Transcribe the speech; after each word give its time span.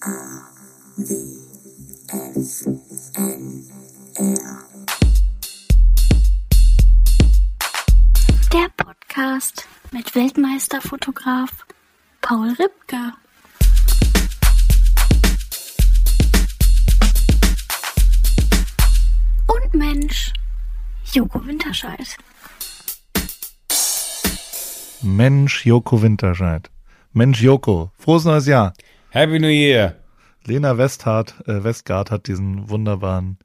Der 0.00 0.14
Podcast 8.76 9.66
mit 9.90 10.14
Weltmeisterfotograf 10.14 11.66
Paul 12.20 12.50
Ripke. 12.50 13.12
Und 19.48 19.74
Mensch, 19.74 20.32
Joko 21.12 21.44
Winterscheid. 21.44 22.16
Mensch 25.02 25.66
Joko 25.66 26.00
Winterscheid. 26.02 26.70
Mensch 27.12 27.40
Joko, 27.40 27.90
frohes 27.98 28.24
neues 28.24 28.46
Jahr. 28.46 28.74
Happy 29.10 29.38
New 29.38 29.48
Year. 29.48 29.94
Lena 30.44 30.76
Westhardt, 30.76 31.34
äh, 31.46 31.64
Westgard 31.64 32.10
hat 32.10 32.26
diesen 32.26 32.68
wunderbaren, 32.68 33.38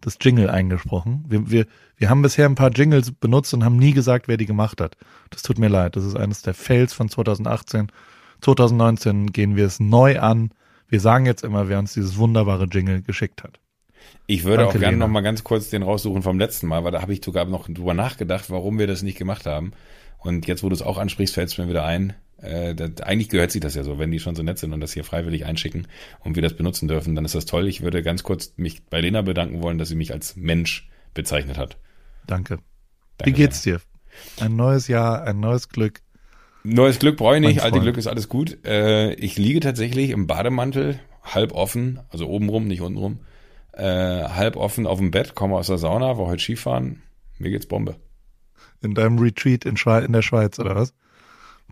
das 0.00 0.18
Jingle 0.20 0.50
eingesprochen. 0.50 1.24
Wir, 1.28 1.48
wir, 1.48 1.66
wir 1.96 2.10
haben 2.10 2.20
bisher 2.20 2.46
ein 2.46 2.56
paar 2.56 2.70
Jingles 2.70 3.12
benutzt 3.12 3.54
und 3.54 3.64
haben 3.64 3.76
nie 3.76 3.92
gesagt, 3.92 4.26
wer 4.26 4.36
die 4.36 4.46
gemacht 4.46 4.80
hat. 4.80 4.96
Das 5.30 5.42
tut 5.42 5.58
mir 5.58 5.68
leid. 5.68 5.94
Das 5.94 6.04
ist 6.04 6.16
eines 6.16 6.42
der 6.42 6.52
Fails 6.52 6.92
von 6.92 7.08
2018. 7.08 7.92
2019 8.40 9.30
gehen 9.30 9.54
wir 9.54 9.66
es 9.66 9.78
neu 9.78 10.18
an. 10.18 10.50
Wir 10.88 10.98
sagen 10.98 11.26
jetzt 11.26 11.44
immer, 11.44 11.68
wer 11.68 11.78
uns 11.78 11.94
dieses 11.94 12.16
wunderbare 12.16 12.64
Jingle 12.64 13.02
geschickt 13.02 13.44
hat. 13.44 13.60
Ich 14.26 14.42
würde 14.42 14.64
Danke, 14.64 14.70
auch 14.70 14.80
gerne 14.80 14.96
Lena. 14.96 15.06
noch 15.06 15.12
mal 15.12 15.20
ganz 15.20 15.44
kurz 15.44 15.70
den 15.70 15.84
raussuchen 15.84 16.22
vom 16.22 16.40
letzten 16.40 16.66
Mal, 16.66 16.82
weil 16.82 16.92
da 16.92 17.02
habe 17.02 17.12
ich 17.12 17.24
sogar 17.24 17.44
noch 17.44 17.68
drüber 17.68 17.94
nachgedacht, 17.94 18.50
warum 18.50 18.80
wir 18.80 18.88
das 18.88 19.02
nicht 19.02 19.16
gemacht 19.16 19.46
haben. 19.46 19.72
Und 20.18 20.48
jetzt, 20.48 20.64
wo 20.64 20.68
du 20.68 20.74
es 20.74 20.82
auch 20.82 20.98
ansprichst, 20.98 21.34
fällt 21.34 21.50
es 21.50 21.58
mir 21.58 21.68
wieder 21.68 21.84
ein. 21.84 22.14
Äh, 22.44 22.74
das, 22.74 23.00
eigentlich 23.00 23.28
gehört 23.28 23.50
sich 23.50 23.60
das 23.60 23.74
ja 23.74 23.82
so, 23.82 23.98
wenn 23.98 24.10
die 24.10 24.20
schon 24.20 24.34
so 24.34 24.42
nett 24.42 24.58
sind 24.58 24.72
und 24.72 24.80
das 24.80 24.92
hier 24.92 25.04
freiwillig 25.04 25.46
einschicken 25.46 25.86
und 26.20 26.36
wir 26.36 26.42
das 26.42 26.54
benutzen 26.54 26.88
dürfen, 26.88 27.14
dann 27.14 27.24
ist 27.24 27.34
das 27.34 27.46
toll. 27.46 27.66
Ich 27.68 27.82
würde 27.82 28.02
ganz 28.02 28.22
kurz 28.22 28.52
mich 28.56 28.84
bei 28.84 29.00
Lena 29.00 29.22
bedanken 29.22 29.62
wollen, 29.62 29.78
dass 29.78 29.88
sie 29.88 29.94
mich 29.94 30.12
als 30.12 30.36
Mensch 30.36 30.88
bezeichnet 31.14 31.58
hat. 31.58 31.78
Danke. 32.26 32.56
Wie 32.56 33.24
Danke, 33.24 33.32
geht's 33.32 33.62
dir? 33.62 33.80
Ein 34.40 34.56
neues 34.56 34.88
Jahr, 34.88 35.24
ein 35.24 35.40
neues 35.40 35.68
Glück. 35.68 36.00
Neues 36.62 36.98
Glück 36.98 37.16
brauche 37.16 37.36
ich 37.36 37.40
nicht, 37.40 37.62
alte. 37.62 37.80
Glück 37.80 37.96
ist 37.96 38.06
alles 38.06 38.28
gut. 38.28 38.64
Äh, 38.64 39.14
ich 39.14 39.36
liege 39.36 39.60
tatsächlich 39.60 40.10
im 40.10 40.26
Bademantel, 40.26 40.98
halb 41.22 41.52
offen, 41.52 42.00
also 42.08 42.28
oben 42.28 42.48
rum, 42.48 42.66
nicht 42.66 42.80
unten 42.80 42.98
rum, 42.98 43.20
äh, 43.72 43.84
halb 43.84 44.56
offen 44.56 44.86
auf 44.86 44.98
dem 44.98 45.10
Bett, 45.10 45.34
komme 45.34 45.56
aus 45.56 45.66
der 45.66 45.78
Sauna, 45.78 46.16
war 46.18 46.26
heute 46.26 46.42
Skifahren. 46.42 47.02
Mir 47.38 47.50
geht's 47.50 47.66
Bombe. 47.66 47.96
In 48.82 48.94
deinem 48.94 49.18
Retreat 49.18 49.64
in, 49.64 49.76
Schwe 49.76 50.00
in 50.00 50.12
der 50.12 50.22
Schweiz, 50.22 50.58
oder 50.58 50.74
was? 50.74 50.94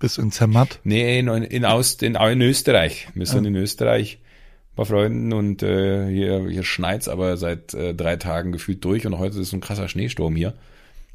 Bist 0.00 0.18
du 0.18 0.22
in 0.22 0.32
Zermatt? 0.32 0.80
Nee, 0.84 1.18
in, 1.18 1.28
in, 1.28 1.64
Aus, 1.64 1.94
in, 1.94 2.14
in 2.14 2.42
Österreich. 2.42 3.08
Wir 3.14 3.26
sind 3.26 3.44
in 3.44 3.54
Österreich 3.54 4.18
bei 4.74 4.84
Freunden 4.84 5.32
und 5.32 5.62
äh, 5.62 6.08
hier, 6.08 6.48
hier 6.48 6.64
schneit's 6.64 7.08
aber 7.08 7.36
seit 7.36 7.74
äh, 7.74 7.94
drei 7.94 8.16
Tagen 8.16 8.52
gefühlt 8.52 8.84
durch 8.84 9.06
und 9.06 9.18
heute 9.18 9.40
ist 9.40 9.50
so 9.50 9.56
ein 9.56 9.60
krasser 9.60 9.88
Schneesturm 9.88 10.34
hier. 10.34 10.54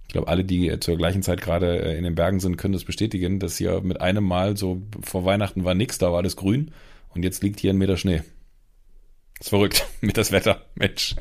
Ich 0.07 0.13
glaube, 0.13 0.27
alle, 0.27 0.45
die 0.45 0.69
äh, 0.69 0.79
zur 0.79 0.95
gleichen 0.95 1.23
Zeit 1.23 1.41
gerade 1.41 1.81
äh, 1.81 1.97
in 1.97 2.03
den 2.03 2.15
Bergen 2.15 2.39
sind, 2.39 2.57
können 2.57 2.73
das 2.73 2.85
bestätigen, 2.85 3.39
dass 3.39 3.57
hier 3.57 3.81
mit 3.81 3.99
einem 3.99 4.23
Mal 4.23 4.55
so 4.57 4.81
vor 5.01 5.25
Weihnachten 5.25 5.63
war 5.65 5.73
nix, 5.73 5.97
da 5.97 6.11
war 6.11 6.19
alles 6.19 6.35
grün 6.35 6.71
und 7.09 7.23
jetzt 7.23 7.43
liegt 7.43 7.59
hier 7.59 7.71
ein 7.71 7.77
Meter 7.77 7.97
Schnee. 7.97 8.21
ist 9.39 9.49
verrückt 9.49 9.85
mit 10.01 10.17
das 10.17 10.31
Wetter, 10.31 10.61
Mensch. 10.75 11.15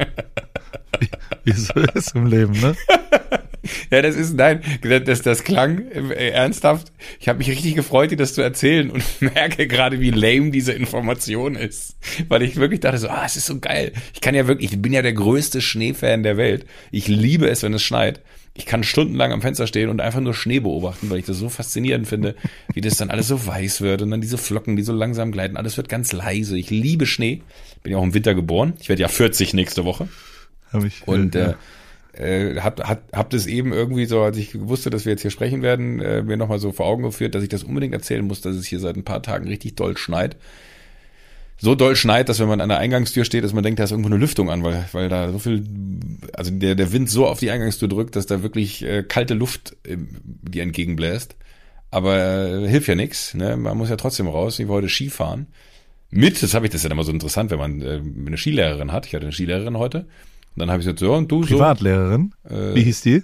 Wie 1.44 1.50
es 1.50 1.66
so 1.66 1.80
ist 1.80 2.14
im 2.14 2.26
Leben, 2.26 2.52
ne? 2.52 2.76
Ja, 3.90 4.02
das 4.02 4.16
ist, 4.16 4.34
nein, 4.34 4.60
das, 4.82 5.22
das 5.22 5.44
klang 5.44 5.90
äh, 5.90 6.30
ernsthaft. 6.30 6.92
Ich 7.20 7.28
habe 7.28 7.38
mich 7.38 7.48
richtig 7.48 7.74
gefreut, 7.74 8.10
dir 8.10 8.16
das 8.16 8.34
zu 8.34 8.42
erzählen 8.42 8.90
und 8.90 9.04
merke 9.20 9.66
gerade, 9.66 10.00
wie 10.00 10.10
lame 10.10 10.50
diese 10.50 10.72
Information 10.72 11.56
ist. 11.56 11.96
Weil 12.28 12.42
ich 12.42 12.56
wirklich 12.56 12.80
dachte 12.80 12.98
so, 12.98 13.08
ah, 13.08 13.24
es 13.24 13.36
ist 13.36 13.46
so 13.46 13.58
geil. 13.58 13.92
Ich 14.14 14.20
kann 14.20 14.34
ja 14.34 14.46
wirklich, 14.46 14.72
ich 14.72 14.82
bin 14.82 14.92
ja 14.92 15.02
der 15.02 15.12
größte 15.12 15.60
Schneefan 15.60 16.22
der 16.22 16.36
Welt. 16.36 16.66
Ich 16.90 17.08
liebe 17.08 17.48
es, 17.48 17.62
wenn 17.62 17.74
es 17.74 17.82
schneit. 17.82 18.20
Ich 18.58 18.64
kann 18.64 18.82
stundenlang 18.84 19.32
am 19.32 19.42
Fenster 19.42 19.66
stehen 19.66 19.90
und 19.90 20.00
einfach 20.00 20.20
nur 20.20 20.32
Schnee 20.32 20.60
beobachten, 20.60 21.10
weil 21.10 21.18
ich 21.18 21.26
das 21.26 21.36
so 21.36 21.50
faszinierend 21.50 22.08
finde, 22.08 22.34
wie 22.72 22.80
das 22.80 22.96
dann 22.96 23.10
alles 23.10 23.28
so 23.28 23.46
weiß 23.46 23.82
wird 23.82 24.00
und 24.00 24.10
dann 24.10 24.22
diese 24.22 24.38
Flocken, 24.38 24.76
die 24.76 24.82
so 24.82 24.94
langsam 24.94 25.30
gleiten. 25.30 25.58
Alles 25.58 25.76
wird 25.76 25.90
ganz 25.90 26.12
leise. 26.12 26.56
Ich 26.58 26.70
liebe 26.70 27.04
Schnee. 27.04 27.42
Bin 27.82 27.92
ja 27.92 27.98
auch 27.98 28.02
im 28.02 28.14
Winter 28.14 28.34
geboren. 28.34 28.72
Ich 28.80 28.88
werde 28.88 29.02
ja 29.02 29.08
40 29.08 29.52
nächste 29.52 29.84
Woche. 29.84 30.08
Hab 30.72 30.84
ich, 30.84 31.06
Und 31.06 31.34
ja. 31.34 31.54
Äh, 32.18 32.60
hab, 32.60 32.80
hab, 32.86 33.16
hab 33.16 33.30
das 33.30 33.46
eben 33.46 33.72
irgendwie 33.72 34.06
so, 34.06 34.22
als 34.22 34.36
ich 34.36 34.58
wusste, 34.58 34.90
dass 34.90 35.04
wir 35.04 35.12
jetzt 35.12 35.22
hier 35.22 35.30
sprechen 35.30 35.62
werden, 35.62 36.00
äh, 36.00 36.22
mir 36.22 36.36
nochmal 36.36 36.58
so 36.58 36.72
vor 36.72 36.86
Augen 36.86 37.02
geführt, 37.02 37.34
dass 37.34 37.42
ich 37.42 37.48
das 37.48 37.64
unbedingt 37.64 37.94
erzählen 37.94 38.26
muss, 38.26 38.40
dass 38.40 38.56
es 38.56 38.66
hier 38.66 38.80
seit 38.80 38.96
ein 38.96 39.04
paar 39.04 39.22
Tagen 39.22 39.48
richtig 39.48 39.76
doll 39.76 39.96
schneit. 39.96 40.36
So 41.58 41.74
doll 41.74 41.96
schneit, 41.96 42.28
dass 42.28 42.38
wenn 42.38 42.48
man 42.48 42.60
an 42.60 42.68
der 42.68 42.78
Eingangstür 42.78 43.24
steht, 43.24 43.42
dass 43.42 43.54
man 43.54 43.62
denkt, 43.62 43.78
da 43.78 43.84
ist 43.84 43.90
irgendwo 43.90 44.10
eine 44.10 44.18
Lüftung 44.18 44.50
an, 44.50 44.62
weil, 44.62 44.84
weil 44.92 45.08
da 45.08 45.32
so 45.32 45.38
viel, 45.38 45.64
also 46.34 46.50
der, 46.50 46.74
der 46.74 46.92
Wind 46.92 47.08
so 47.08 47.26
auf 47.26 47.38
die 47.38 47.50
Eingangstür 47.50 47.88
drückt, 47.88 48.14
dass 48.14 48.26
da 48.26 48.42
wirklich 48.42 48.84
äh, 48.84 49.02
kalte 49.02 49.34
Luft 49.34 49.74
äh, 49.84 49.96
die 50.24 50.60
entgegenbläst. 50.60 51.36
Aber 51.90 52.18
äh, 52.18 52.68
hilft 52.68 52.88
ja 52.88 52.94
nichts, 52.94 53.32
ne? 53.32 53.56
Man 53.56 53.78
muss 53.78 53.88
ja 53.88 53.96
trotzdem 53.96 54.26
raus. 54.26 54.58
Ich 54.58 54.68
wollte 54.68 54.88
Skifahren. 54.88 55.46
Mit, 56.10 56.42
das 56.42 56.52
habe 56.52 56.66
ich, 56.66 56.72
das 56.72 56.82
ja 56.82 56.90
immer 56.90 57.04
so 57.04 57.12
interessant, 57.12 57.50
wenn 57.50 57.58
man 57.58 57.80
äh, 57.80 58.02
eine 58.26 58.36
Skilehrerin 58.36 58.92
hat. 58.92 59.06
Ich 59.06 59.14
hatte 59.14 59.24
eine 59.24 59.32
Skilehrerin 59.32 59.78
heute. 59.78 60.06
Und 60.56 60.60
dann 60.60 60.70
habe 60.70 60.80
ich 60.80 60.86
gesagt, 60.86 61.00
so, 61.00 61.12
und 61.12 61.30
du 61.30 61.42
so. 61.42 61.54
Privatlehrerin? 61.56 62.32
Äh, 62.48 62.74
Wie 62.74 62.82
hieß 62.82 63.02
die? 63.02 63.22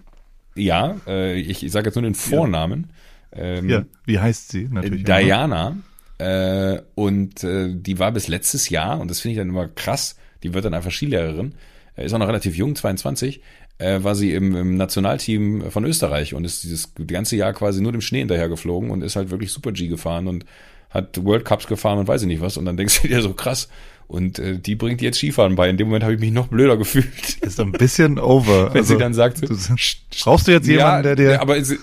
Ja, 0.55 0.97
äh, 1.07 1.41
ich, 1.41 1.65
ich 1.65 1.73
sage 1.73 1.87
jetzt 1.87 1.95
nur 1.95 2.03
den 2.03 2.15
Vornamen. 2.15 2.91
Ähm, 3.33 3.69
Ja, 3.71 3.85
wie 4.05 4.19
heißt 4.19 4.51
sie? 4.51 4.69
Natürlich. 4.71 5.05
Diana. 5.05 5.77
Äh, 6.19 6.83
und 6.95 7.43
äh, 7.43 7.75
die 7.75 7.99
war 7.99 8.13
bis 8.13 8.29
letztes 8.29 8.69
Jahr, 8.69 9.01
und 9.01 9.11
das 9.11 9.21
finde 9.21 9.33
ich 9.33 9.39
dann 9.39 9.49
immer 9.49 9.67
krass, 9.67 10.17
die 10.43 10.53
wird 10.53 10.67
dann 10.67 10.75
einfach 10.75 10.91
Skilehrerin, 10.91 11.55
äh, 11.97 12.05
ist 12.05 12.13
auch 12.13 12.19
noch 12.19 12.29
relativ 12.29 12.55
jung, 12.55 12.77
22, 12.77 13.41
äh, 13.79 14.03
war 14.05 14.15
sie 14.15 14.35
im, 14.35 14.55
im 14.55 14.77
Nationalteam 14.77 15.71
von 15.71 15.85
Österreich 15.85 16.35
und 16.35 16.45
ist 16.45 16.65
dieses 16.65 16.93
die 16.95 17.07
ganze 17.07 17.37
Jahr 17.37 17.55
quasi 17.55 17.81
nur 17.81 17.93
dem 17.93 18.03
Schnee 18.03 18.19
hinterher 18.19 18.51
geflogen 18.51 18.91
und 18.91 19.03
ist 19.03 19.17
halt 19.17 19.31
wirklich 19.31 19.51
Super 19.51 19.73
G 19.73 19.89
gefahren 19.89 20.29
und 20.29 20.45
hat 20.91 21.25
World 21.25 21.45
Cups 21.45 21.67
gefahren 21.67 21.99
und 21.99 22.07
weiß 22.07 22.21
ich 22.23 22.29
nicht 22.29 22.43
was. 22.43 22.59
Und 22.59 22.67
dann 22.67 22.77
denkst 22.77 23.03
du 23.03 23.09
dir 23.09 23.23
so 23.23 23.33
krass. 23.33 23.69
Und 24.13 24.39
äh, 24.39 24.59
die 24.59 24.75
bringt 24.75 25.01
jetzt 25.01 25.17
Skifahren 25.17 25.55
bei. 25.55 25.71
In 25.71 25.79
dem 25.79 25.89
Moment 25.89 26.05
habe 26.05 26.13
ich 26.13 26.21
mich 26.21 26.33
noch 26.33 26.49
blöder 26.49 26.77
gefühlt. 26.77 27.07
Ist 27.41 27.59
ein 27.59 27.73
bisschen 27.73 28.19
over. 28.19 28.75
Wenn 28.75 28.85
sie 28.85 28.99
dann 28.99 29.15
sagt, 29.15 29.41
du, 29.41 29.57
brauchst 30.23 30.47
du 30.47 30.53
jetzt 30.53 30.69
jemanden, 30.69 31.03
der 31.05 31.17
dir, 31.17 31.41
aber 31.41 31.57
es, 31.57 31.75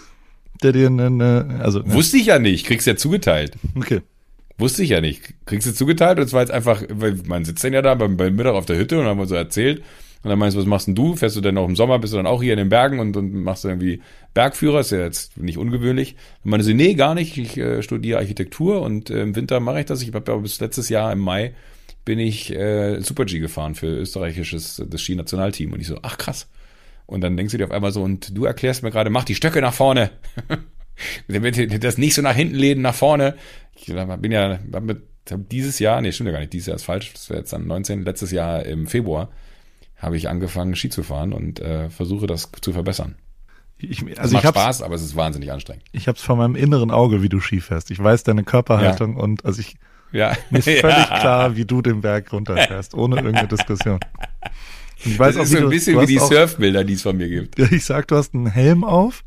der 0.62 0.72
dir 0.72 0.88
eine, 0.88 1.60
also, 1.64 1.80
ne, 1.80 1.92
wusste 1.92 2.18
ich 2.18 2.28
ja 2.28 2.38
nicht, 2.38 2.68
kriegst 2.68 2.86
ja 2.86 2.96
zugeteilt. 2.96 3.54
okay. 3.76 4.02
Wusste 4.60 4.84
ich 4.84 4.90
ja 4.90 5.02
nicht. 5.02 5.34
Kriegst 5.46 5.68
du 5.68 5.74
zugeteilt 5.74 6.20
und 6.20 6.26
es 6.26 6.34
war 6.34 6.42
jetzt 6.42 6.52
einfach, 6.52 6.84
weil 6.88 7.18
man 7.26 7.46
sitzt 7.46 7.64
dann 7.64 7.74
ja 7.74 7.82
da 7.82 7.96
beim, 7.96 8.16
beim 8.16 8.36
Mittag 8.36 8.54
auf 8.54 8.68
der 8.68 8.78
Hütte 8.78 9.00
und 9.00 9.08
haben 9.08 9.18
wir 9.18 9.26
so 9.26 9.34
erzählt. 9.34 9.82
Und 10.22 10.30
dann 10.30 10.38
meinst 10.38 10.56
du, 10.56 10.60
was 10.60 10.68
machst 10.68 10.86
denn 10.86 10.96
du? 10.96 11.16
Fährst 11.16 11.36
du 11.36 11.42
denn 11.42 11.58
auch 11.58 11.68
im 11.68 11.78
Sommer, 11.78 11.98
bist 11.98 12.14
du 12.14 12.18
dann 12.18 12.28
auch 12.28 12.44
hier 12.44 12.54
in 12.54 12.60
den 12.60 12.70
Bergen 12.70 13.00
und, 13.00 13.18
und 13.18 13.34
machst 13.34 13.64
du 13.64 13.70
irgendwie 13.70 14.02
Bergführer? 14.36 14.82
Ist 14.82 14.92
ja 14.92 15.00
jetzt 15.00 15.36
nicht 15.38 15.58
ungewöhnlich. 15.58 16.16
Und 16.44 16.52
meine 16.52 16.62
sie, 16.64 16.76
nee, 16.76 16.94
gar 16.94 17.16
nicht. 17.16 17.38
Ich 17.38 17.58
äh, 17.58 17.82
studiere 17.82 18.20
Architektur 18.20 18.84
und 18.84 19.10
äh, 19.10 19.24
im 19.24 19.36
Winter 19.36 19.60
mache 19.62 19.80
ich 19.80 19.86
das. 19.88 20.04
Ich 20.04 20.14
habe 20.14 20.32
ja 20.32 20.38
bis 20.38 20.60
letztes 20.60 20.90
Jahr 20.90 21.12
im 21.12 21.20
Mai 21.20 21.54
bin 22.10 22.18
ich 22.18 22.52
äh, 22.56 23.02
Super 23.02 23.26
G 23.26 23.38
gefahren 23.38 23.76
für 23.76 23.86
österreichisches 23.86 24.84
das 24.84 25.00
Ski-Nationalteam. 25.00 25.74
Und 25.74 25.80
ich 25.80 25.86
so, 25.86 26.00
ach 26.02 26.18
krass. 26.18 26.48
Und 27.06 27.22
dann 27.22 27.38
denkst 27.38 27.52
du 27.52 27.60
dir 27.60 27.66
auf 27.66 27.72
einmal 27.72 27.92
so, 27.92 28.02
und 28.02 28.36
du 28.36 28.46
erklärst 28.46 28.82
mir 28.82 28.90
gerade, 28.90 29.12
mach 29.12 29.26
die 29.26 29.36
Stöcke 29.36 29.62
nach 29.62 29.76
vorne. 29.76 30.10
Damit 31.28 31.84
das 31.84 32.00
nicht 32.00 32.16
so 32.16 32.24
nach 32.24 32.34
hinten 32.34 32.56
lehnen, 32.56 32.82
nach 32.82 32.96
vorne. 32.96 33.36
Ich 33.76 33.86
bin 33.94 34.32
ja 34.32 34.58
mit, 34.82 35.04
dieses 35.52 35.78
Jahr, 35.78 36.02
nee, 36.02 36.12
stimmt 36.12 36.30
ja 36.30 36.32
gar 36.34 36.40
nicht, 36.40 36.52
dieses 36.52 36.66
Jahr 36.66 36.78
ist 36.78 36.84
falsch, 36.84 37.14
das 37.14 37.30
wäre 37.30 37.42
jetzt 37.42 37.54
dann 37.54 37.68
19, 37.68 38.04
letztes 38.04 38.32
Jahr 38.32 38.66
im 38.66 38.88
Februar, 38.88 39.30
habe 39.96 40.18
ich 40.18 40.30
angefangen, 40.30 40.76
Ski 40.76 40.90
zu 40.90 41.04
fahren 41.04 41.32
und 41.32 41.60
äh, 41.60 41.92
versuche 41.92 42.26
das 42.26 42.52
zu 42.60 42.74
verbessern. 42.74 43.18
Ich, 43.78 44.02
Es 44.02 44.18
also 44.18 44.34
macht 44.34 44.46
ich 44.46 44.50
Spaß, 44.50 44.82
aber 44.82 44.96
es 44.96 45.04
ist 45.04 45.16
wahnsinnig 45.16 45.52
anstrengend. 45.52 45.86
ich 45.92 46.08
hab's 46.08 46.24
vor 46.24 46.38
meinem 46.38 46.56
inneren 46.56 46.90
Auge, 46.90 47.22
wie 47.22 47.30
du 47.30 47.40
Ski 47.40 47.62
fährst. 47.62 47.92
Ich 47.92 48.04
weiß 48.04 48.24
deine 48.24 48.44
Körperhaltung 48.44 49.16
und 49.16 49.46
also 49.46 49.62
ich, 49.62 49.78
Ja. 50.12 50.36
mir 50.50 50.60
ist 50.60 50.66
völlig 50.82 51.06
klar, 51.08 51.56
wie 51.56 51.66
du 51.66 51.82
den 51.82 52.02
Berg 52.02 52.32
runterfährst, 52.34 52.94
ohne 52.94 53.18
irgendeine 53.18 53.48
Diskussion. 53.56 54.00
Und 55.06 55.12
ich 55.12 55.20
weiß 55.20 55.36
Das 55.36 55.42
auch, 55.42 55.44
ist 55.46 55.52
wie 55.52 55.54
so 55.54 55.58
ein 55.60 55.64
du, 55.64 55.70
bisschen 55.70 55.94
du 55.96 56.00
wie 56.00 56.04
hast 56.04 56.10
die 56.10 56.20
auch, 56.20 56.32
Surfbilder, 56.40 56.84
die 56.84 56.94
es 56.94 57.02
von 57.02 57.18
mir 57.18 57.30
gibt. 57.30 57.58
Ich 57.72 57.86
sag, 57.86 58.08
du 58.08 58.16
hast 58.16 58.34
einen 58.34 58.48
Helm 58.48 58.84
auf 58.84 59.24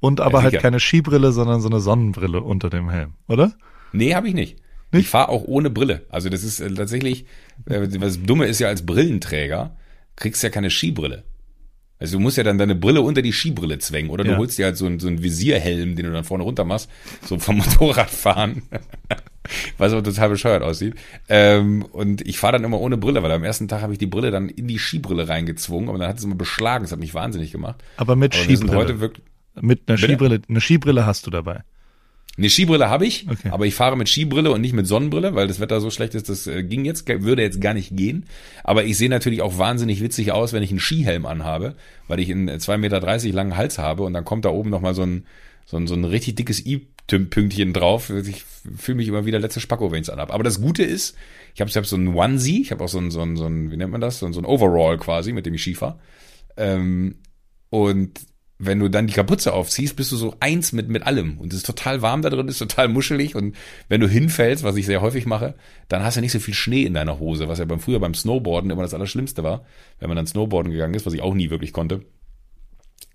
und 0.00 0.20
aber 0.20 0.38
Ja, 0.38 0.44
halt 0.44 0.60
keine 0.60 0.80
Skibrille, 0.80 1.32
sondern 1.32 1.60
so 1.60 1.68
eine 1.68 1.80
Sonnenbrille 1.80 2.40
unter 2.40 2.70
dem 2.70 2.90
Helm, 2.90 3.14
oder? 3.28 3.52
Nee, 3.92 4.14
habe 4.14 4.28
ich 4.28 4.34
nicht. 4.34 4.56
Nicht? 4.92 5.04
Ich 5.04 5.08
fahre 5.08 5.28
auch 5.30 5.42
ohne 5.44 5.70
Brille. 5.70 6.02
Also 6.08 6.28
das 6.28 6.44
ist 6.44 6.60
äh, 6.60 6.72
tatsächlich, 6.72 7.26
äh, 7.66 7.80
was 7.98 8.22
Dumme 8.22 8.46
ist 8.46 8.60
ja 8.60 8.68
als 8.68 8.86
Brillenträger, 8.86 9.76
kriegst 10.16 10.42
ja 10.42 10.50
keine 10.50 10.70
Skibrille. 10.70 11.24
Also 11.98 12.16
du 12.18 12.20
musst 12.22 12.36
ja 12.36 12.42
dann 12.44 12.58
deine 12.58 12.74
Brille 12.74 13.00
unter 13.00 13.22
die 13.22 13.32
Skibrille 13.32 13.78
zwängen 13.78 14.10
oder 14.10 14.24
du 14.24 14.32
Ja. 14.32 14.36
holst 14.36 14.58
dir 14.58 14.66
halt 14.66 14.76
so, 14.76 14.86
einen- 14.86 15.00
so 15.00 15.08
einen 15.08 15.22
Visierhelm, 15.22 15.96
den 15.96 16.06
du 16.06 16.12
dann 16.12 16.24
vorne 16.24 16.44
runter 16.44 16.64
machst, 16.64 16.88
so 17.24 17.38
vom 17.38 17.56
Motorradfahren, 17.58 18.62
was 19.78 19.92
aber 19.92 20.02
total 20.02 20.28
bescheuert 20.30 20.62
aussieht. 20.62 20.94
Ähm, 21.28 21.82
und 21.82 22.20
ich 22.26 22.38
fahre 22.38 22.54
dann 22.54 22.64
immer 22.64 22.80
ohne 22.80 22.96
Brille, 22.96 23.22
weil 23.22 23.32
am 23.32 23.44
ersten 23.44 23.68
Tag 23.68 23.82
habe 23.82 23.92
ich 23.92 23.98
die 23.98 24.06
Brille 24.06 24.30
dann 24.30 24.48
in 24.48 24.68
die 24.68 24.78
Skibrille 24.78 25.28
reingezwungen, 25.28 25.88
aber 25.88 25.98
dann 25.98 26.08
hat 26.08 26.18
es 26.18 26.24
immer 26.24 26.34
beschlagen, 26.36 26.84
das 26.84 26.92
hat 26.92 26.98
mich 26.98 27.14
wahnsinnig 27.14 27.52
gemacht. 27.52 27.82
Aber 27.96 28.16
mit 28.16 28.34
Aber 28.34 28.44
Skibrille. 28.44 28.76
heute 28.76 29.00
wirklich, 29.00 29.24
mit 29.60 29.82
einer 29.88 29.96
Bitte? 29.96 30.08
Skibrille, 30.08 30.40
eine 30.48 30.60
Skibrille 30.60 31.06
hast 31.06 31.26
du 31.26 31.30
dabei. 31.30 31.60
Eine 32.36 32.50
Skibrille 32.50 32.90
habe 32.90 33.06
ich, 33.06 33.28
Okay. 33.30 33.50
aber 33.52 33.64
ich 33.64 33.76
fahre 33.76 33.96
mit 33.96 34.08
Skibrille 34.08 34.50
und 34.50 34.60
nicht 34.60 34.72
mit 34.72 34.88
Sonnenbrille, 34.88 35.36
weil 35.36 35.46
das 35.46 35.60
Wetter 35.60 35.80
so 35.80 35.90
schlecht 35.90 36.16
ist, 36.16 36.28
das 36.28 36.48
äh, 36.48 36.64
ging 36.64 36.84
jetzt, 36.84 37.06
würde 37.06 37.42
jetzt 37.42 37.60
gar 37.60 37.74
nicht 37.74 37.96
gehen. 37.96 38.26
Aber 38.64 38.82
ich 38.84 38.98
sehe 38.98 39.08
natürlich 39.08 39.40
auch 39.40 39.56
wahnsinnig 39.56 40.02
witzig 40.02 40.32
aus, 40.32 40.52
wenn 40.52 40.64
ich 40.64 40.70
einen 40.70 40.80
Skihelm 40.80 41.26
anhabe, 41.26 41.76
weil 42.08 42.18
ich 42.18 42.32
einen 42.32 42.48
2,30 42.48 42.76
Meter 42.78 43.00
langen 43.32 43.56
Hals 43.56 43.78
habe 43.78 44.02
und 44.02 44.14
dann 44.14 44.24
kommt 44.24 44.44
da 44.44 44.48
oben 44.48 44.68
nochmal 44.70 44.94
so 44.96 45.02
ein, 45.02 45.26
so 45.64 45.76
ein, 45.76 45.86
so 45.86 45.94
ein 45.94 46.04
richtig 46.04 46.34
dickes 46.34 46.66
I-Pünktchen 47.12 47.72
drauf. 47.72 48.10
Ich 48.10 48.44
fühle 48.76 48.96
mich 48.96 49.08
immer 49.08 49.26
wieder 49.26 49.38
letzte 49.38 49.60
Spacko, 49.60 49.90
wenn 49.90 50.00
ich 50.00 50.08
es 50.08 50.10
anhab. 50.10 50.32
Aber 50.32 50.44
das 50.44 50.60
Gute 50.60 50.82
ist, 50.82 51.16
ich 51.54 51.60
habe 51.60 51.70
ich 51.70 51.76
hab 51.76 51.86
so 51.86 51.96
einen 51.96 52.14
Onesie, 52.14 52.62
ich 52.62 52.70
habe 52.70 52.82
auch 52.82 52.88
so 52.88 52.98
ein, 52.98 53.10
so 53.10 53.20
ein, 53.20 53.36
so 53.36 53.46
ein, 53.46 53.70
wie 53.70 53.76
nennt 53.76 53.92
man 53.92 54.00
das, 54.00 54.18
so 54.18 54.26
ein, 54.26 54.32
so 54.32 54.40
ein 54.40 54.46
Overall 54.46 54.98
quasi, 54.98 55.32
mit 55.32 55.46
dem 55.46 55.54
ich 55.54 55.62
Ski 55.62 55.74
fahre. 55.74 55.98
Ähm, 56.56 57.16
und 57.70 58.20
wenn 58.58 58.78
du 58.78 58.88
dann 58.88 59.06
die 59.06 59.12
Kapuze 59.12 59.52
aufziehst, 59.52 59.96
bist 59.96 60.12
du 60.12 60.16
so 60.16 60.36
eins 60.40 60.72
mit, 60.72 60.88
mit 60.88 61.04
allem. 61.04 61.38
Und 61.38 61.52
es 61.52 61.58
ist 61.58 61.66
total 61.66 62.02
warm 62.02 62.22
da 62.22 62.30
drin, 62.30 62.48
ist 62.48 62.58
total 62.58 62.88
muschelig. 62.88 63.34
Und 63.34 63.56
wenn 63.88 64.00
du 64.00 64.08
hinfällst, 64.08 64.62
was 64.62 64.76
ich 64.76 64.86
sehr 64.86 65.00
häufig 65.00 65.26
mache, 65.26 65.54
dann 65.88 66.04
hast 66.04 66.16
du 66.16 66.20
nicht 66.20 66.32
so 66.32 66.38
viel 66.38 66.54
Schnee 66.54 66.84
in 66.84 66.94
deiner 66.94 67.18
Hose, 67.18 67.48
was 67.48 67.58
ja 67.58 67.64
beim 67.64 67.80
früher 67.80 68.00
beim 68.00 68.14
Snowboarden 68.14 68.70
immer 68.70 68.82
das 68.82 68.94
Allerschlimmste 68.94 69.42
war, 69.42 69.64
wenn 69.98 70.08
man 70.08 70.16
dann 70.16 70.26
Snowboarden 70.26 70.72
gegangen 70.72 70.94
ist, 70.94 71.04
was 71.04 71.14
ich 71.14 71.20
auch 71.20 71.34
nie 71.34 71.50
wirklich 71.50 71.72
konnte. 71.72 72.02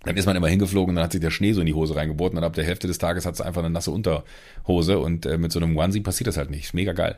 Dann 0.04 0.16
ist 0.16 0.25
man 0.25 0.36
immer 0.36 0.48
hingeflogen 0.48 0.92
und 0.92 0.96
dann 0.96 1.04
hat 1.04 1.12
sich 1.12 1.22
der 1.22 1.31
Schnee 1.31 1.51
so 1.54 1.60
in 1.60 1.66
die 1.66 1.74
Hose 1.74 1.96
reingebohrt 1.96 2.31
und 2.31 2.36
dann 2.36 2.46
ab 2.46 2.54
der 2.54 2.63
Hälfte 2.63 2.88
des 2.88 3.00
Tages 3.00 3.25
hat 3.25 3.36
sie 3.36 3.46
einfach 3.46 3.62
eine 3.62 3.69
nasse 3.69 3.92
Unterhose 3.92 5.00
und 5.00 5.25
äh, 5.25 5.38
mit 5.38 5.51
so 5.51 5.60
einem 5.60 5.75
Onesie 5.75 6.00
passiert 6.00 6.28
das 6.28 6.38
halt 6.38 6.50
nicht. 6.50 6.74
Mega 6.74 6.94
geil. 6.94 7.18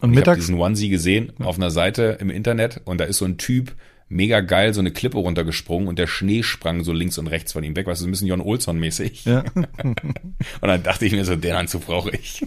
Und 0.00 0.10
Ich 0.10 0.16
habe 0.18 0.30
mittags, 0.30 0.40
diesen 0.40 0.56
Onesie 0.56 0.88
gesehen 0.88 1.32
auf 1.38 1.56
einer 1.56 1.70
Seite 1.70 2.18
im 2.20 2.30
Internet 2.30 2.80
und 2.84 3.00
da 3.00 3.04
ist 3.04 3.18
so 3.18 3.24
ein 3.24 3.38
Typ 3.38 3.74
mega 4.08 4.40
geil 4.40 4.72
so 4.72 4.80
eine 4.80 4.92
Klippe 4.92 5.18
runtergesprungen 5.18 5.88
und 5.88 5.98
der 5.98 6.06
Schnee 6.06 6.42
sprang 6.42 6.84
so 6.84 6.92
links 6.92 7.18
und 7.18 7.26
rechts 7.26 7.52
von 7.52 7.64
ihm 7.64 7.74
weg, 7.76 7.86
was 7.86 7.98
so 7.98 8.06
ein 8.06 8.10
bisschen 8.10 8.28
Jon 8.28 8.40
Olsson 8.40 8.78
mäßig. 8.78 9.24
ja. 9.24 9.42
Und 9.82 10.68
dann 10.68 10.82
dachte 10.82 11.06
ich 11.06 11.12
mir 11.12 11.24
so, 11.24 11.34
den 11.36 11.54
Anzug 11.54 11.86
brauche 11.86 12.10
ich. 12.10 12.44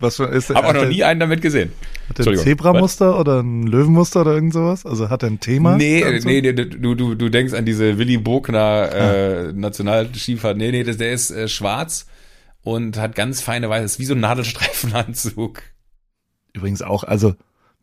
Was 0.00 0.16
für- 0.16 0.26
ist 0.26 0.50
Habe 0.50 0.66
auch 0.68 0.72
noch 0.74 0.86
nie 0.86 1.04
einen 1.04 1.20
damit 1.20 1.40
gesehen. 1.40 1.72
Hat 2.08 2.18
der 2.18 2.26
ein. 2.26 2.36
Zebramuster 2.38 3.18
oder 3.18 3.42
ein 3.42 3.62
Löwenmuster 3.66 4.20
oder 4.22 4.34
irgend 4.34 4.52
sowas? 4.52 4.84
Also 4.84 5.08
hat 5.08 5.22
er 5.22 5.30
ein 5.30 5.40
Thema? 5.40 5.76
Nee, 5.76 6.00
dazu? 6.02 6.26
nee, 6.28 6.40
nee, 6.42 6.52
du, 6.52 6.94
du, 6.94 7.14
du 7.14 7.28
denkst 7.30 7.54
an 7.54 7.64
diese 7.64 7.96
Willy 7.98 8.18
Bogner 8.18 8.90
äh, 8.92 9.52
Nationalskifahrt. 9.52 10.56
Nee, 10.56 10.70
nee, 10.70 10.82
das, 10.84 10.98
der 10.98 11.12
ist 11.12 11.30
äh, 11.30 11.48
schwarz 11.48 12.06
und 12.62 12.98
hat 12.98 13.14
ganz 13.14 13.40
feine 13.40 13.68
weiße, 13.70 13.84
ist 13.84 13.98
wie 13.98 14.04
so 14.04 14.14
ein 14.14 14.20
Nadelstreifenanzug. 14.20 15.62
Übrigens 16.52 16.82
auch, 16.82 17.04
also 17.04 17.34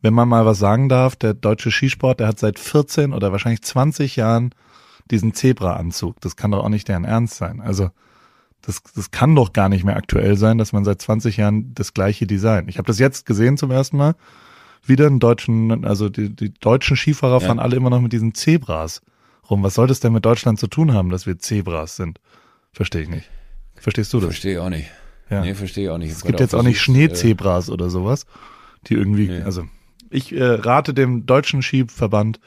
wenn 0.02 0.14
man 0.14 0.28
mal 0.28 0.46
was 0.46 0.60
sagen 0.60 0.90
darf, 0.90 1.16
der 1.16 1.34
deutsche 1.34 1.72
Skisport, 1.72 2.20
der 2.20 2.28
hat 2.28 2.40
seit 2.40 2.58
14 2.60 3.14
oder 3.14 3.32
wahrscheinlich 3.32 3.62
20 3.62 4.16
Jahren 4.16 4.54
diesen 5.10 5.34
Zebra-Anzug. 5.34 6.20
Das 6.22 6.36
kann 6.36 6.52
doch 6.52 6.64
auch 6.64 6.70
nicht 6.70 6.88
deren 6.88 7.04
Ernst 7.06 7.36
sein. 7.36 7.62
Also 7.62 7.90
das, 8.62 8.82
das 8.96 9.12
kann 9.12 9.36
doch 9.36 9.54
gar 9.54 9.70
nicht 9.70 9.84
mehr 9.84 9.96
aktuell 9.98 10.38
sein, 10.38 10.58
dass 10.58 10.72
man 10.74 10.84
seit 10.86 11.02
20 11.02 11.38
Jahren 11.38 11.74
das 11.74 11.94
gleiche 11.94 12.28
Design. 12.28 12.68
Ich 12.68 12.78
habe 12.78 12.88
das 12.88 13.00
jetzt 13.00 13.26
gesehen 13.26 13.58
zum 13.58 13.72
ersten 13.72 13.98
Mal. 13.98 14.16
Wieder 14.84 15.06
einen 15.08 15.20
deutschen, 15.20 15.86
also 15.86 16.10
die, 16.10 16.30
die 16.36 16.54
deutschen 16.54 16.98
Skifahrer 16.98 17.40
Ja. 17.42 17.48
fahren 17.48 17.60
alle 17.60 17.76
immer 17.76 17.90
noch 17.92 18.02
mit 18.02 18.14
diesen 18.14 18.34
Zebras 18.34 19.02
rum. 19.50 19.62
Was 19.64 19.76
soll 19.76 19.88
das 19.88 20.00
denn 20.00 20.14
mit 20.14 20.26
Deutschland 20.26 20.60
zu 20.60 20.68
tun 20.68 20.94
haben, 20.94 21.10
dass 21.10 21.28
wir 21.28 21.38
Zebras 21.38 21.96
sind? 21.98 22.20
Verstehe 22.72 23.02
ich 23.04 23.10
nicht. 23.10 23.30
Verstehst 23.76 24.14
du 24.14 24.18
das? 24.18 24.26
Verstehe 24.28 24.54
ich 24.54 24.60
auch 24.60 24.70
nicht. 24.70 24.90
Ja. 25.30 25.42
Nee, 25.42 25.54
verstehe 25.54 25.86
ich 25.86 25.90
auch 25.92 25.98
nicht. 25.98 26.10
Ich 26.10 26.16
Es 26.18 26.24
gibt 26.24 26.40
jetzt 26.40 26.56
auch 26.56 26.64
nicht 26.64 26.78
äh, 26.78 26.80
Schneezebras 26.80 27.70
oder 27.70 27.90
sowas, 27.90 28.26
die 28.88 28.96
irgendwie, 28.96 29.28
Nee. 29.28 29.42
also 29.44 29.66
ich 30.12 30.34
äh, 30.34 30.44
rate 30.44 30.94
dem 30.94 31.26
deutschen 31.26 31.62
Skiverband, 31.62 32.40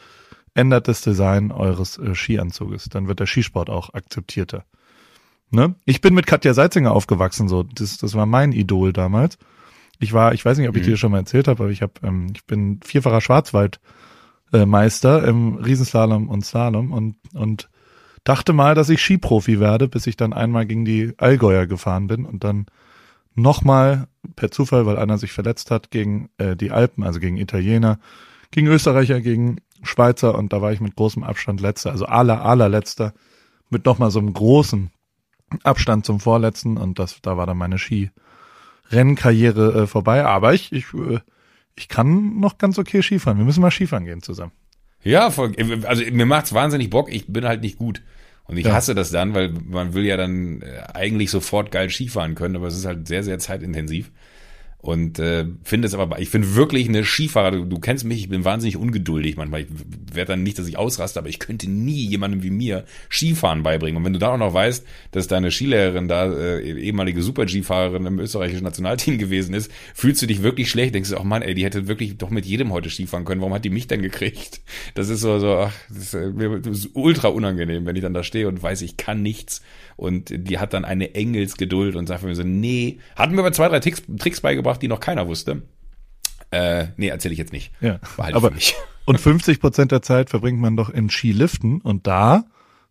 ändert 0.54 0.88
das 0.88 1.00
Design 1.00 1.50
eures 1.50 1.98
äh, 1.98 2.14
Skianzuges, 2.14 2.88
dann 2.88 3.08
wird 3.08 3.20
der 3.20 3.26
Skisport 3.26 3.70
auch 3.70 3.92
akzeptierter. 3.94 4.64
Ne? 5.50 5.74
Ich 5.84 6.00
bin 6.00 6.14
mit 6.14 6.26
Katja 6.26 6.54
Seitzinger 6.54 6.92
aufgewachsen, 6.92 7.48
so 7.48 7.62
das, 7.62 7.98
das 7.98 8.14
war 8.14 8.26
mein 8.26 8.52
Idol 8.52 8.92
damals. 8.92 9.38
Ich 10.00 10.12
war, 10.12 10.34
ich 10.34 10.44
weiß 10.44 10.58
nicht, 10.58 10.68
ob 10.68 10.76
ich 10.76 10.82
Mhm. 10.82 10.86
dir 10.90 10.96
schon 10.96 11.12
mal 11.12 11.18
erzählt 11.18 11.48
habe, 11.48 11.64
aber 11.64 11.72
ich 11.72 11.82
habe, 11.82 11.92
ähm, 12.02 12.28
ich 12.34 12.44
bin 12.44 12.80
vierfacher 12.84 13.20
Schwarzwald 13.20 13.80
äh, 14.52 14.62
im 14.62 15.54
Riesenslalom 15.56 16.28
und 16.28 16.44
Slalom 16.44 16.92
und 16.92 17.16
und 17.32 17.68
dachte 18.24 18.52
mal, 18.52 18.74
dass 18.74 18.88
ich 18.88 19.02
Skiprofi 19.02 19.60
werde, 19.60 19.86
bis 19.86 20.06
ich 20.06 20.16
dann 20.16 20.32
einmal 20.32 20.66
gegen 20.66 20.84
die 20.84 21.12
Allgäuer 21.18 21.66
gefahren 21.66 22.06
bin 22.06 22.24
und 22.24 22.42
dann 22.42 22.66
nochmal 23.34 24.08
per 24.36 24.50
Zufall, 24.50 24.86
weil 24.86 24.98
einer 24.98 25.18
sich 25.18 25.32
verletzt 25.32 25.70
hat, 25.70 25.90
gegen 25.90 26.30
äh, 26.38 26.56
die 26.56 26.70
Alpen, 26.70 27.04
also 27.04 27.20
gegen 27.20 27.36
Italiener, 27.36 27.98
gegen 28.50 28.66
Österreicher, 28.68 29.20
gegen 29.20 29.60
Schweizer 29.82 30.36
und 30.36 30.52
da 30.52 30.62
war 30.62 30.72
ich 30.72 30.80
mit 30.80 30.96
großem 30.96 31.22
Abstand 31.22 31.60
letzter, 31.60 31.90
also 31.90 32.06
aller, 32.06 32.44
allerletzter, 32.44 33.12
mit 33.70 33.84
nochmal 33.84 34.10
so 34.10 34.18
einem 34.18 34.32
großen 34.32 34.90
Abstand 35.62 36.06
zum 36.06 36.20
vorletzten 36.20 36.76
und 36.76 36.98
das, 36.98 37.20
da 37.22 37.36
war 37.36 37.46
dann 37.46 37.58
meine 37.58 37.78
Ski-Rennkarriere 37.78 39.82
äh, 39.82 39.86
vorbei, 39.86 40.24
aber 40.24 40.54
ich, 40.54 40.72
ich, 40.72 40.86
äh, 40.94 41.20
ich 41.76 41.88
kann 41.88 42.38
noch 42.38 42.58
ganz 42.58 42.78
okay 42.78 43.02
Skifahren. 43.02 43.38
Wir 43.38 43.44
müssen 43.44 43.60
mal 43.60 43.70
Skifahren 43.70 44.04
gehen 44.04 44.22
zusammen. 44.22 44.52
Ja, 45.02 45.30
voll, 45.30 45.52
also 45.84 46.02
mir 46.10 46.24
macht's 46.24 46.54
wahnsinnig 46.54 46.88
Bock. 46.88 47.12
Ich 47.12 47.26
bin 47.26 47.44
halt 47.44 47.60
nicht 47.60 47.76
gut. 47.76 48.00
Und 48.46 48.58
ich 48.58 48.66
Ja. 48.66 48.74
hasse 48.74 48.94
das 48.94 49.10
dann, 49.10 49.34
weil 49.34 49.52
man 49.52 49.94
will 49.94 50.04
ja 50.04 50.16
dann 50.16 50.60
äh, 50.62 50.82
eigentlich 50.92 51.30
sofort 51.30 51.70
geil 51.70 51.88
Skifahren 51.90 52.34
können, 52.34 52.56
aber 52.56 52.66
es 52.66 52.76
ist 52.76 52.84
halt 52.84 53.08
sehr, 53.08 53.22
sehr 53.22 53.38
zeitintensiv. 53.38 54.10
Und 54.84 55.18
äh, 55.18 55.46
finde 55.62 55.86
es 55.86 55.94
aber, 55.94 56.18
ich 56.18 56.28
finde 56.28 56.56
wirklich 56.56 56.90
eine 56.90 57.06
Skifahrer, 57.06 57.52
du, 57.52 57.64
du 57.64 57.78
kennst 57.78 58.04
mich, 58.04 58.18
ich 58.18 58.28
bin 58.28 58.44
wahnsinnig 58.44 58.76
ungeduldig 58.76 59.38
manchmal. 59.38 59.62
Ich 59.62 59.68
werde 60.12 60.32
dann 60.32 60.42
nicht, 60.42 60.58
dass 60.58 60.68
ich 60.68 60.76
ausraste, 60.76 61.18
aber 61.18 61.30
ich 61.30 61.38
könnte 61.38 61.70
nie 61.70 62.04
jemandem 62.04 62.42
wie 62.42 62.50
mir 62.50 62.84
Skifahren 63.10 63.62
beibringen. 63.62 63.96
Und 63.96 64.04
wenn 64.04 64.12
du 64.12 64.18
dann 64.18 64.32
auch 64.32 64.46
noch 64.46 64.52
weißt, 64.52 64.84
dass 65.12 65.26
deine 65.26 65.50
Skilehrerin 65.50 66.06
da, 66.06 66.30
äh, 66.30 66.60
ehemalige 66.60 67.22
Super-G-Fahrerin 67.22 68.04
im 68.04 68.18
österreichischen 68.18 68.64
Nationalteam 68.64 69.16
gewesen 69.18 69.54
ist, 69.54 69.72
fühlst 69.94 70.20
du 70.20 70.26
dich 70.26 70.42
wirklich 70.42 70.68
schlecht, 70.68 70.94
denkst 70.94 71.08
du, 71.08 71.18
oh 71.18 71.24
Mann, 71.24 71.40
ey, 71.40 71.54
die 71.54 71.64
hätte 71.64 71.88
wirklich 71.88 72.18
doch 72.18 72.28
mit 72.28 72.44
jedem 72.44 72.70
heute 72.70 72.90
Skifahren 72.90 73.24
können. 73.24 73.40
Warum 73.40 73.54
hat 73.54 73.64
die 73.64 73.70
mich 73.70 73.86
denn 73.86 74.02
gekriegt? 74.02 74.60
Das 74.92 75.08
ist 75.08 75.22
so, 75.22 75.38
so 75.38 75.56
ach, 75.56 75.72
das 75.88 76.12
ist, 76.12 76.14
äh, 76.14 76.60
das 76.60 76.78
ist 76.80 76.90
ultra 76.92 77.28
unangenehm, 77.28 77.86
wenn 77.86 77.96
ich 77.96 78.02
dann 78.02 78.12
da 78.12 78.22
stehe 78.22 78.48
und 78.48 78.62
weiß, 78.62 78.82
ich 78.82 78.98
kann 78.98 79.22
nichts. 79.22 79.62
Und 79.96 80.30
die 80.30 80.58
hat 80.58 80.72
dann 80.72 80.84
eine 80.84 81.14
Engelsgeduld 81.14 81.96
und 81.96 82.06
sagt 82.06 82.22
mir 82.22 82.34
so, 82.34 82.42
nee, 82.42 82.98
hatten 83.16 83.34
mir 83.34 83.40
aber 83.40 83.52
zwei, 83.52 83.68
drei 83.68 83.80
Tricks, 83.80 84.02
Tricks 84.18 84.40
beigebracht, 84.40 84.82
die 84.82 84.88
noch 84.88 85.00
keiner 85.00 85.28
wusste. 85.28 85.62
Äh, 86.50 86.88
nee, 86.96 87.08
erzähle 87.08 87.32
ich 87.32 87.38
jetzt 87.38 87.52
nicht. 87.52 87.72
Ja, 87.80 88.00
Behalte 88.16 88.36
aber 88.36 88.50
mich. 88.50 88.74
und 89.04 89.20
50 89.20 89.60
Prozent 89.60 89.92
der 89.92 90.02
Zeit 90.02 90.30
verbringt 90.30 90.60
man 90.60 90.76
doch 90.76 90.90
in 90.90 91.10
Skiliften 91.10 91.80
und 91.80 92.06
da 92.06 92.44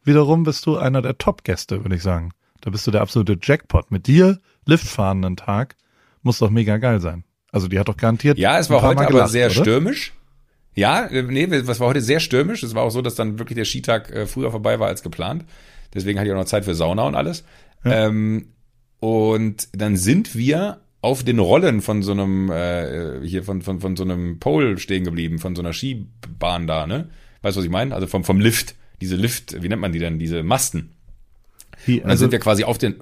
wiederum 0.03 0.43
bist 0.43 0.65
du 0.65 0.77
einer 0.77 1.01
der 1.01 1.17
Top-Gäste, 1.17 1.83
würde 1.83 1.95
ich 1.95 2.03
sagen. 2.03 2.31
Da 2.61 2.69
bist 2.69 2.87
du 2.87 2.91
der 2.91 3.01
absolute 3.01 3.37
Jackpot. 3.41 3.91
Mit 3.91 4.07
dir 4.07 4.39
Liftfahren 4.65 5.23
einen 5.23 5.35
Tag 5.35 5.75
muss 6.21 6.39
doch 6.39 6.49
mega 6.49 6.77
geil 6.77 7.01
sein. 7.01 7.23
Also 7.51 7.67
die 7.67 7.77
hat 7.79 7.87
doch 7.87 7.97
garantiert. 7.97 8.37
Ja, 8.37 8.57
es 8.57 8.69
war 8.69 8.81
heute 8.81 8.95
Mal 8.95 9.03
aber 9.03 9.11
gelacht, 9.11 9.31
sehr 9.31 9.47
oder? 9.47 9.55
stürmisch. 9.55 10.13
Ja, 10.75 11.05
äh, 11.05 11.21
nee, 11.21 11.43
es 11.43 11.79
war 11.79 11.87
heute 11.87 12.01
sehr 12.01 12.19
stürmisch. 12.19 12.63
Es 12.63 12.73
war 12.73 12.83
auch 12.83 12.89
so, 12.89 13.01
dass 13.01 13.15
dann 13.15 13.37
wirklich 13.37 13.55
der 13.55 13.65
Skitag 13.65 14.09
äh, 14.09 14.25
früher 14.25 14.49
vorbei 14.51 14.79
war 14.79 14.87
als 14.87 15.03
geplant. 15.03 15.45
Deswegen 15.93 16.19
hatte 16.19 16.27
ich 16.27 16.33
auch 16.33 16.39
noch 16.39 16.45
Zeit 16.45 16.65
für 16.65 16.75
Sauna 16.75 17.03
und 17.03 17.15
alles. 17.15 17.43
Ähm, 17.85 18.47
und 18.99 19.67
dann 19.73 19.97
sind 19.97 20.35
wir 20.35 20.79
auf 21.01 21.23
den 21.23 21.39
Rollen 21.39 21.81
von 21.81 22.01
so 22.01 22.13
einem, 22.13 22.49
äh, 22.49 23.19
hier 23.27 23.43
von, 23.43 23.61
von, 23.61 23.81
von 23.81 23.97
so 23.97 24.03
einem 24.03 24.39
Pole 24.39 24.77
stehen 24.77 25.03
geblieben, 25.03 25.39
von 25.39 25.55
so 25.55 25.61
einer 25.61 25.73
Skibahn 25.73 26.65
da, 26.65 26.87
ne? 26.87 27.09
Weißt 27.41 27.57
du, 27.57 27.59
was 27.59 27.65
ich 27.65 27.71
meine? 27.71 27.93
Also 27.93 28.07
vom, 28.07 28.23
vom 28.23 28.39
Lift. 28.39 28.75
Diese 29.01 29.17
Lift, 29.17 29.61
wie 29.61 29.67
nennt 29.67 29.81
man 29.81 29.91
die 29.91 29.99
denn? 29.99 30.17
Diese 30.17 30.43
Masten. 30.43 30.93
Wie, 31.85 31.95
Und 31.95 32.03
dann 32.03 32.11
also, 32.11 32.21
sind 32.21 32.31
wir 32.31 32.39
quasi 32.39 32.63
auf 32.63 32.77
den, 32.77 32.95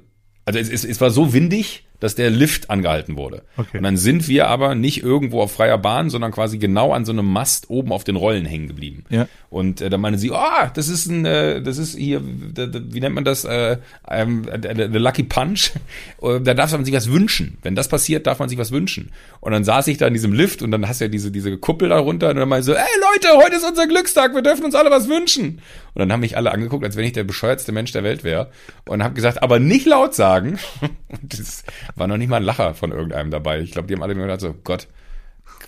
also 0.46 0.58
es, 0.58 0.70
es, 0.70 0.84
es 0.84 1.00
war 1.00 1.12
so 1.12 1.34
windig, 1.34 1.86
dass 2.02 2.16
der 2.16 2.30
Lift 2.30 2.70
angehalten 2.70 3.16
wurde. 3.16 3.44
Okay. 3.56 3.78
Und 3.78 3.84
dann 3.84 3.96
sind 3.96 4.28
wir 4.28 4.48
aber 4.48 4.76
nicht 4.76 5.04
irgendwo 5.04 5.42
auf 5.42 5.54
freier 5.54 5.78
Bahn, 5.78 6.10
sondern 6.10 6.32
quasi 6.32 6.58
genau 6.58 6.92
an 6.92 7.06
so 7.06 7.12
einem 7.14 7.32
Mast 7.32 7.70
oben 7.70 7.94
auf 7.94 8.04
den 8.04 8.16
Rollen 8.18 8.44
hängen 8.44 8.68
geblieben. 8.68 9.06
Ja. 9.10 9.28
Und 9.50 9.82
äh, 9.82 9.90
dann 9.90 10.02
meinen 10.02 10.18
sie, 10.18 10.32
oh, 10.32 10.68
das 10.74 10.90
ist 10.90 11.06
ein, 11.06 11.26
äh, 11.26 11.62
das 11.62 11.78
ist 11.78 11.96
hier, 11.96 12.22
wie 12.24 13.00
nennt 13.00 13.14
man 13.14 13.24
das, 13.24 13.46
äh, 13.46 13.78
ähm, 14.10 14.46
der, 14.46 14.74
der 14.74 15.00
Lucky 15.00 15.24
Punch. 15.24 15.72
Da 16.22 16.54
darf 16.54 16.72
man 16.72 16.86
sich 16.86 16.94
was 16.94 17.12
wünschen. 17.12 17.58
Wenn 17.62 17.76
das 17.76 17.88
passiert, 17.88 18.26
darf 18.28 18.40
man 18.40 18.48
sich 18.48 18.58
was 18.58 18.72
wünschen. 18.72 19.12
Und 19.40 19.52
dann 19.52 19.64
saß 19.64 19.88
ich 19.88 19.98
da 19.98 20.08
in 20.08 20.14
diesem 20.14 20.34
Lift 20.34 20.62
und 20.62 20.72
dann 20.72 20.88
hast 20.88 21.02
du 21.02 21.06
ja 21.06 21.10
diese, 21.10 21.32
diese 21.32 21.58
Kuppel 21.58 21.90
da 21.90 22.00
runter 22.00 22.30
und 22.30 22.38
dann 22.38 22.48
meinte 22.48 22.66
so, 22.66 22.74
ey 22.74 22.86
Leute, 23.14 23.44
heute 23.44 23.56
ist 23.56 23.68
unser 23.68 23.88
Glückstag, 23.88 24.34
wir 24.34 24.42
dürfen 24.42 24.66
uns 24.66 24.76
alle 24.76 24.90
was 24.92 25.08
wünschen. 25.08 25.62
Und 25.94 26.00
dann 26.00 26.12
haben 26.12 26.22
mich 26.22 26.38
alle 26.38 26.52
angeguckt, 26.52 26.86
als 26.86 26.96
wenn 26.96 27.06
ich 27.06 27.14
der 27.14 27.24
bescheuertste 27.24 27.72
Mensch 27.72 27.92
der 27.92 28.04
Welt 28.04 28.24
wäre. 28.24 28.50
Und 28.88 29.04
habe 29.04 29.14
gesagt, 29.14 29.44
aber 29.44 29.60
nicht 29.60 29.86
laut 29.86 30.16
sagen. 30.16 30.58
Und 30.82 31.38
das 31.40 31.64
war 31.96 32.08
noch 32.08 32.18
nicht 32.18 32.30
mal 32.30 32.38
ein 32.38 32.44
Lacher 32.44 32.74
von 32.74 32.92
irgendeinem 32.92 33.32
dabei. 33.32 33.60
Ich 33.62 33.72
glaube, 33.72 33.88
die 33.88 33.94
haben 33.96 34.04
alle 34.04 34.16
nur 34.16 34.26
gedacht 34.26 34.42
so, 34.42 34.54
Gott, 34.64 34.88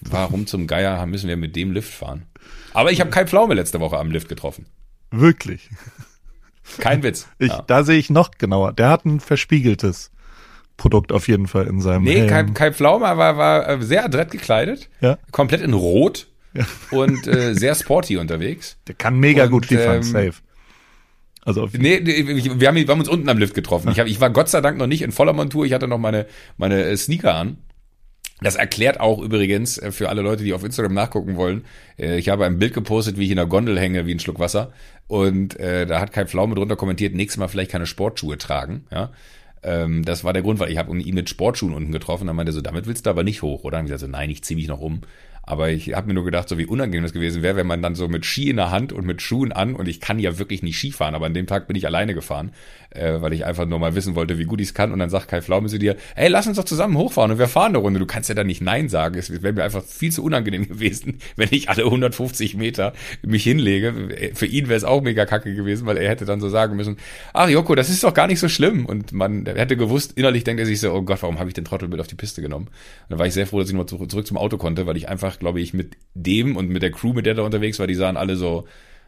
warum 0.02 0.48
zum 0.48 0.68
Geier 0.68 1.06
müssen 1.06 1.28
wir 1.28 1.38
mit 1.38 1.56
dem 1.56 1.72
Lift 1.72 1.94
fahren? 1.94 2.24
Aber 2.74 2.92
ich 2.92 3.00
habe 3.00 3.10
Kai 3.10 3.26
Pflaume 3.26 3.54
letzte 3.54 3.80
Woche 3.80 3.98
am 3.98 4.12
Lift 4.12 4.30
getroffen. 4.30 4.66
wirklich. 5.12 5.70
Kein 6.80 7.04
Witz. 7.04 7.28
Ich, 7.40 7.50
ja. 7.50 7.62
Da 7.68 7.84
sehe 7.84 7.98
ich 7.98 8.10
noch 8.10 8.32
genauer. 8.38 8.72
Der 8.74 8.90
hat 8.90 9.06
ein 9.06 9.20
verspiegeltes 9.20 10.12
Produkt 10.78 11.12
auf 11.12 11.28
jeden 11.28 11.48
Fall 11.48 11.68
in 11.68 11.82
seinem 11.82 12.04
Nee, 12.04 12.26
Kai, 12.28 12.36
Helm. 12.38 12.54
Kai 12.54 12.72
Pflaume 12.72 13.06
war, 13.06 13.38
war 13.38 13.68
äh, 13.70 13.82
sehr 13.82 14.06
adrett 14.06 14.32
gekleidet, 14.32 14.90
Ja. 15.02 15.18
komplett 15.32 15.62
in 15.62 15.74
Rot 15.74 16.28
und 16.92 17.28
äh, 17.28 17.54
sehr 17.54 17.76
sporty 17.76 18.18
unterwegs. 18.18 18.78
Der 18.88 18.96
kann 18.96 19.20
mega 19.20 19.44
Und, 19.46 19.52
gut 19.52 19.66
Skifahren, 19.66 19.98
ähm, 19.98 20.04
safe. 20.04 20.34
Also 21.46 21.68
Nee, 21.74 22.00
nee, 22.04 22.26
wir 22.60 22.68
haben, 22.68 22.76
wir 22.76 22.88
haben 22.88 23.00
uns 23.00 23.10
unten 23.10 23.28
am 23.30 23.38
Lift 23.38 23.54
getroffen. 23.54 23.90
Ich, 23.92 24.00
hab, 24.00 24.08
ich 24.08 24.22
war 24.22 24.30
Gott 24.30 24.50
sei 24.50 24.62
Dank 24.62 24.78
noch 24.78 24.88
nicht 24.88 25.02
in 25.02 25.12
voller 25.12 25.34
Montur. 25.34 25.66
Ich 25.66 25.74
hatte 25.74 25.88
noch 25.88 25.98
meine, 25.98 26.26
meine 26.58 26.84
äh, 26.84 26.96
Sneaker 26.98 27.36
an. 27.36 27.58
Das 28.42 28.56
erklärt 28.56 29.00
auch 29.00 29.22
übrigens 29.22 29.78
äh, 29.78 29.92
für 29.92 30.10
alle 30.10 30.22
Leute, 30.22 30.44
die 30.44 30.54
auf 30.54 30.64
Instagram 30.64 30.94
nachgucken 30.94 31.36
wollen. 31.36 31.66
äh, 31.98 32.18
Ich 32.18 32.30
habe 32.30 32.46
ein 32.46 32.60
Bild 32.60 32.74
gepostet, 32.74 33.18
wie 33.18 33.26
ich 33.26 33.30
in 33.32 33.38
der 33.38 33.46
Gondel 33.46 33.80
hänge, 33.80 34.06
wie 34.06 34.14
ein 34.14 34.20
Schluck 34.20 34.40
Wasser. 34.40 34.72
Und 35.08 35.60
äh, 35.60 35.86
da 35.86 36.00
hat 36.00 36.12
Kai 36.14 36.26
Pflaume 36.26 36.56
drunter 36.56 36.76
kommentiert, 36.76 37.14
nächstes 37.14 37.38
Mal 37.38 37.48
vielleicht 37.48 37.72
keine 37.72 37.86
Sportschuhe 37.86 38.38
tragen. 38.38 38.86
Ja, 38.92 39.12
ähm, 39.64 40.04
Das 40.06 40.24
war 40.24 40.34
der 40.34 40.42
Grund, 40.42 40.60
weil 40.60 40.72
ich 40.72 40.78
habe 40.78 40.98
ihn 40.98 41.16
mit 41.16 41.30
Sportschuhen 41.30 41.74
unten 41.74 41.92
getroffen. 41.92 42.28
Dann 42.28 42.36
meinte 42.36 42.52
er 42.52 42.54
so, 42.56 42.62
damit 42.62 42.88
willst 42.88 43.06
du 43.06 43.10
aber 43.10 43.24
nicht 43.24 43.42
hoch. 43.42 43.64
Oder 43.64 43.78
habe 43.78 43.86
ich 43.88 43.92
gesagt, 43.92 44.10
so, 44.10 44.18
nein, 44.18 44.30
ich 44.30 44.44
ziehe 44.44 44.58
mich 44.58 44.68
noch 44.68 44.80
um. 44.82 45.02
Aber 45.46 45.70
ich 45.70 45.94
habe 45.94 46.08
mir 46.08 46.14
nur 46.14 46.24
gedacht, 46.24 46.48
so 46.48 46.58
wie 46.58 46.66
unangenehm 46.66 47.04
das 47.04 47.12
gewesen 47.12 47.44
wäre, 47.44 47.58
wenn 47.58 47.68
man 47.68 47.82
dann 47.82 47.96
so 47.96 48.08
mit 48.08 48.26
Ski 48.26 48.50
in 48.50 48.56
der 48.56 48.72
Hand 48.72 48.94
und 48.94 49.06
mit 49.06 49.22
Schuhen 49.22 49.52
an 49.52 49.76
und 49.76 49.90
ich 49.90 50.00
kann 50.00 50.18
ja 50.18 50.40
wirklich 50.40 50.64
nicht 50.64 50.78
Ski 50.78 50.92
fahren, 50.92 51.16
aber 51.16 51.26
an 51.26 51.34
dem 51.34 51.48
Tag 51.48 51.68
bin 51.68 51.76
ich 51.76 51.86
alleine 51.86 52.14
gefahren, 52.14 52.52
äh, 52.92 53.22
weil 53.22 53.34
ich 53.34 53.46
einfach 53.46 53.66
nur 53.66 53.80
mal 53.80 53.96
wissen 53.96 54.16
wollte, 54.16 54.38
wie 54.38 54.46
gut 54.46 54.62
ich 54.62 54.68
es 54.68 54.74
kann. 54.74 54.92
Und 54.92 55.00
dann 55.00 55.10
sagt 55.10 55.28
Kai 55.28 55.42
Pflaume 55.42 55.68
zu 55.68 55.78
dir, 55.78 55.98
ey, 56.16 56.30
lass 56.30 56.48
uns 56.48 56.58
doch 56.58 56.64
zusammen 56.64 56.98
hochfahren 56.98 57.32
und 57.32 57.40
wir 57.40 57.48
fahren 57.48 57.70
eine 57.70 57.80
Runde. 57.80 58.00
Du 58.00 58.06
kannst 58.06 58.30
ja 58.30 58.36
dann 58.36 58.48
nicht 58.48 58.62
Nein 58.62 58.90
sagen. 58.90 59.18
Es 59.18 59.30
wäre 59.42 59.54
mir 59.54 59.64
einfach 59.64 59.84
viel 59.84 60.12
zu 60.12 60.24
unangenehm 60.24 60.68
gewesen, 60.68 61.20
wenn 61.36 61.50
ich 61.52 61.70
alle 61.70 61.84
150 61.84 62.56
Meter 62.56 62.94
mich 63.22 63.44
hinlege. 63.44 64.32
Für 64.34 64.46
ihn 64.46 64.68
wäre 64.70 64.78
es 64.78 64.84
auch 64.84 65.02
mega 65.02 65.26
kacke 65.26 65.54
gewesen, 65.54 65.86
weil 65.86 65.98
er 65.98 66.10
hätte 66.10 66.26
dann 66.26 66.40
so 66.40 66.50
sagen 66.50 66.76
müssen, 66.76 66.98
ach 67.34 67.50
Joko, 67.50 67.76
das 67.76 67.90
ist 67.90 68.04
doch 68.04 68.14
gar 68.14 68.28
nicht 68.28 68.40
so 68.40 68.48
schlimm. 68.48 68.86
Und 68.86 69.12
man 69.12 69.46
hätte 69.46 69.78
gewusst, 69.78 70.14
innerlich 70.16 70.44
denkt 70.44 70.60
er 70.60 70.66
sich 70.66 70.80
so, 70.80 70.94
oh 70.94 71.02
Gott, 71.02 71.22
warum 71.22 71.40
habe 71.40 71.50
ich 71.50 71.54
den 71.54 71.66
Trottel 71.66 71.90
mit 71.90 72.00
auf 72.00 72.08
die 72.08 72.16
Piste 72.16 72.42
genommen? 72.42 72.68
Und 72.68 73.10
dann 73.10 73.20
war 73.20 73.28
ich 73.28 73.34
sehr 73.34 73.48
froh, 73.48 73.60
dass 73.60 73.70
ich 73.70 73.76
noch 73.76 73.86
zurück 73.86 74.28
zum 74.28 74.38
Auto 74.38 74.58
konnte, 74.58 74.86
weil 74.86 74.98
ich 74.98 75.10
einfach, 75.10 75.33
glaube 75.40 75.62
ich, 75.62 75.74
mit 75.74 75.98
dem 76.14 76.56
und 76.56 76.70
mit 76.70 76.82
der 76.84 76.92
Crew, 76.92 77.14
mit 77.14 77.26
der 77.26 77.34
da 77.36 77.44
unterwegs 77.44 77.80
war, 77.80 77.88
die 77.88 77.96
sahen 77.96 78.18
alle 78.18 78.36
so 78.36 78.66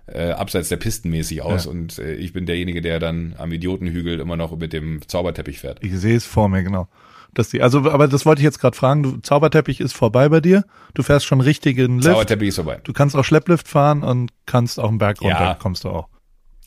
äh, 0.08 0.29
abseits 0.32 0.70
der 0.70 0.77
Pisten 0.77 1.10
mäßig 1.10 1.41
aus 1.41 1.65
Ja. 1.65 1.72
und 1.72 1.98
äh, 2.00 2.13
ich 2.15 2.32
bin 2.34 2.46
derjenige, 2.46 2.82
der 2.82 3.00
dann 3.00 3.36
am 3.38 3.51
Idiotenhügel 3.51 4.20
immer 4.20 4.38
noch 4.38 4.55
mit 4.58 4.72
dem 4.74 5.01
Zauberteppich 5.08 5.60
fährt. 5.60 5.79
Ich 5.84 5.98
sehe 5.98 6.15
es 6.15 6.25
vor 6.25 6.48
mir, 6.50 6.63
genau. 6.63 6.88
Dass 7.34 7.50
die, 7.50 7.62
also, 7.62 7.79
aber 7.91 8.08
das 8.08 8.25
wollte 8.25 8.39
ich 8.39 8.46
jetzt 8.46 8.60
gerade 8.60 8.77
fragen. 8.77 9.03
Du, 9.03 9.17
Zauberteppich 9.17 9.82
ist 9.82 9.94
vorbei 9.94 10.29
bei 10.29 10.39
dir. 10.39 10.63
Du 10.94 11.03
fährst 11.03 11.25
schon 11.25 11.41
richtigen 11.41 11.96
Lift. 11.98 12.05
Zauberteppich 12.05 12.50
ist 12.50 12.55
vorbei. 12.55 12.79
Du 12.84 12.94
kannst 12.94 13.15
auch 13.15 13.25
Schlepplift 13.25 13.67
fahren 13.67 14.03
und 14.03 14.32
kannst 14.46 14.79
auch 14.79 14.88
einen 14.89 15.00
Berg 15.00 15.22
runter. 15.22 15.39
Ja. 15.39 15.53
Kommst 15.55 15.84
du 15.84 15.89
auch. 15.89 16.08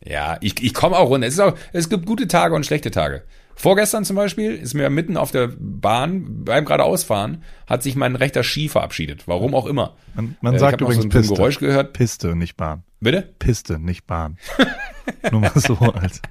Ja, 0.05 0.37
ich, 0.43 0.63
ich 0.63 0.75
komme 0.75 0.97
auch 0.97 1.09
runter. 1.09 1.27
Es, 1.27 1.35
ist 1.35 1.41
auch, 1.41 1.55
es 1.73 1.89
gibt 1.89 2.05
gute 2.07 2.29
Tage 2.29 2.55
und 2.55 2.67
schlechte 2.67 2.91
Tage. 2.91 3.23
Vorgestern 3.59 4.05
zum 4.05 4.15
Beispiel 4.15 4.55
ist 4.55 4.75
mir 4.75 4.89
mitten 4.89 5.17
auf 5.17 5.33
der 5.33 5.51
Bahn 5.59 6.45
beim 6.45 6.65
geradeausfahren 6.65 7.43
hat 7.67 7.83
sich 7.83 7.97
mein 7.97 8.15
rechter 8.15 8.45
Ski 8.45 8.69
verabschiedet. 8.69 9.27
Warum 9.27 9.53
auch 9.55 9.67
immer. 9.67 9.97
Man, 10.15 10.37
man 10.41 10.55
Äh, 10.55 10.59
sagt 10.61 10.81
übrigens 10.81 11.03
so 11.03 11.09
ein, 11.09 11.11
so 11.11 11.19
ein 11.19 11.23
Piste. 11.23 11.35
Geräusch 11.35 11.59
gehört. 11.59 11.93
Piste, 11.93 12.37
nicht 12.37 12.57
Bahn. 12.57 12.85
Bitte? 13.01 13.35
Piste, 13.41 13.81
nicht 13.81 14.07
Bahn. 14.07 14.39
Nur 15.33 15.41
mal 15.41 15.53
so 15.57 15.75
als 15.77 16.23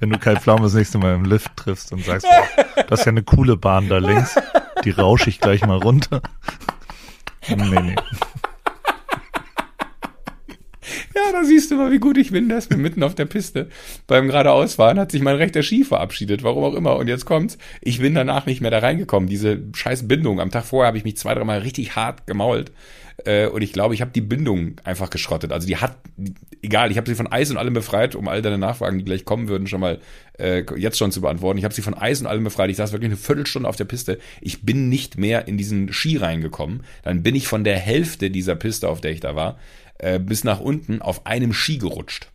wenn 0.00 0.10
du 0.10 0.18
Kai 0.18 0.36
Pflaume 0.36 0.62
das 0.64 0.74
nächste 0.74 0.98
Mal 0.98 1.14
im 1.14 1.24
Lift 1.24 1.56
triffst 1.56 1.92
und 1.92 2.04
sagst, 2.04 2.26
boah, 2.26 2.84
das 2.88 3.00
ist 3.00 3.06
ja 3.06 3.12
eine 3.12 3.22
coole 3.22 3.56
Bahn 3.56 3.88
da 3.88 3.96
links, 3.98 4.34
die 4.84 4.90
rausche 4.90 5.30
ich 5.30 5.40
gleich 5.40 5.64
mal 5.64 5.78
runter. 5.78 6.20
Nee, 7.48 7.80
nee. 7.80 7.94
Ja, 11.14 11.32
da 11.32 11.44
siehst 11.44 11.70
du 11.70 11.76
mal, 11.76 11.90
wie 11.90 11.98
gut 11.98 12.16
ich 12.16 12.30
bin. 12.30 12.48
Das 12.48 12.66
bin 12.68 12.80
mitten 12.80 13.02
auf 13.02 13.14
der 13.14 13.26
Piste. 13.26 13.68
Beim 14.06 14.28
geradeausfahren 14.28 14.98
hat 14.98 15.10
sich 15.12 15.22
mein 15.22 15.36
rechter 15.36 15.62
Ski 15.62 15.84
verabschiedet, 15.84 16.42
warum 16.42 16.64
auch 16.64 16.74
immer. 16.74 16.96
Und 16.96 17.08
jetzt 17.08 17.24
kommt's. 17.24 17.58
Ich 17.80 18.00
bin 18.00 18.14
danach 18.14 18.46
nicht 18.46 18.60
mehr 18.60 18.70
da 18.70 18.78
reingekommen. 18.78 19.28
Diese 19.28 19.62
scheiß 19.74 20.06
Bindung. 20.08 20.40
Am 20.40 20.50
Tag 20.50 20.64
vorher 20.64 20.88
habe 20.88 20.98
ich 20.98 21.04
mich 21.04 21.16
zwei, 21.16 21.34
dreimal 21.34 21.60
richtig 21.60 21.96
hart 21.96 22.26
gemault. 22.26 22.72
Äh, 23.24 23.46
Und 23.46 23.62
ich 23.62 23.72
glaube, 23.72 23.94
ich 23.94 24.00
habe 24.02 24.10
die 24.10 24.20
Bindung 24.20 24.76
einfach 24.84 25.10
geschrottet. 25.10 25.50
Also 25.52 25.66
die 25.66 25.78
hat, 25.78 25.96
egal, 26.62 26.90
ich 26.90 26.98
habe 26.98 27.08
sie 27.08 27.14
von 27.14 27.30
Eis 27.30 27.50
und 27.50 27.56
allem 27.56 27.72
befreit, 27.74 28.14
um 28.14 28.28
all 28.28 28.42
deine 28.42 28.58
Nachfragen, 28.58 28.98
die 28.98 29.04
gleich 29.04 29.24
kommen 29.24 29.48
würden, 29.48 29.66
schon 29.66 29.80
mal 29.80 30.00
äh, 30.38 30.64
jetzt 30.76 30.98
schon 30.98 31.12
zu 31.12 31.22
beantworten. 31.22 31.58
Ich 31.58 31.64
habe 31.64 31.74
sie 31.74 31.82
von 31.82 31.94
Eis 31.94 32.20
und 32.20 32.26
allem 32.26 32.44
befreit. 32.44 32.68
Ich 32.70 32.76
saß 32.76 32.92
wirklich 32.92 33.08
eine 33.08 33.16
Viertelstunde 33.16 33.68
auf 33.68 33.76
der 33.76 33.86
Piste. 33.86 34.18
Ich 34.42 34.62
bin 34.62 34.90
nicht 34.90 35.16
mehr 35.16 35.48
in 35.48 35.56
diesen 35.56 35.92
Ski 35.94 36.18
reingekommen. 36.18 36.82
Dann 37.04 37.22
bin 37.22 37.34
ich 37.34 37.48
von 37.48 37.64
der 37.64 37.78
Hälfte 37.78 38.30
dieser 38.30 38.54
Piste, 38.54 38.88
auf 38.88 39.00
der 39.00 39.12
ich 39.12 39.20
da 39.20 39.34
war, 39.34 39.58
äh, 39.98 40.18
bis 40.18 40.44
nach 40.44 40.60
unten 40.60 41.02
auf 41.02 41.26
einem 41.26 41.52
Ski 41.52 41.78
gerutscht. 41.78 42.30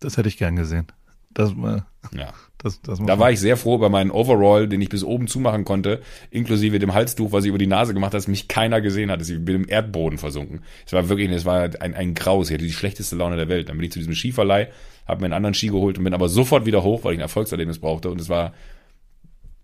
Das 0.00 0.16
hätte 0.16 0.28
ich 0.28 0.36
gern 0.38 0.56
gesehen. 0.56 0.86
Das, 1.34 1.50
äh, 1.52 1.80
Ja. 2.14 2.34
das, 2.58 2.82
das 2.82 2.98
Da 2.98 3.18
war 3.18 3.30
ich 3.30 3.40
sehr 3.40 3.56
froh 3.56 3.76
über 3.76 3.88
meinen 3.88 4.10
Overall, 4.10 4.68
den 4.68 4.82
ich 4.82 4.90
bis 4.90 5.02
oben 5.02 5.28
zumachen 5.28 5.64
konnte, 5.64 6.02
inklusive 6.30 6.78
dem 6.78 6.92
Halstuch, 6.92 7.32
was 7.32 7.44
ich 7.44 7.48
über 7.48 7.56
die 7.58 7.66
Nase 7.66 7.94
gemacht 7.94 8.08
habe, 8.08 8.18
dass 8.18 8.28
mich 8.28 8.48
keiner 8.48 8.82
gesehen 8.82 9.10
hat. 9.10 9.22
Ich 9.26 9.42
bin 9.42 9.56
im 9.56 9.68
Erdboden 9.68 10.18
versunken. 10.18 10.60
Es 10.86 10.92
war 10.92 11.08
wirklich, 11.08 11.30
es 11.30 11.44
war 11.46 11.70
ein, 11.80 11.94
ein 11.94 12.12
Graus. 12.14 12.50
Ich 12.50 12.54
hatte 12.54 12.64
die 12.66 12.72
schlechteste 12.72 13.16
Laune 13.16 13.36
der 13.36 13.48
Welt. 13.48 13.70
Dann 13.70 13.78
bin 13.78 13.84
ich 13.86 13.92
zu 13.92 13.98
diesem 13.98 14.14
Skiverleih, 14.14 14.68
habe 15.06 15.20
mir 15.20 15.26
einen 15.26 15.32
anderen 15.34 15.54
Ski 15.54 15.68
geholt 15.68 15.96
und 15.96 16.04
bin 16.04 16.12
aber 16.12 16.28
sofort 16.28 16.66
wieder 16.66 16.82
hoch, 16.82 17.02
weil 17.04 17.14
ich 17.14 17.18
ein 17.18 17.22
Erfolgserlebnis 17.22 17.78
brauchte. 17.78 18.10
Und 18.10 18.20
es 18.20 18.28
war, 18.28 18.52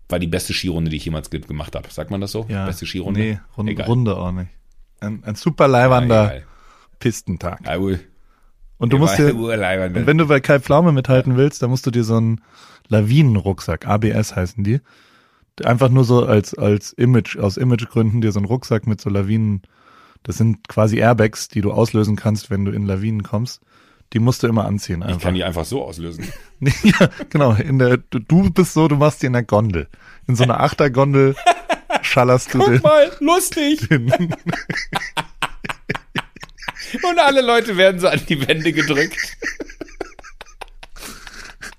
war 0.07 0.17
die 0.17 0.25
beste 0.27 0.53
Skirunde, 0.53 0.89
die 0.89 0.97
ich 0.97 1.05
jemals 1.05 1.29
ge- 1.29 1.41
gemacht 1.41 1.75
habe. 1.75 1.87
Sagt 1.91 2.09
man 2.09 2.19
das 2.19 2.31
so? 2.31 2.47
ja, 2.49 2.65
Beste 2.65 2.87
Skirunde? 2.87 3.19
Nee, 3.19 3.39
Runde. 3.55 3.83
Runde 3.85 4.17
auch 4.17 4.31
nicht. 4.31 4.49
Ein, 5.01 5.23
ein 5.23 5.35
super 5.35 5.65
Ja, 5.65 5.71
leiwander 5.71 6.25
egal. 6.37 6.45
Pistentag. 6.99 7.61
Ja, 7.65 7.77
ui. 7.79 7.99
Und 8.77 8.93
du 8.93 8.97
Ja, 8.97 9.01
musst 9.01 9.17
dir, 9.17 9.35
und 9.35 10.07
wenn 10.07 10.17
du 10.17 10.27
bei 10.27 10.39
Kai 10.39 10.59
Pflaume 10.59 10.91
mithalten 10.91 11.35
willst, 11.35 11.61
dann 11.61 11.69
musst 11.69 11.85
du 11.85 11.91
dir 11.91 12.03
so 12.03 12.15
einen 12.15 12.41
Lawinenrucksack, 12.87 13.85
ABS 13.85 14.35
heißen 14.35 14.63
die, 14.63 14.79
einfach 15.63 15.89
nur 15.89 16.05
so 16.05 16.25
als, 16.25 16.53
als 16.57 16.93
Image, 16.93 17.37
aus 17.37 17.57
Imagegründen 17.57 18.21
dir 18.21 18.31
so 18.31 18.39
einen 18.39 18.45
Rucksack 18.45 18.87
mit 18.87 19.01
so 19.01 19.09
Lawinen, 19.09 19.61
das 20.23 20.37
sind 20.37 20.67
quasi 20.67 20.97
Airbags, 20.97 21.49
die 21.49 21.61
du 21.61 21.71
auslösen 21.71 22.15
kannst, 22.15 22.49
wenn 22.49 22.65
du 22.65 22.71
in 22.71 22.85
Lawinen 22.85 23.23
kommst. 23.23 23.61
Die 24.13 24.19
musst 24.19 24.41
du 24.41 24.47
immer 24.47 24.65
anziehen 24.65 25.01
ich 25.01 25.07
einfach. 25.07 25.21
kann 25.21 25.35
die 25.35 25.43
einfach 25.43 25.65
so 25.65 25.83
auslösen. 25.83 26.25
ja, 26.61 27.09
genau. 27.29 27.53
In 27.53 27.77
der, 27.77 27.97
du, 27.97 28.17
du 28.19 28.49
bist 28.49 28.73
so, 28.73 28.87
du 28.87 28.95
machst 28.95 29.21
die 29.21 29.27
in 29.27 29.33
der 29.33 29.43
Gondel. 29.43 29.87
In 30.27 30.35
so 30.35 30.43
einer 30.43 30.61
Achtergondel 30.61 31.35
schallerst 32.01 32.51
du 32.53 32.57
den. 32.59 32.81
mal, 32.81 33.11
lustig. 33.19 33.87
den 33.89 34.11
Und 36.93 37.19
alle 37.19 37.41
Leute 37.41 37.77
werden 37.77 37.99
so 37.99 38.07
an 38.07 38.21
die 38.27 38.47
Wände 38.47 38.71
gedrückt. 38.73 39.17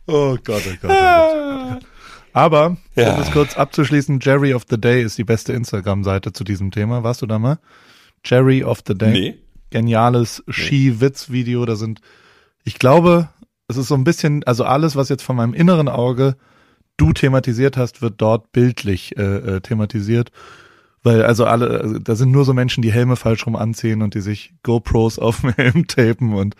oh 0.07 0.37
Gott, 0.45 0.62
oh 0.67 0.76
Gott, 0.83 0.90
oh 0.90 1.69
Gott. 1.71 1.87
Aber, 2.33 2.67
um 2.67 2.76
Ja. 2.95 3.17
das 3.17 3.33
kurz 3.33 3.57
abzuschließen, 3.57 4.21
Jerry 4.21 4.55
of 4.55 4.64
the 4.71 4.81
Day 4.81 5.02
ist 5.02 5.19
die 5.19 5.25
beste 5.25 5.52
Instagram-Seite 5.52 6.33
zu 6.33 6.45
diesem 6.45 6.71
Thema. 6.71 7.02
Warst 7.02 7.23
du 7.23 7.26
da 7.26 7.38
mal? 7.38 7.59
Jerry 8.25 8.62
of 8.62 8.81
the 8.87 8.95
Day. 8.95 9.11
Nee. 9.12 9.38
Geniales 9.71 10.43
Ski-Witz-Video. 10.49 11.64
Da 11.64 11.76
sind, 11.76 12.00
ich 12.64 12.79
glaube, 12.79 13.29
es 13.69 13.76
ist 13.76 13.88
so 13.88 13.95
ein 13.95 14.05
bisschen, 14.05 14.45
also 14.45 14.64
alles, 14.64 14.97
was 14.97 15.09
jetzt 15.09 15.23
von 15.23 15.37
meinem 15.37 15.55
inneren 15.55 15.88
Auge 15.88 16.37
du 16.97 17.12
thematisiert 17.12 17.76
hast, 17.76 18.02
wird 18.02 18.14
dort 18.19 18.52
bildlich 18.52 19.17
äh, 19.17 19.23
äh, 19.57 19.61
thematisiert. 19.61 20.31
Weil 21.02 21.23
also 21.23 21.47
alle, 21.47 21.80
also 21.80 21.99
da 21.99 22.14
sind 22.14 22.30
nur 22.30 22.45
so 22.45 22.52
Menschen, 22.52 22.83
die 22.83 22.92
Helme 22.92 23.16
falsch 23.16 23.47
rum 23.47 23.57
anziehen 23.57 24.02
und 24.02 24.14
die 24.14 24.21
sich 24.21 24.54
GoPros 24.62 25.19
auf 25.19 25.40
dem 25.40 25.52
Helm 25.54 25.87
tapen 25.87 26.35
und 26.35 26.54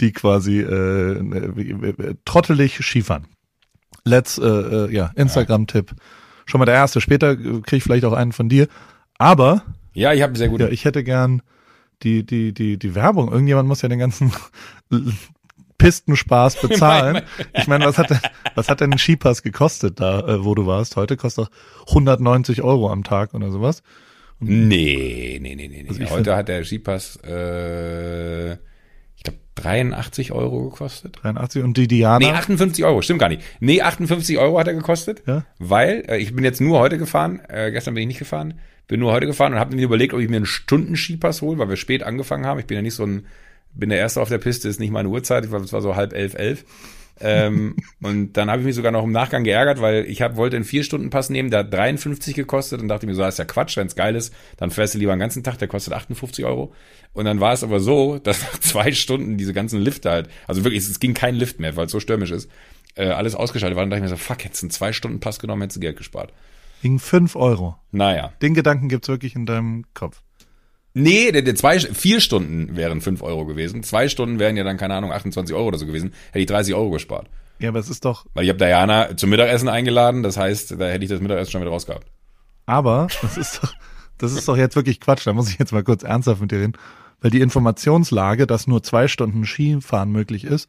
die 0.00 0.12
quasi 0.12 0.60
äh, 0.60 1.12
äh, 1.18 2.14
trottelig 2.24 2.80
Skifahren. 2.82 3.26
Let's, 4.04 4.38
äh, 4.38 4.46
äh, 4.46 4.92
ja, 4.92 5.12
Instagram-Tipp. 5.14 5.94
Schon 6.46 6.58
mal 6.58 6.66
der 6.66 6.74
erste. 6.74 7.00
Später 7.00 7.32
äh, 7.32 7.36
kriege 7.36 7.76
ich 7.76 7.82
vielleicht 7.82 8.04
auch 8.04 8.12
einen 8.12 8.32
von 8.32 8.48
dir. 8.48 8.68
Aber 9.18 9.62
Ja, 9.94 10.12
ich 10.12 10.22
habe 10.22 10.36
sehr 10.36 10.48
gut. 10.48 10.60
ja, 10.60 10.68
ich 10.68 10.84
hätte 10.84 11.04
gern 11.04 11.42
die, 12.02 12.26
die, 12.26 12.52
die, 12.52 12.78
die 12.78 12.94
Werbung. 12.94 13.30
Irgendjemand 13.30 13.68
muss 13.68 13.82
ja 13.82 13.88
den 13.88 13.98
ganzen 13.98 14.32
Pistenspaß 15.78 16.56
bezahlen. 16.62 17.22
Ich 17.54 17.66
meine, 17.66 17.84
was 17.86 17.98
hat, 17.98 18.10
denn- 18.10 18.20
was 18.54 18.68
hat 18.68 18.80
denn 18.80 18.92
ein 18.92 18.98
Skipass 18.98 19.42
gekostet 19.42 20.00
da, 20.00 20.20
äh, 20.20 20.44
wo 20.44 20.54
du 20.54 20.66
warst? 20.66 20.96
Heute 20.96 21.16
kostet 21.16 21.46
doch 21.46 21.50
190 21.88 22.62
Euro 22.62 22.90
am 22.90 23.04
Tag 23.04 23.34
oder 23.34 23.50
sowas. 23.50 23.82
Nee, 24.40 25.38
nee, 25.40 25.54
nee, 25.54 25.68
nee. 25.68 25.82
nee. 25.82 25.88
Also 25.88 26.00
Heute 26.04 26.24
find- 26.24 26.28
hat 26.36 26.48
der 26.48 26.64
Skipass, 26.64 27.18
äh, 27.24 28.52
ich 29.16 29.22
glaube, 29.22 29.38
83 29.54 30.32
Euro 30.32 30.64
gekostet. 30.70 31.18
83 31.22 31.62
und 31.62 31.76
die 31.76 31.86
Diana. 31.88 32.18
Nee, 32.18 32.32
58 32.32 32.84
Euro, 32.84 33.00
stimmt 33.02 33.20
gar 33.20 33.28
nicht. 33.28 33.42
Nee, 33.60 33.80
58 33.82 34.38
Euro 34.38 34.58
hat 34.58 34.66
er 34.66 34.74
gekostet, 34.74 35.22
Ja. 35.26 35.44
weil 35.58 36.04
äh, 36.08 36.18
ich 36.18 36.34
bin 36.34 36.44
jetzt 36.44 36.60
nur 36.60 36.78
heute 36.80 36.98
gefahren, 36.98 37.40
äh, 37.48 37.70
gestern 37.70 37.94
bin 37.94 38.02
ich 38.02 38.08
nicht 38.08 38.18
gefahren, 38.18 38.54
bin 38.88 39.00
nur 39.00 39.12
heute 39.12 39.26
gefahren 39.26 39.54
und 39.54 39.58
habe 39.60 39.74
mir 39.76 39.82
überlegt, 39.82 40.12
ob 40.12 40.20
ich 40.20 40.28
mir 40.28 40.36
einen 40.36 40.46
Stunden-Skipass 40.46 41.40
hole, 41.40 41.58
weil 41.58 41.68
wir 41.68 41.76
spät 41.76 42.02
angefangen 42.02 42.44
haben. 42.44 42.58
Ich 42.60 42.66
bin 42.66 42.76
ja 42.76 42.82
nicht 42.82 42.94
so 42.94 43.04
ein, 43.04 43.26
bin 43.74 43.90
der 43.90 43.98
Erste 43.98 44.20
auf 44.20 44.28
der 44.28 44.38
Piste, 44.38 44.68
ist 44.68 44.80
nicht 44.80 44.90
meine 44.92 45.08
Uhrzeit, 45.08 45.44
ich 45.44 45.50
war, 45.50 45.60
es 45.60 45.72
war 45.72 45.82
so 45.82 45.96
halb 45.96 46.12
elf, 46.12 46.34
elf. 46.34 46.64
ähm, 47.20 47.76
und 48.02 48.34
dann 48.36 48.50
habe 48.50 48.60
ich 48.60 48.66
mich 48.66 48.74
sogar 48.74 48.92
noch 48.92 49.04
im 49.04 49.12
Nachgang 49.12 49.44
geärgert, 49.44 49.80
weil 49.80 50.04
ich 50.06 50.22
hab, 50.22 50.36
wollte 50.36 50.56
einen 50.56 50.64
Vier-Stunden-Pass 50.64 51.30
nehmen, 51.30 51.50
der 51.50 51.60
hat 51.60 51.72
53 51.72 52.34
gekostet 52.34 52.80
und 52.80 52.88
dachte 52.88 53.06
mir 53.06 53.14
so, 53.14 53.22
das 53.22 53.34
ist 53.34 53.38
ja 53.38 53.44
Quatsch, 53.44 53.76
wenn's 53.76 53.94
geil 53.96 54.16
ist, 54.16 54.34
dann 54.56 54.70
fährst 54.70 54.94
du 54.94 54.98
lieber 54.98 55.12
einen 55.12 55.20
ganzen 55.20 55.42
Tag, 55.42 55.58
der 55.58 55.68
kostet 55.68 55.94
58 55.94 56.44
Euro. 56.44 56.72
Und 57.12 57.24
dann 57.26 57.40
war 57.40 57.52
es 57.52 57.62
aber 57.62 57.80
so, 57.80 58.18
dass 58.22 58.42
nach 58.42 58.58
zwei 58.58 58.92
Stunden 58.92 59.36
diese 59.36 59.52
ganzen 59.52 59.80
Lifte 59.80 60.10
halt, 60.10 60.28
also 60.46 60.64
wirklich, 60.64 60.82
es 60.82 61.00
ging 61.00 61.14
kein 61.14 61.34
Lift 61.34 61.60
mehr, 61.60 61.76
weil 61.76 61.86
es 61.86 61.92
so 61.92 62.00
stürmisch 62.00 62.30
ist, 62.30 62.50
äh, 62.96 63.06
alles 63.06 63.34
ausgeschaltet 63.34 63.76
war. 63.76 63.82
Dann 63.82 63.90
dachte 63.90 64.04
ich 64.04 64.10
mir 64.10 64.16
so, 64.16 64.22
fuck, 64.22 64.44
hättest 64.44 64.62
du 64.62 64.66
einen 64.66 64.70
Zwei-Stunden-Pass 64.72 65.38
genommen, 65.38 65.62
hättest 65.62 65.76
du 65.76 65.80
Geld 65.80 65.96
gespart. 65.96 66.32
Wegen 66.82 66.98
5 66.98 67.34
Euro. 67.36 67.76
Naja, 67.92 68.32
Den 68.42 68.54
Gedanken 68.54 68.88
gibt's 68.88 69.08
wirklich 69.08 69.34
in 69.34 69.46
deinem 69.46 69.84
Kopf. 69.94 70.20
Nee, 70.94 71.32
der, 71.32 71.42
der 71.42 71.56
zwei, 71.56 71.78
vier 71.80 72.20
Stunden 72.20 72.76
wären 72.76 73.00
fünf 73.00 73.20
Euro 73.22 73.44
gewesen. 73.44 73.82
Zwei 73.82 74.08
Stunden 74.08 74.38
wären 74.38 74.56
ja 74.56 74.62
dann, 74.62 74.76
keine 74.76 74.94
Ahnung, 74.94 75.12
28 75.12 75.54
Euro 75.54 75.66
oder 75.66 75.78
so 75.78 75.86
gewesen. 75.86 76.12
Hätte 76.28 76.38
ich 76.38 76.46
30 76.46 76.74
Euro 76.74 76.90
gespart. 76.90 77.28
Ja, 77.58 77.68
aber 77.70 77.80
es 77.80 77.90
ist 77.90 78.04
doch, 78.04 78.26
Weil 78.34 78.44
ich 78.44 78.50
habe 78.50 78.58
Diana 78.58 79.16
zum 79.16 79.30
Mittagessen 79.30 79.68
eingeladen, 79.68 80.22
das 80.22 80.36
heißt, 80.36 80.72
da 80.78 80.86
hätte 80.86 81.04
ich 81.04 81.10
das 81.10 81.20
Mittagessen 81.20 81.50
schon 81.52 81.60
wieder 81.60 81.70
rausgehabt. 81.70 82.06
aber 82.66 83.08
das 83.22 83.36
ist 83.36 83.60
doch, 83.62 83.74
das 84.18 84.32
ist 84.32 84.46
doch 84.48 84.56
jetzt 84.56 84.76
wirklich 84.76 85.00
Quatsch. 85.00 85.26
Da 85.26 85.32
muss 85.32 85.48
ich 85.50 85.58
jetzt 85.58 85.72
mal 85.72 85.82
kurz 85.82 86.02
ernsthaft 86.04 86.40
mit 86.40 86.52
dir 86.52 86.60
reden. 86.60 86.74
Weil 87.20 87.30
die 87.30 87.40
Informationslage, 87.40 88.46
dass 88.46 88.66
nur 88.66 88.82
zwei 88.82 89.08
Stunden 89.08 89.44
Skifahren 89.44 90.10
möglich 90.12 90.44
ist, 90.44 90.68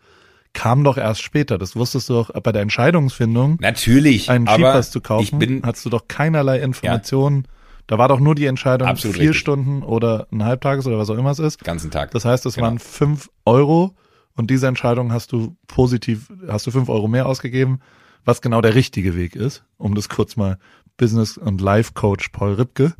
kam 0.54 0.84
doch 0.84 0.98
erst 0.98 1.22
später. 1.22 1.58
Das 1.58 1.76
wusstest 1.76 2.10
du 2.10 2.14
doch 2.14 2.32
bei 2.42 2.52
der 2.52 2.62
Entscheidungsfindung, 2.62 3.58
Natürlich, 3.60 4.30
einen 4.30 4.48
Skipass 4.48 4.90
zu 4.90 5.02
kaufen, 5.02 5.24
ich 5.24 5.32
bin, 5.32 5.62
hattest 5.64 5.86
du 5.86 5.90
doch 5.90 6.08
keinerlei 6.08 6.60
Informationen. 6.62 7.48
Da 7.88 7.98
war 7.98 8.08
doch 8.08 8.20
nur 8.20 8.34
die 8.36 8.46
Entscheidung, 8.48 8.88
Absolut 8.88 9.16
vier 9.18 9.30
richtig. 9.30 9.40
Stunden 9.40 9.84
oder 9.84 10.28
ein 10.32 10.44
Halbtages 10.44 10.88
oder 10.88 10.98
was 10.98 11.10
auch 11.10 11.18
immer 11.18 11.32
es 11.32 11.40
ist. 11.40 11.64
ganzen 11.64 11.92
Tag. 11.92 12.12
Das 12.12 12.26
heißt, 12.26 12.46
es 12.46 12.56
Genau. 12.56 12.68
waren 12.68 12.80
fünf 12.80 13.30
Euro 13.46 13.96
und 14.36 14.50
diese 14.50 14.68
Entscheidung 14.68 15.12
hast 15.14 15.32
du 15.32 15.56
positiv, 15.68 16.32
hast 16.48 16.66
du 16.68 16.72
fünf 16.72 16.90
Euro 16.90 17.08
mehr 17.08 17.28
ausgegeben, 17.28 17.80
was 18.26 18.42
genau 18.42 18.62
der 18.62 18.74
richtige 18.76 19.16
Weg 19.16 19.36
ist, 19.36 19.64
um 19.78 19.94
das 19.94 20.10
kurz 20.10 20.36
mal 20.36 20.58
Business- 20.98 21.38
und 21.38 21.62
Life-Coach 21.62 22.30
Paul 22.30 22.54
Ripke. 22.54 22.94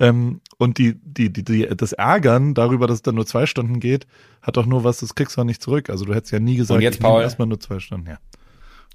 Ähm, 0.00 0.40
und 0.58 0.78
die, 0.78 0.94
die, 1.02 1.32
die, 1.32 1.42
die, 1.42 1.66
das 1.76 1.92
Ärgern 1.92 2.54
darüber, 2.54 2.86
dass 2.86 2.96
es 2.96 3.02
dann 3.02 3.16
nur 3.16 3.26
zwei 3.26 3.46
Stunden 3.46 3.80
geht, 3.80 4.06
hat 4.42 4.56
doch 4.56 4.66
nur 4.66 4.84
was, 4.84 4.98
das 4.98 5.16
kriegst 5.16 5.36
du 5.36 5.40
auch 5.40 5.44
nicht 5.44 5.60
zurück. 5.60 5.90
Also 5.90 6.04
du 6.04 6.14
hättest 6.14 6.32
ja 6.32 6.38
nie 6.38 6.54
gesagt, 6.56 6.76
Und 6.76 6.82
jetzt, 6.82 7.00
Paul? 7.00 7.22
erstmal 7.22 7.48
nur 7.48 7.58
zwei 7.58 7.80
Stunden, 7.80 8.06
ja. 8.08 8.18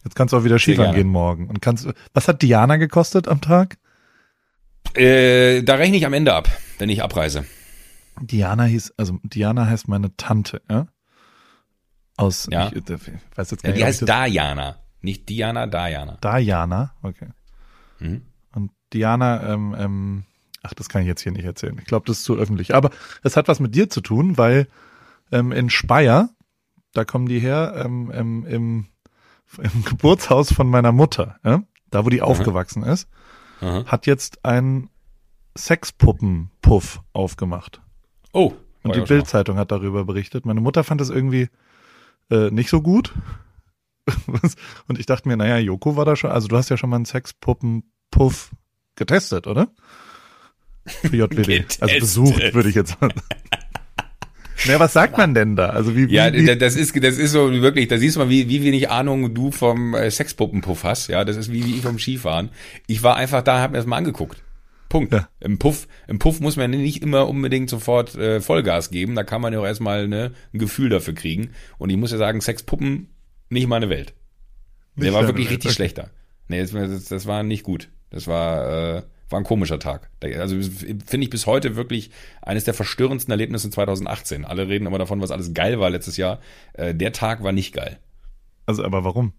Jetzt 0.05 0.15
kannst 0.15 0.31
du 0.33 0.38
auch 0.38 0.43
wieder 0.45 0.59
Skifahren 0.59 0.95
gehen 0.95 1.07
morgen. 1.09 1.47
Und 1.50 1.62
kannst, 1.62 1.88
was 2.13 2.27
hat 2.29 2.41
Diana 2.41 2.77
gekostet 2.77 3.27
am 3.27 3.41
Tag? 3.41 3.77
Äh, 4.96 5.63
da 5.63 5.75
rechne 5.75 5.98
ich 5.98 6.06
am 6.06 6.13
Ende 6.13 6.34
ab, 6.34 6.50
wenn 6.78 6.90
ich 6.90 7.04
abreise. 7.04 7.46
Diana 8.22 8.66
hieß, 8.66 8.94
also 8.98 9.20
Diana 9.24 9.66
heißt 9.68 9.88
meine 9.88 10.16
Tante, 10.18 10.62
ja? 10.70 10.88
Aus, 12.16 12.48
Ja. 12.52 12.68
ich, 12.68 12.90
äh, 12.90 12.98
weiß 13.36 13.52
jetzt 13.52 13.63
Ja, 13.63 13.70
gar 13.70 13.74
nicht, 13.74 13.78
die 13.78 13.82
ob 13.82 13.88
heißt 13.88 14.02
ich 14.04 14.06
Diana. 14.34 14.78
Nicht 15.02 15.30
Diana, 15.30 15.66
Diana. 15.68 16.18
Diana, 16.22 16.94
okay. 17.02 17.30
Mhm. 18.00 18.22
Und 18.54 18.72
Diana, 18.94 19.52
ähm, 19.52 19.75
ähm, 19.78 20.24
ach, 20.62 20.74
das 20.75 20.90
kann 20.90 21.02
ich 21.02 21.08
jetzt 21.08 21.22
hier 21.24 21.32
nicht 21.32 21.44
erzählen. 21.46 21.78
Ich 21.80 21.86
glaube, 21.86 22.06
das 22.06 22.20
ist 22.20 22.24
zu 22.24 22.36
öffentlich. 22.38 22.75
Aber 22.75 22.92
es 23.24 23.36
hat 23.36 23.48
was 23.48 23.60
mit 23.60 23.74
dir 23.75 23.90
zu 23.90 24.02
tun, 24.02 24.38
weil 24.38 24.68
ähm, 25.32 25.52
in 25.52 25.70
Speyer, 25.72 26.30
da 26.94 27.04
kommen 27.04 27.25
die 27.25 27.40
her, 27.40 27.74
ähm, 27.84 28.12
ähm, 28.13 28.46
im, 28.46 28.86
im 29.58 29.84
Geburtshaus 29.84 30.54
von 30.54 30.70
meiner 30.70 30.92
Mutter, 30.92 31.38
ja? 31.44 31.63
da 31.90 32.06
wo 32.06 32.10
die 32.10 32.22
aufgewachsen 32.22 32.84
ist, 32.84 33.10
Aha. 33.63 33.86
hat 33.86 34.05
jetzt 34.05 34.43
ein 34.43 34.89
Sexpuppenpuff 35.58 37.01
aufgemacht. 37.13 37.82
Oh. 38.34 38.53
Und 38.84 38.96
die. 38.96 39.01
Bildzeitung 39.01 39.58
hat 39.58 39.72
darüber 39.72 40.03
berichtet. 40.03 40.46
Meine 40.46 40.60
Mutter 40.60 40.84
fand 40.84 41.00
es 41.00 41.10
irgendwie 41.10 41.48
äh, 42.29 42.50
nicht 42.51 42.70
so 42.70 42.82
gut. 42.82 43.13
Und 44.88 45.00
ich 45.00 45.05
dachte 45.05 45.29
mir, 45.29 45.38
naja, 45.38 45.58
Joko 45.58 45.96
war 45.96 46.03
da 46.03 46.17
schon, 46.17 46.32
also 46.32 46.50
du 46.50 46.58
hast 46.58 46.70
ja 46.70 46.75
schon 46.75 46.89
mal 46.89 46.98
einen 46.98 47.05
Sexpuppenpuff 47.05 48.51
getestet, 48.96 49.48
oder? 49.48 49.70
Für 50.86 51.15
JWD. 51.15 51.82
also 51.82 51.96
besucht, 52.00 52.53
würde 52.53 52.67
ich 52.67 52.75
jetzt 52.75 52.98
sagen. 53.00 53.22
Naja, 54.65 54.79
was 54.79 54.93
sagt 54.93 55.17
man 55.17 55.34
denn 55.34 55.55
da? 55.55 55.70
Also 55.70 55.96
wie, 55.96 56.10
wie, 56.10 56.15
Ja, 56.15 56.29
das 56.29 56.75
ist, 56.75 56.96
das 57.03 57.17
ist 57.17 57.32
so 57.32 57.51
wirklich, 57.51 57.88
da 57.88 57.98
siehst 57.98 58.15
du 58.15 58.22
mal, 58.22 58.29
wie, 58.29 58.50
wie 58.50 58.63
wenig 58.63 58.89
Ahnung 58.89 59.34
du 59.34 59.51
vom 59.51 59.93
äh, 59.93 60.10
Sexpuppenpuff 60.10 60.84
hast. 60.84 61.08
Ja, 61.08 61.25
das 61.25 61.36
ist 61.36 61.51
wie, 61.51 61.65
wie 61.65 61.75
ich 61.75 61.82
vom 61.82 62.00
Skifahren. 62.00 62.50
Ich 62.88 63.03
war 63.03 63.15
einfach 63.15 63.41
da, 63.41 63.62
hab 63.62 63.72
mir 63.72 63.77
das 63.77 63.86
mal 63.86 63.98
angeguckt. 63.98 64.41
Punkt. 64.89 65.12
Ja. 65.12 65.27
Im 65.39 65.58
Puff, 65.58 65.88
im 66.08 66.20
Puff 66.20 66.39
muss 66.39 66.55
man 66.55 66.70
nicht 66.70 67.01
immer 67.01 67.27
unbedingt 67.27 67.70
sofort 67.70 68.15
äh, 68.15 68.41
Vollgas 68.41 68.91
geben. 68.91 69.15
Da 69.15 69.24
kann 69.24 69.41
man 69.41 69.51
ja 69.51 69.60
auch 69.60 69.65
erstmal 69.65 70.08
ne, 70.08 70.32
ein 70.53 70.60
Gefühl 70.60 70.89
dafür 70.89 71.15
kriegen. 71.15 71.50
Und 71.79 71.89
ich 71.89 71.98
muss 71.98 72.12
ja 72.12 72.17
sagen, 72.17 72.41
Sexpuppen 72.41 73.08
nicht 73.50 73.67
meine 73.67 73.89
Welt. 73.89 74.13
Der 74.96 75.05
Nicht 75.05 75.13
war 75.13 75.22
deine 75.22 75.34
wirklich 75.34 75.50
Welt, 75.50 75.58
richtig 75.58 75.74
schlechter. 75.74 76.12
Nee, 76.48 76.62
das, 76.62 76.72
das, 76.72 77.05
das 77.05 77.25
war 77.25 77.41
nicht 77.41 77.63
gut. 77.63 77.89
Das 78.12 78.27
war, 78.27 78.98
äh, 78.98 79.01
war 79.34 79.40
ein 79.40 79.44
komischer 79.44 79.80
Tag. 79.80 80.10
Also 80.22 80.56
finde 80.62 81.25
ich 81.25 81.30
bis 81.30 81.46
heute 81.46 81.75
wirklich 81.75 82.12
eines 82.42 82.63
der 82.63 82.74
verstörendsten 82.74 83.32
Erlebnisse 83.32 83.70
2018. 83.70 84.46
Alle 84.46 84.70
reden 84.70 84.86
immer 84.86 85.00
davon, 85.00 85.20
was 85.20 85.32
alles 85.32 85.54
geil 85.54 85.80
war 85.80 85.90
letztes 85.90 86.16
Jahr. 86.16 86.40
Äh, 86.74 86.96
der 86.96 87.12
Tag 87.12 87.43
war 87.43 87.52
nicht 87.52 87.74
geil. 87.74 87.98
also 88.65 88.84
aber 88.86 89.04
warum? 89.04 89.34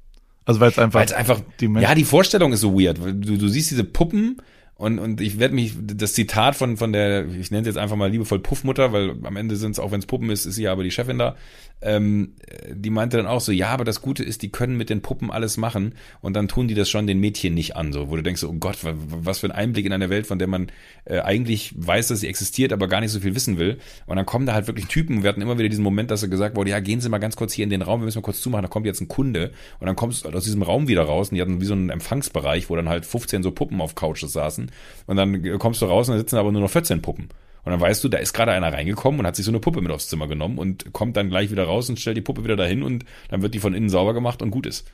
Also 0.45 0.61
weil 0.61 0.69
es 0.69 0.79
einfach, 0.79 0.99
Weil 0.99 1.07
es 1.07 1.13
einfach, 1.13 1.41
die 1.61 1.69
Menschen, 1.69 1.89
ja, 1.89 1.95
die 1.95 2.05
Vorstellung 2.05 2.53
ist 2.53 2.61
so 2.61 2.79
weird. 2.79 2.99
Du, 2.99 3.39
du 3.39 3.49
siehst 3.49 3.71
diese 3.71 3.85
Puppen 3.85 4.43
und, 4.75 4.99
und 4.99 5.21
ich 5.21 5.39
werde 5.39 5.55
mich, 5.55 5.75
das 5.81 6.15
Zitat 6.15 6.57
von, 6.57 6.77
von 6.77 6.93
der, 6.93 7.27
ich 7.29 7.51
nenne 7.51 7.63
es 7.63 7.69
jetzt 7.69 7.79
einfach 7.79 7.97
mal 7.97 8.11
liebevoll 8.11 8.41
Puffmutter, 8.41 8.93
weil 8.93 9.15
am 9.23 9.37
Ende 9.37 9.57
sind 9.57 9.71
es, 9.73 9.79
auch 9.79 9.93
wenn 9.93 10.01
es 10.01 10.07
Puppen 10.07 10.29
ist, 10.31 10.45
ist 10.45 10.57
sie 10.57 10.65
ja 10.65 10.73
aber 10.73 10.83
die 10.83 10.91
Chefin 10.91 11.19
da, 11.19 11.37
ähm, 11.81 12.33
die 12.73 12.89
meinte 12.91 13.19
dann 13.19 13.27
auch 13.27 13.41
so, 13.43 13.53
ja, 13.53 13.69
aber 13.69 13.85
das 13.85 14.01
Gute 14.01 14.25
ist, 14.25 14.41
die 14.43 14.49
können 14.51 14.77
mit 14.77 14.89
den 14.89 15.03
Puppen 15.03 15.31
alles 15.31 15.57
machen 15.59 15.95
und 16.23 16.35
dann 16.35 16.49
tun 16.49 16.67
die 16.67 16.75
das 16.75 16.89
schon 16.89 17.07
den 17.07 17.21
Mädchen 17.21 17.53
nicht 17.53 17.77
an, 17.77 17.93
so, 17.93 18.09
wo 18.11 18.17
du 18.17 18.23
denkst, 18.23 18.43
oh 18.45 18.53
Gott, 18.55 18.83
wa- 18.85 18.95
was 18.97 19.41
für 19.41 19.47
ein 19.49 19.53
Einblick 19.53 19.85
in 19.85 19.93
eine 19.93 20.09
Welt, 20.09 20.27
von 20.27 20.39
der 20.39 20.49
man 20.49 20.69
äh, 21.05 21.19
eigentlich 21.21 21.75
weiß, 21.77 22.09
dass 22.09 22.21
sie 22.21 22.29
existiert, 22.29 22.73
aber 22.73 22.89
gar 22.89 23.01
nicht 23.01 23.11
so 23.11 23.21
viel 23.21 23.35
wissen 23.35 23.59
will. 23.59 23.79
Und 24.07 24.17
dann 24.17 24.25
kommen 24.25 24.47
da 24.47 24.55
halt 24.55 24.67
wirklich 24.67 24.87
Typen, 24.87 25.23
wir 25.23 25.29
hatten 25.29 25.43
immer 25.43 25.59
wieder 25.59 25.69
diesen 25.69 25.85
Moment, 25.85 26.11
dass 26.11 26.23
er 26.23 26.29
gesagt 26.31 26.57
wurde, 26.57 26.71
ja, 26.71 26.81
gehen 26.81 27.01
Sie 27.03 27.09
mal 27.11 27.19
ganz 27.19 27.37
kurz 27.37 27.53
hier 27.53 27.65
in 27.65 27.71
den 27.71 27.83
Raum, 27.83 28.01
wir 28.01 28.07
müssen 28.07 28.19
mal 28.19 28.23
kurz 28.23 28.41
zumachen, 28.41 28.63
da 28.63 28.69
kommt 28.69 28.87
jetzt 28.87 29.03
ein 29.03 29.09
Kunde 29.09 29.53
und 29.79 29.87
dann 29.87 29.97
kommst 29.97 30.25
du 30.25 30.31
aus 30.31 30.45
diesem 30.45 30.63
Raum 30.63 30.89
wieder 30.89 31.03
raus 31.03 31.29
und 31.31 31.35
die 31.37 31.43
hatten 31.43 31.61
wie 31.61 31.67
so 31.67 31.75
einen 31.75 31.91
Empfangsbereich, 31.91 32.71
wo 32.71 32.77
dann 32.77 32.89
halt 32.89 33.05
15 33.05 33.43
so 33.43 33.51
Puppen 33.51 33.81
auf 33.83 33.95
Couches 33.95 34.33
saßen 34.33 34.71
und 35.07 35.17
dann 35.17 35.59
kommst 35.59 35.83
du 35.83 35.87
raus 35.87 36.09
und 36.09 36.15
da 36.15 36.19
sitzen 36.19 36.37
aber 36.37 36.51
nur 36.51 36.63
noch 36.63 36.71
14 36.71 37.03
Puppen. 37.03 37.29
Und 37.65 37.73
dann 37.73 37.81
weißt 37.81 38.05
du, 38.05 38.09
da 38.09 38.19
ist 38.19 38.33
gerade 38.35 38.53
einer 38.53 38.73
reingekommen 38.73 39.21
und 39.21 39.27
hat 39.27 39.37
sich 39.37 39.45
so 39.45 39.51
eine 39.51 39.61
Puppe 39.61 39.81
mit 39.81 39.91
aufs 39.91 40.09
Zimmer 40.09 40.27
genommen 40.29 40.59
und 40.59 40.93
kommt 40.93 41.17
dann 41.17 41.31
gleich 41.31 41.51
wieder 41.51 41.65
raus 41.65 41.89
und 41.89 41.99
stellt 41.99 42.17
die 42.17 42.21
Puppe 42.23 42.45
wieder 42.45 42.57
dahin 42.57 42.83
und 42.83 43.05
dann 43.29 43.43
wird 43.43 43.55
die 43.55 43.59
von 43.61 43.75
innen 43.75 43.89
sauber 43.89 44.15
gemacht 44.15 44.43
und 44.43 44.51
gut 44.51 44.67
ist. 44.67 44.87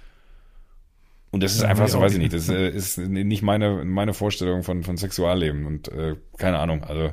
Und 1.32 1.42
das 1.42 1.54
ist 1.54 1.62
Ja, 1.62 1.68
einfach 1.68 1.88
so, 1.88 2.00
weiß 2.00 2.12
ich 2.14 2.18
nicht. 2.18 2.32
das 2.32 2.48
äh, 2.48 2.68
ist 2.70 2.98
nicht 2.98 3.42
meine, 3.42 3.84
meine 3.84 4.14
Vorstellung 4.14 4.62
von, 4.62 4.82
von 4.82 4.96
Sexualleben 4.96 5.66
und 5.66 5.88
äh, 5.88 6.16
keine 6.38 6.58
Ahnung, 6.58 6.84
also 6.84 7.12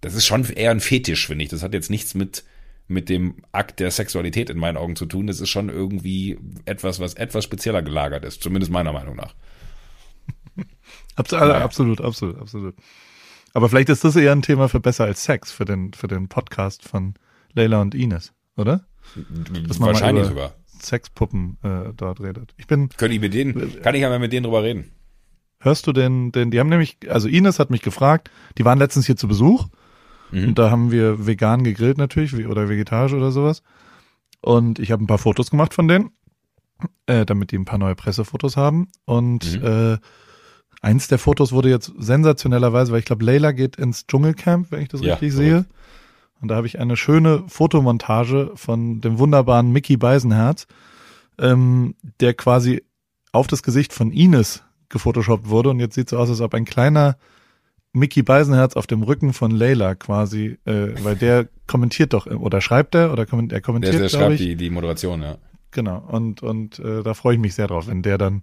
das 0.00 0.14
ist 0.14 0.26
schon 0.26 0.44
eher 0.44 0.70
ein 0.70 0.80
Fetisch, 0.80 1.26
finde 1.26 1.44
ich. 1.44 1.50
Das 1.50 1.62
hat 1.62 1.74
jetzt 1.74 1.90
nichts 1.90 2.14
mit, 2.14 2.44
mit 2.88 3.08
dem 3.08 3.36
Akt 3.52 3.78
der 3.80 3.90
Sexualität 3.90 4.50
in 4.50 4.58
meinen 4.58 4.76
Augen 4.76 4.96
zu 4.96 5.06
tun. 5.06 5.26
Das 5.28 5.40
ist 5.40 5.48
schon 5.48 5.68
irgendwie 5.68 6.38
etwas, 6.64 6.98
was 7.00 7.14
etwas 7.14 7.44
spezieller 7.44 7.82
gelagert 7.82 8.24
ist, 8.24 8.42
zumindest 8.42 8.72
meiner 8.72 8.92
Meinung 8.92 9.16
nach. 9.16 9.34
Abs 11.16 11.32
also, 11.32 11.52
Naja. 11.52 11.64
absolut, 11.64 12.00
absolut, 12.00 12.38
absolut. 12.38 12.74
Aber 13.54 13.68
vielleicht 13.68 13.88
ist 13.90 14.04
das 14.04 14.16
eher 14.16 14.32
ein 14.32 14.42
Thema 14.42 14.68
für 14.68 14.80
besser 14.80 15.04
als 15.04 15.24
Sex, 15.24 15.52
für 15.52 15.64
den, 15.64 15.92
für 15.92 16.08
den 16.08 16.28
Podcast 16.28 16.88
von 16.88 17.14
Leila 17.54 17.80
und 17.82 17.94
Ines, 17.94 18.32
oder? 18.56 18.86
Dass 19.68 19.78
man 19.78 19.88
Wahrscheinlich 19.88 20.24
über- 20.24 20.30
sogar. 20.30 20.52
Sexpuppen 20.80 21.58
äh, 21.62 21.92
dort 21.96 22.20
redet. 22.20 22.54
Ich 22.56 22.66
bin, 22.66 22.88
Könnte 22.88 23.14
ich 23.14 23.20
mit 23.20 23.34
denen, 23.34 23.80
kann 23.82 23.94
ich 23.94 24.00
ja 24.00 24.08
mal 24.08 24.18
mit 24.18 24.32
denen 24.32 24.42
drüber 24.44 24.64
reden. 24.64 24.90
hörst 25.60 25.86
du 25.86 25.92
den, 25.92 26.32
den, 26.32 26.50
die 26.50 26.58
haben 26.58 26.70
nämlich, 26.70 26.98
also 27.08 27.28
Ines 27.28 27.60
hat 27.60 27.70
mich 27.70 27.82
gefragt, 27.82 28.30
die 28.58 28.64
waren 28.64 28.78
letztens 28.80 29.06
hier 29.06 29.16
zu 29.16 29.28
Besuch 29.28 29.68
Mhm. 30.32 30.48
und 30.48 30.58
da 30.58 30.70
haben 30.70 30.90
wir 30.90 31.26
vegan 31.26 31.62
gegrillt 31.62 31.98
natürlich 31.98 32.46
oder 32.48 32.68
vegetarisch 32.70 33.12
oder 33.12 33.30
sowas. 33.30 33.62
Und 34.40 34.78
ich 34.80 34.90
habe 34.90 35.04
ein 35.04 35.06
paar 35.06 35.18
Fotos 35.18 35.50
gemacht 35.50 35.72
von 35.74 35.86
denen, 35.86 36.10
äh, 37.06 37.24
damit 37.26 37.52
die 37.52 37.58
ein 37.58 37.64
paar 37.66 37.78
neue 37.78 37.94
Pressefotos 37.94 38.56
haben. 38.56 38.88
Und 39.04 39.60
Mhm. 39.60 39.66
äh, 39.66 39.98
eins 40.82 41.08
der 41.08 41.18
Fotos 41.18 41.52
wurde 41.52 41.70
jetzt 41.70 41.92
sensationellerweise, 41.98 42.92
weil 42.92 42.98
ich 42.98 43.04
glaube, 43.04 43.24
Leila 43.24 43.52
geht 43.52 43.76
ins 43.76 44.06
Dschungelcamp, 44.06 44.70
wenn 44.70 44.82
ich 44.82 44.88
das 44.88 45.00
Ja, 45.00 45.14
richtig 45.14 45.32
sehe. 45.32 45.64
Und 46.40 46.48
da 46.48 46.56
habe 46.56 46.66
ich 46.66 46.80
eine 46.80 46.96
schöne 46.96 47.44
Fotomontage 47.46 48.50
von 48.56 49.00
dem 49.00 49.18
wunderbaren 49.18 49.70
Mickey 49.70 49.96
Beisenherz, 49.96 50.66
ähm, 51.38 51.94
der 52.20 52.34
quasi 52.34 52.82
auf 53.30 53.46
das 53.46 53.62
Gesicht 53.62 53.92
von 53.92 54.10
Ines 54.10 54.64
gefotoshoppt 54.88 55.48
wurde. 55.48 55.70
Und 55.70 55.78
jetzt 55.78 55.94
sieht 55.94 56.08
so 56.10 56.18
aus, 56.18 56.28
als 56.28 56.40
ob 56.40 56.52
ein 56.54 56.64
kleiner 56.64 57.16
Mickey 57.92 58.22
Beisenherz 58.22 58.74
auf 58.74 58.88
dem 58.88 59.02
Rücken 59.04 59.32
von 59.32 59.52
Leila 59.52 59.94
quasi, 59.94 60.58
äh, 60.64 60.88
weil 61.04 61.14
der 61.14 61.48
kommentiert 61.68 62.12
doch, 62.12 62.26
oder 62.26 62.60
schreibt 62.60 62.94
er, 62.96 63.12
oder 63.12 63.24
komment, 63.24 63.52
er 63.52 63.56
Der, 63.56 63.62
kommentiert, 63.62 63.94
der 63.94 64.08
glaube 64.08 64.24
schreibt 64.24 64.40
ich. 64.40 64.40
die, 64.40 64.56
die 64.56 64.70
Moderation, 64.70 65.22
ja. 65.22 65.36
Genau, 65.70 65.98
und, 66.08 66.42
und 66.42 66.78
äh, 66.80 67.02
da 67.02 67.14
freue 67.14 67.34
ich 67.34 67.40
mich 67.40 67.54
sehr 67.54 67.68
drauf, 67.68 67.86
wenn 67.86 68.02
der 68.02 68.18
dann 68.18 68.42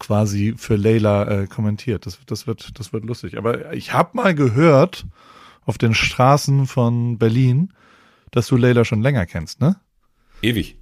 quasi 0.00 0.54
für 0.56 0.74
Leila 0.74 1.42
äh, 1.42 1.46
kommentiert. 1.46 2.06
Das, 2.06 2.18
das, 2.26 2.48
wird, 2.48 2.78
das 2.80 2.92
wird 2.92 3.04
lustig. 3.04 3.38
Aber 3.38 3.72
ich 3.72 3.92
habe 3.92 4.10
mal 4.16 4.34
gehört 4.34 5.06
auf 5.64 5.78
den 5.78 5.94
Straßen 5.94 6.66
von 6.66 7.18
Berlin, 7.18 7.72
dass 8.32 8.48
du 8.48 8.56
Leila 8.56 8.84
schon 8.84 9.02
länger 9.02 9.26
kennst, 9.26 9.60
ne? 9.60 9.76
Ewig. 10.42 10.76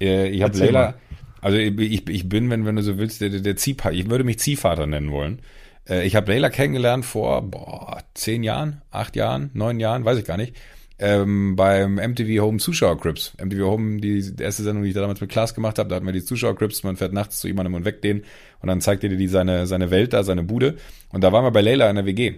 Äh, 0.00 0.30
Ich 0.30 0.42
habe 0.42 0.72
mal. 0.72 0.94
also 1.40 1.58
ich, 1.58 2.08
ich 2.08 2.28
bin, 2.28 2.50
wenn, 2.50 2.64
wenn 2.66 2.76
du 2.76 2.82
so 2.82 2.98
willst, 2.98 3.20
der, 3.20 3.28
der- 3.28 3.56
Ziehvater, 3.56 3.94
ich 3.94 4.10
würde 4.10 4.24
mich 4.24 4.38
Ziehvater 4.38 4.86
nennen 4.86 5.10
wollen. 5.12 5.42
Äh, 5.88 6.06
Ich 6.06 6.16
habe 6.16 6.32
Leila 6.32 6.48
kennengelernt 6.50 7.04
vor 7.04 7.42
boah, 7.42 7.98
zehn 8.14 8.42
Jahren, 8.42 8.82
acht 8.90 9.14
Jahren, 9.16 9.50
neun 9.52 9.78
Jahren, 9.80 10.04
weiß 10.04 10.18
ich 10.18 10.24
gar 10.24 10.36
nicht. 10.38 10.56
Ähm, 10.98 11.56
beim 11.56 11.96
MTV 11.96 12.42
Home 12.42 12.58
Zuschauercrips. 12.58 13.34
MTV 13.42 13.60
Home, 13.66 14.00
die, 14.00 14.32
erste 14.38 14.62
Sendung, 14.62 14.84
die 14.84 14.90
ich 14.90 14.94
damals 14.94 15.20
mit 15.20 15.30
Klaas 15.30 15.52
gemacht 15.52 15.78
habe, 15.80 15.88
da 15.88 15.96
hatten 15.96 16.06
wir 16.06 16.12
die 16.12 16.24
Zuschauercrips, 16.24 16.84
man 16.84 16.96
fährt 16.96 17.12
nachts 17.12 17.40
zu 17.40 17.48
jemandem 17.48 17.74
und 17.74 17.84
weckt 17.84 18.04
den 18.04 18.22
und 18.62 18.68
dann 18.68 18.80
zeigt 18.80 19.02
er 19.04 19.10
dir 19.10 19.16
die 19.16 19.28
seine, 19.28 19.66
seine 19.66 19.90
Welt 19.90 20.12
da, 20.12 20.22
seine 20.22 20.42
Bude. 20.42 20.76
Und 21.12 21.22
da 21.22 21.32
waren 21.32 21.44
wir 21.44 21.50
bei 21.50 21.60
Leila 21.60 21.90
in 21.90 21.96
der 21.96 22.06
WG. 22.06 22.34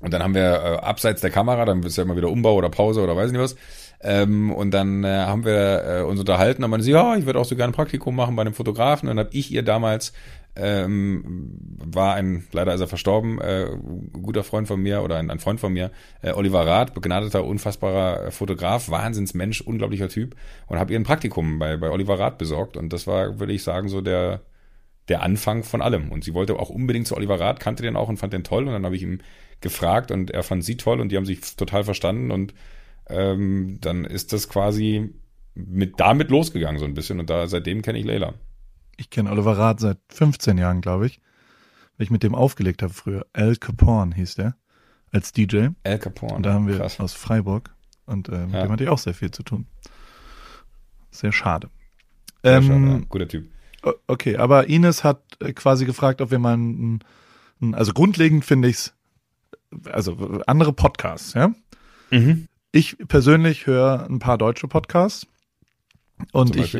Und 0.00 0.12
dann 0.12 0.22
haben 0.22 0.34
wir 0.34 0.42
äh, 0.42 0.76
abseits 0.84 1.20
der 1.20 1.30
Kamera, 1.30 1.64
dann 1.64 1.82
ist 1.82 1.96
ja 1.96 2.04
immer 2.04 2.16
wieder 2.16 2.30
Umbau 2.30 2.54
oder 2.54 2.68
Pause 2.68 3.02
oder 3.02 3.16
weiß 3.16 3.32
nicht 3.32 3.40
was. 3.40 3.56
Ähm, 4.00 4.52
und 4.52 4.72
dann 4.72 5.02
äh, 5.02 5.08
haben 5.08 5.44
wir 5.44 5.84
äh, 5.84 6.02
uns 6.02 6.20
unterhalten 6.20 6.62
und 6.62 6.70
man 6.70 6.82
sie, 6.82 6.92
ja, 6.92 7.16
ich 7.16 7.26
würde 7.26 7.40
auch 7.40 7.44
so 7.44 7.56
gerne 7.56 7.72
ein 7.72 7.74
Praktikum 7.74 8.14
machen 8.14 8.36
bei 8.36 8.42
einem 8.42 8.54
Fotografen. 8.54 9.08
Und 9.08 9.16
dann 9.16 9.26
habe 9.26 9.36
ich 9.36 9.50
ihr 9.50 9.62
damals 9.62 10.12
ähm, 10.58 11.52
war 11.78 12.14
ein, 12.14 12.44
leider 12.52 12.74
ist 12.74 12.80
er 12.80 12.88
verstorben, 12.88 13.40
äh, 13.40 13.68
guter 14.12 14.42
Freund 14.42 14.66
von 14.66 14.80
mir 14.80 15.02
oder 15.02 15.16
ein, 15.16 15.30
ein 15.30 15.38
Freund 15.38 15.60
von 15.60 15.72
mir, 15.72 15.92
äh, 16.20 16.32
Oliver 16.32 16.66
Rath, 16.66 16.94
begnadeter, 16.94 17.44
unfassbarer 17.44 18.32
Fotograf, 18.32 18.90
Wahnsinnsmensch, 18.90 19.60
unglaublicher 19.60 20.08
Typ 20.08 20.34
und 20.66 20.78
habe 20.78 20.92
ihr 20.92 20.98
ein 20.98 21.04
Praktikum 21.04 21.58
bei, 21.58 21.76
bei 21.76 21.90
Oliver 21.90 22.18
Rath 22.18 22.38
besorgt 22.38 22.76
und 22.76 22.92
das 22.92 23.06
war, 23.06 23.38
würde 23.38 23.52
ich 23.52 23.62
sagen, 23.62 23.88
so 23.88 24.00
der, 24.00 24.40
der 25.08 25.22
Anfang 25.22 25.62
von 25.62 25.82
allem. 25.82 26.10
Und 26.10 26.24
sie 26.24 26.34
wollte 26.34 26.58
auch 26.58 26.70
unbedingt 26.70 27.06
zu 27.06 27.16
Oliver 27.16 27.40
Rath, 27.40 27.60
kannte 27.60 27.82
den 27.82 27.96
auch 27.96 28.08
und 28.08 28.18
fand 28.18 28.32
den 28.32 28.44
toll 28.44 28.66
und 28.66 28.72
dann 28.72 28.84
habe 28.84 28.96
ich 28.96 29.02
ihm 29.02 29.20
gefragt 29.60 30.10
und 30.10 30.30
er 30.30 30.42
fand 30.42 30.64
sie 30.64 30.76
toll 30.76 31.00
und 31.00 31.10
die 31.10 31.16
haben 31.16 31.26
sich 31.26 31.40
total 31.56 31.84
verstanden 31.84 32.30
und 32.30 32.54
ähm, 33.08 33.78
dann 33.80 34.04
ist 34.04 34.32
das 34.32 34.48
quasi 34.48 35.14
mit 35.54 35.98
damit 35.98 36.30
losgegangen 36.30 36.78
so 36.78 36.84
ein 36.84 36.94
bisschen 36.94 37.18
und 37.18 37.30
da 37.30 37.48
seitdem 37.48 37.82
kenne 37.82 37.98
ich 37.98 38.04
Leila. 38.04 38.34
Ich 38.96 39.10
kenne 39.10 39.30
Oliver 39.30 39.56
Rath 39.56 39.80
seit 39.80 39.98
15 40.10 40.58
Jahren, 40.58 40.80
glaube 40.80 41.06
ich, 41.06 41.20
weil 41.96 42.04
ich 42.04 42.10
mit 42.10 42.22
dem 42.22 42.34
aufgelegt 42.34 42.82
habe 42.82 42.92
früher. 42.92 43.26
Al 43.32 43.56
Capone 43.56 44.14
hieß 44.14 44.36
der 44.36 44.56
als 45.10 45.32
DJ. 45.32 45.68
Al 45.84 45.98
Capone. 45.98 46.34
Und 46.34 46.46
da 46.46 46.52
haben 46.52 46.68
wir 46.68 46.76
Krass. 46.76 47.00
aus 47.00 47.14
Freiburg 47.14 47.74
und 48.06 48.28
äh, 48.28 48.46
mit 48.46 48.54
ja. 48.54 48.62
dem 48.62 48.72
hatte 48.72 48.84
ich 48.84 48.90
auch 48.90 48.98
sehr 48.98 49.14
viel 49.14 49.30
zu 49.30 49.42
tun. 49.42 49.66
Sehr 51.10 51.32
schade. 51.32 51.70
Sehr 52.42 52.58
ähm, 52.58 52.62
schade 52.62 52.86
ja. 52.86 53.00
Guter 53.08 53.28
Typ. 53.28 53.50
Okay, 54.06 54.36
aber 54.36 54.68
Ines 54.68 55.04
hat 55.04 55.22
äh, 55.40 55.52
quasi 55.52 55.84
gefragt, 55.84 56.20
ob 56.20 56.30
wir 56.30 56.38
mal 56.38 56.56
ein, 56.56 57.00
ein 57.60 57.74
also 57.74 57.92
grundlegend 57.92 58.44
finde 58.44 58.68
ich's, 58.68 58.94
also 59.90 60.40
andere 60.46 60.72
Podcasts, 60.72 61.34
ja. 61.34 61.52
Mhm. 62.10 62.48
Ich 62.72 62.96
persönlich 63.08 63.66
höre 63.66 64.06
ein 64.08 64.18
paar 64.18 64.38
deutsche 64.38 64.68
Podcasts 64.68 65.26
und 66.32 66.56
ich 66.56 66.74
äh, 66.74 66.78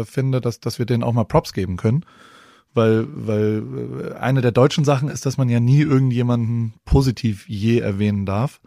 äh, 0.00 0.04
finde, 0.04 0.40
dass, 0.40 0.60
dass 0.60 0.78
wir 0.78 0.86
denen 0.86 1.02
auch 1.02 1.12
mal 1.12 1.24
Props 1.24 1.52
geben 1.52 1.76
können. 1.76 2.04
Weil, 2.74 3.06
weil 3.10 3.62
äh, 4.12 4.14
eine 4.16 4.42
der 4.42 4.52
deutschen 4.52 4.84
Sachen 4.84 5.08
ist, 5.08 5.24
dass 5.24 5.38
man 5.38 5.48
ja 5.48 5.60
nie 5.60 5.80
irgendjemanden 5.80 6.74
positiv 6.84 7.48
je 7.48 7.78
erwähnen 7.78 8.26
darf, 8.26 8.60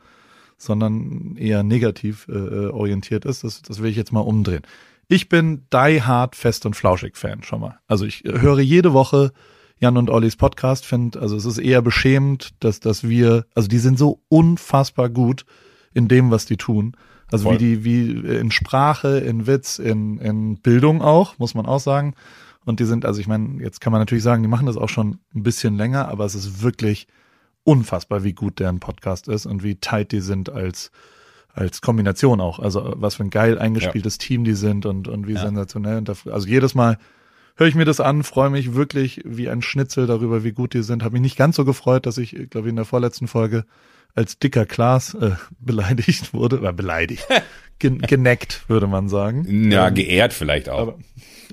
sondern 0.58 1.36
eher 1.38 1.62
negativ 1.62 2.28
äh, 2.28 2.68
orientiert 2.68 3.26
ist. 3.26 3.44
Das, 3.44 3.62
das 3.62 3.82
will 3.82 3.92
ich 3.92 3.96
jetzt 3.96 4.12
mal 4.12 4.22
umdrehen. 4.22 4.64
Ich 5.12 5.28
bin 5.28 5.66
die 5.74 6.04
hard 6.04 6.36
fest 6.36 6.68
und 6.68 6.76
flauschig 6.76 7.18
Fan 7.18 7.42
schon 7.42 7.62
mal. 7.62 7.80
Also 7.88 8.06
ich 8.06 8.24
höre 8.24 8.60
jede 8.60 8.94
Woche 8.94 9.34
Jan 9.80 9.98
und 9.98 10.12
Ollis 10.12 10.36
Podcast, 10.36 10.86
finde, 10.86 11.20
also 11.20 11.36
es 11.36 11.46
ist 11.46 11.58
eher 11.58 11.82
beschämend, 11.82 12.50
dass, 12.60 12.80
dass 12.80 13.08
wir, 13.08 13.46
also 13.56 13.68
die 13.68 13.80
sind 13.80 13.98
so 13.98 14.22
unfassbar 14.30 15.10
gut 15.10 15.46
in 15.96 16.08
dem, 16.08 16.30
was 16.30 16.46
die 16.46 16.58
tun. 16.58 16.96
Also 17.32 17.46
Voll. 17.46 17.56
wie 17.56 17.58
die, 17.58 17.84
wie 17.84 18.36
in 18.36 18.52
Sprache, 18.52 19.18
in 19.18 19.48
Witz, 19.48 19.80
in, 19.80 20.20
in 20.20 20.58
Bildung 20.58 21.02
auch, 21.02 21.40
muss 21.40 21.56
man 21.56 21.66
auch 21.66 21.80
sagen. 21.80 22.14
Und 22.66 22.80
die 22.80 22.86
sind, 22.86 23.04
also 23.04 23.20
ich 23.20 23.28
meine, 23.28 23.64
jetzt 23.64 23.82
kann 23.82 23.92
man 23.92 24.02
natürlich 24.02 24.24
sagen, 24.24 24.44
die 24.44 24.50
machen 24.50 24.68
das 24.68 24.78
auch 24.78 24.90
schon 24.90 25.18
ein 25.34 25.42
bisschen 25.42 25.76
länger, 25.76 26.08
aber 26.10 26.26
es 26.26 26.36
ist 26.36 26.62
wirklich 26.62 27.08
unfassbar, 27.64 28.24
wie 28.24 28.34
gut 28.34 28.60
deren 28.60 28.80
Podcast 28.80 29.28
ist 29.28 29.48
und 29.48 29.64
wie 29.64 29.76
tight 29.76 30.12
die 30.12 30.22
sind 30.22 30.52
als, 30.52 30.92
als 31.54 31.82
Kombination 31.82 32.42
auch. 32.42 32.60
Also 32.60 32.94
was 32.98 33.16
für 33.16 33.24
ein 33.24 33.30
geil 33.30 33.58
eingespieltes 33.58 34.16
ja. 34.16 34.28
Team 34.28 34.44
die 34.44 34.54
sind 34.54 34.86
und, 34.86 35.08
und 35.08 35.28
wie 35.28 35.34
ja. 35.34 35.42
sensationell. 35.42 36.04
also 36.08 36.48
jedes 36.48 36.76
Mal 36.76 36.98
höre 37.56 37.68
ich 37.68 37.76
mir 37.76 37.86
das 37.86 38.00
an, 38.00 38.24
freue 38.24 38.50
mich 38.50 38.74
wirklich 38.74 39.22
wie 39.26 39.50
ein 39.50 39.62
Schnitzel 39.62 40.08
darüber, 40.08 40.44
wie 40.44 40.54
gut 40.54 40.74
die 40.74 40.84
sind. 40.84 41.04
Habe 41.04 41.14
mich 41.14 41.22
nicht 41.22 41.38
ganz 41.38 41.58
so 41.58 41.66
gefreut, 41.66 42.06
dass 42.06 42.18
ich, 42.18 42.32
glaube 42.50 42.68
ich, 42.68 42.70
in 42.70 42.78
der 42.78 42.86
vorletzten 42.86 43.28
Folge 43.28 43.66
als 44.16 44.40
dicker 44.40 44.66
Klaas 44.66 45.14
äh, 45.14 45.32
beleidigt 45.60 46.34
wurde, 46.34 46.60
oder 46.60 46.74
beleidigt, 46.74 47.28
gen 47.80 48.00
geneckt, 48.00 48.64
würde 48.70 48.88
man 48.88 49.10
sagen. 49.10 49.72
Ja, 49.72 49.88
ähm, 49.88 49.94
geehrt 49.94 50.34
vielleicht 50.34 50.70
auch. 50.70 50.80
Aber, 50.80 51.00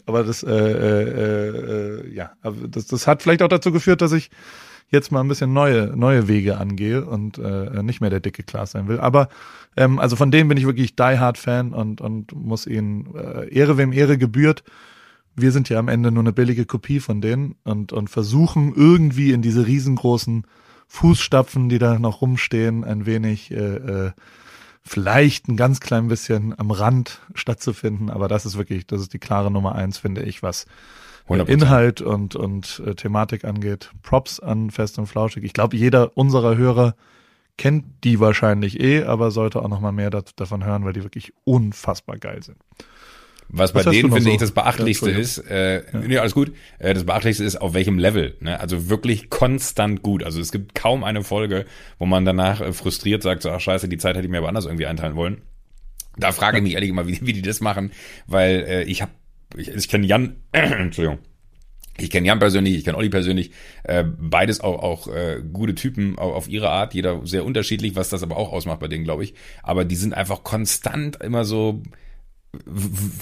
aber 0.07 0.25
das, 0.25 0.43
äh, 0.43 0.53
äh, 0.53 1.49
äh, 2.05 2.15
ja, 2.15 2.33
aber 2.41 2.69
das, 2.69 2.87
das 2.87 3.07
hat 3.07 3.23
vielleicht 3.23 3.43
auch 3.43 3.49
dazu 3.49 3.73
geführt, 3.73 4.01
dass 4.01 4.13
ich 4.13 4.31
jetzt 4.89 5.11
mal 5.11 5.21
ein 5.21 5.29
bisschen 5.29 5.53
neue, 5.53 5.97
neue 5.97 6.29
Wege 6.29 6.59
angehe 6.59 7.05
und 7.05 7.39
äh, 7.39 7.83
nicht 7.83 8.01
mehr 8.01 8.11
der 8.11 8.21
dicke 8.21 8.43
Klaas 8.43 8.73
sein 8.73 8.89
will. 8.89 9.01
Aber 9.01 9.29
ähm, 9.77 9.99
also 9.99 10.17
von 10.17 10.31
dem 10.31 10.49
bin 10.49 10.59
ich 10.59 10.67
wirklich 10.67 10.97
die 10.97 11.03
Hard 11.19 11.39
Fan 11.39 11.73
und, 11.73 12.01
und 12.01 12.33
muss 12.35 12.67
ihnen 12.67 13.15
äh, 13.17 13.49
Ehre 13.53 13.79
wem 13.79 13.93
Ehre 13.93 14.19
gebührt. 14.19 14.63
Wir 15.35 15.53
sind 15.53 15.69
ja 15.69 15.79
am 15.79 15.89
Ende 15.89 16.11
nur 16.11 16.23
eine 16.23 16.33
billige 16.33 16.65
Kopie 16.65 17.01
von 17.01 17.21
denen 17.21 17.57
und, 17.65 17.93
und 17.93 18.09
versuchen 18.09 18.73
irgendwie 18.75 19.33
in 19.33 19.43
diese 19.43 19.67
riesengroßen 19.67 20.47
Fußstapfen, 20.89 21.69
die 21.69 21.79
da 21.79 21.99
noch 21.99 22.21
rumstehen, 22.23 22.85
ein 22.85 23.07
wenig 23.07 23.51
äh, 23.51 23.57
äh, 23.57 24.13
vielleicht 24.87 25.49
ein 25.49 25.57
ganz 25.57 25.81
klein 25.81 26.07
bisschen 26.07 26.57
am 26.59 26.71
Rand 26.71 27.21
stattzufinden, 27.35 28.09
aber 28.09 28.29
das 28.29 28.47
ist 28.47 28.57
wirklich, 28.57 28.87
das 28.87 29.01
ist 29.01 29.13
die 29.13 29.19
klare 29.19 29.51
Nummer 29.51 29.75
eins, 29.75 29.99
finde 29.99 30.23
ich, 30.23 30.45
was 30.45 30.67
100%. 31.29 31.49
Inhalt 31.49 32.01
und, 32.01 32.37
und 32.37 32.83
äh, 32.87 32.95
Thematik 32.95 33.45
angeht. 33.45 33.91
Props 34.03 34.41
an 34.41 34.71
Fest 34.71 34.99
und 34.99 35.07
Flauschig. 35.07 35.45
Ich 35.45 35.53
glaube, 35.53 35.77
jeder 35.77 36.17
unserer 36.17 36.57
Hörer 36.57 36.95
kennt 37.59 37.85
die 38.05 38.21
wahrscheinlich 38.21 38.81
eh, 38.81 39.05
aber 39.05 39.31
sollte 39.31 39.63
auch 39.63 39.69
noch 39.69 39.81
mal 39.81 39.93
mehr 39.93 40.11
davon 40.11 40.65
hören, 40.65 40.85
weil 40.85 40.93
die 40.93 41.03
wirklich 41.03 41.33
unfassbar 41.45 42.19
geil 42.19 42.43
sind. 42.43 42.59
Was 43.49 43.73
bei 43.73 43.83
denen, 43.85 44.11
finde 44.11 44.23
so? 44.23 44.31
ich, 44.31 44.39
das 44.39 44.51
Beachtlichste 44.51 45.11
ja, 45.11 45.19
ist, 45.19 45.39
äh, 45.39 45.77
ja. 45.77 46.01
nee, 46.01 46.19
alles 46.19 46.35
gut, 46.35 46.53
äh, 46.79 46.95
das 46.95 47.05
Beachtlichste 47.05 47.45
ist, 47.45 47.57
auf 47.57 47.75
welchem 47.75 47.99
Level. 47.99 48.37
Ne? 48.41 48.59
Also 48.59 48.89
wirklich 48.89 49.31
konstant 49.31 50.03
gut. 50.03 50.25
Also 50.25 50.41
es 50.41 50.51
gibt 50.51 50.75
kaum 50.75 51.05
eine 51.05 51.23
Folge, 51.23 51.65
wo 51.99 52.07
man 52.07 52.25
danach 52.25 52.61
äh, 52.61 52.73
frustriert 52.73 53.23
sagt, 53.23 53.43
so, 53.43 53.51
ach 53.51 53.61
scheiße, 53.61 53.89
die 53.89 53.99
Zeit 53.99 54.17
hätte 54.17 54.27
ich 54.27 54.31
mir 54.31 54.39
aber 54.39 54.49
anders 54.49 54.67
irgendwie 54.67 54.87
einteilen 54.87 55.15
wollen. 55.15 55.43
Da 56.17 56.33
frage 56.33 56.57
ich 56.59 56.63
mich 56.63 56.75
ehrlich 56.75 56.91
immer, 56.91 57.07
wie, 57.07 57.21
wie 57.23 57.33
die 57.33 57.43
das 57.43 57.61
machen, 57.61 57.93
weil 58.27 58.65
äh, 58.67 58.83
ich 58.85 59.03
habe, 59.03 59.13
ich, 59.57 59.69
ich 59.69 59.89
kenne 59.89 60.07
Jan, 60.07 60.37
Entschuldigung, 60.53 61.19
ich 61.99 62.11
kenne 62.11 62.27
Jan 62.27 62.39
persönlich, 62.39 62.77
ich 62.77 62.85
kenne 62.85 62.99
Olli 62.99 63.09
persönlich, 63.09 63.53
äh, 63.85 64.05
beides 64.05 64.61
auch, 64.61 64.83
auch 64.83 65.09
äh, 65.09 65.43
gute 65.53 65.75
Typen 65.75 66.19
auf, 66.19 66.35
auf 66.35 66.49
ihre 66.49 66.71
Art, 66.71 66.95
jeder 66.95 67.27
sehr 67.27 67.45
unterschiedlich, 67.45 67.97
was 67.97 68.11
das 68.11 68.23
aber 68.23 68.37
auch 68.37 68.53
ausmacht 68.53 68.81
bei 68.81 68.89
denen, 68.89 69.05
glaube 69.05 69.25
ich. 69.25 69.35
Aber 69.63 69.85
die 69.85 69.97
sind 69.97 70.15
einfach 70.15 70.45
konstant 70.45 71.17
immer 71.23 71.45
so 71.45 71.83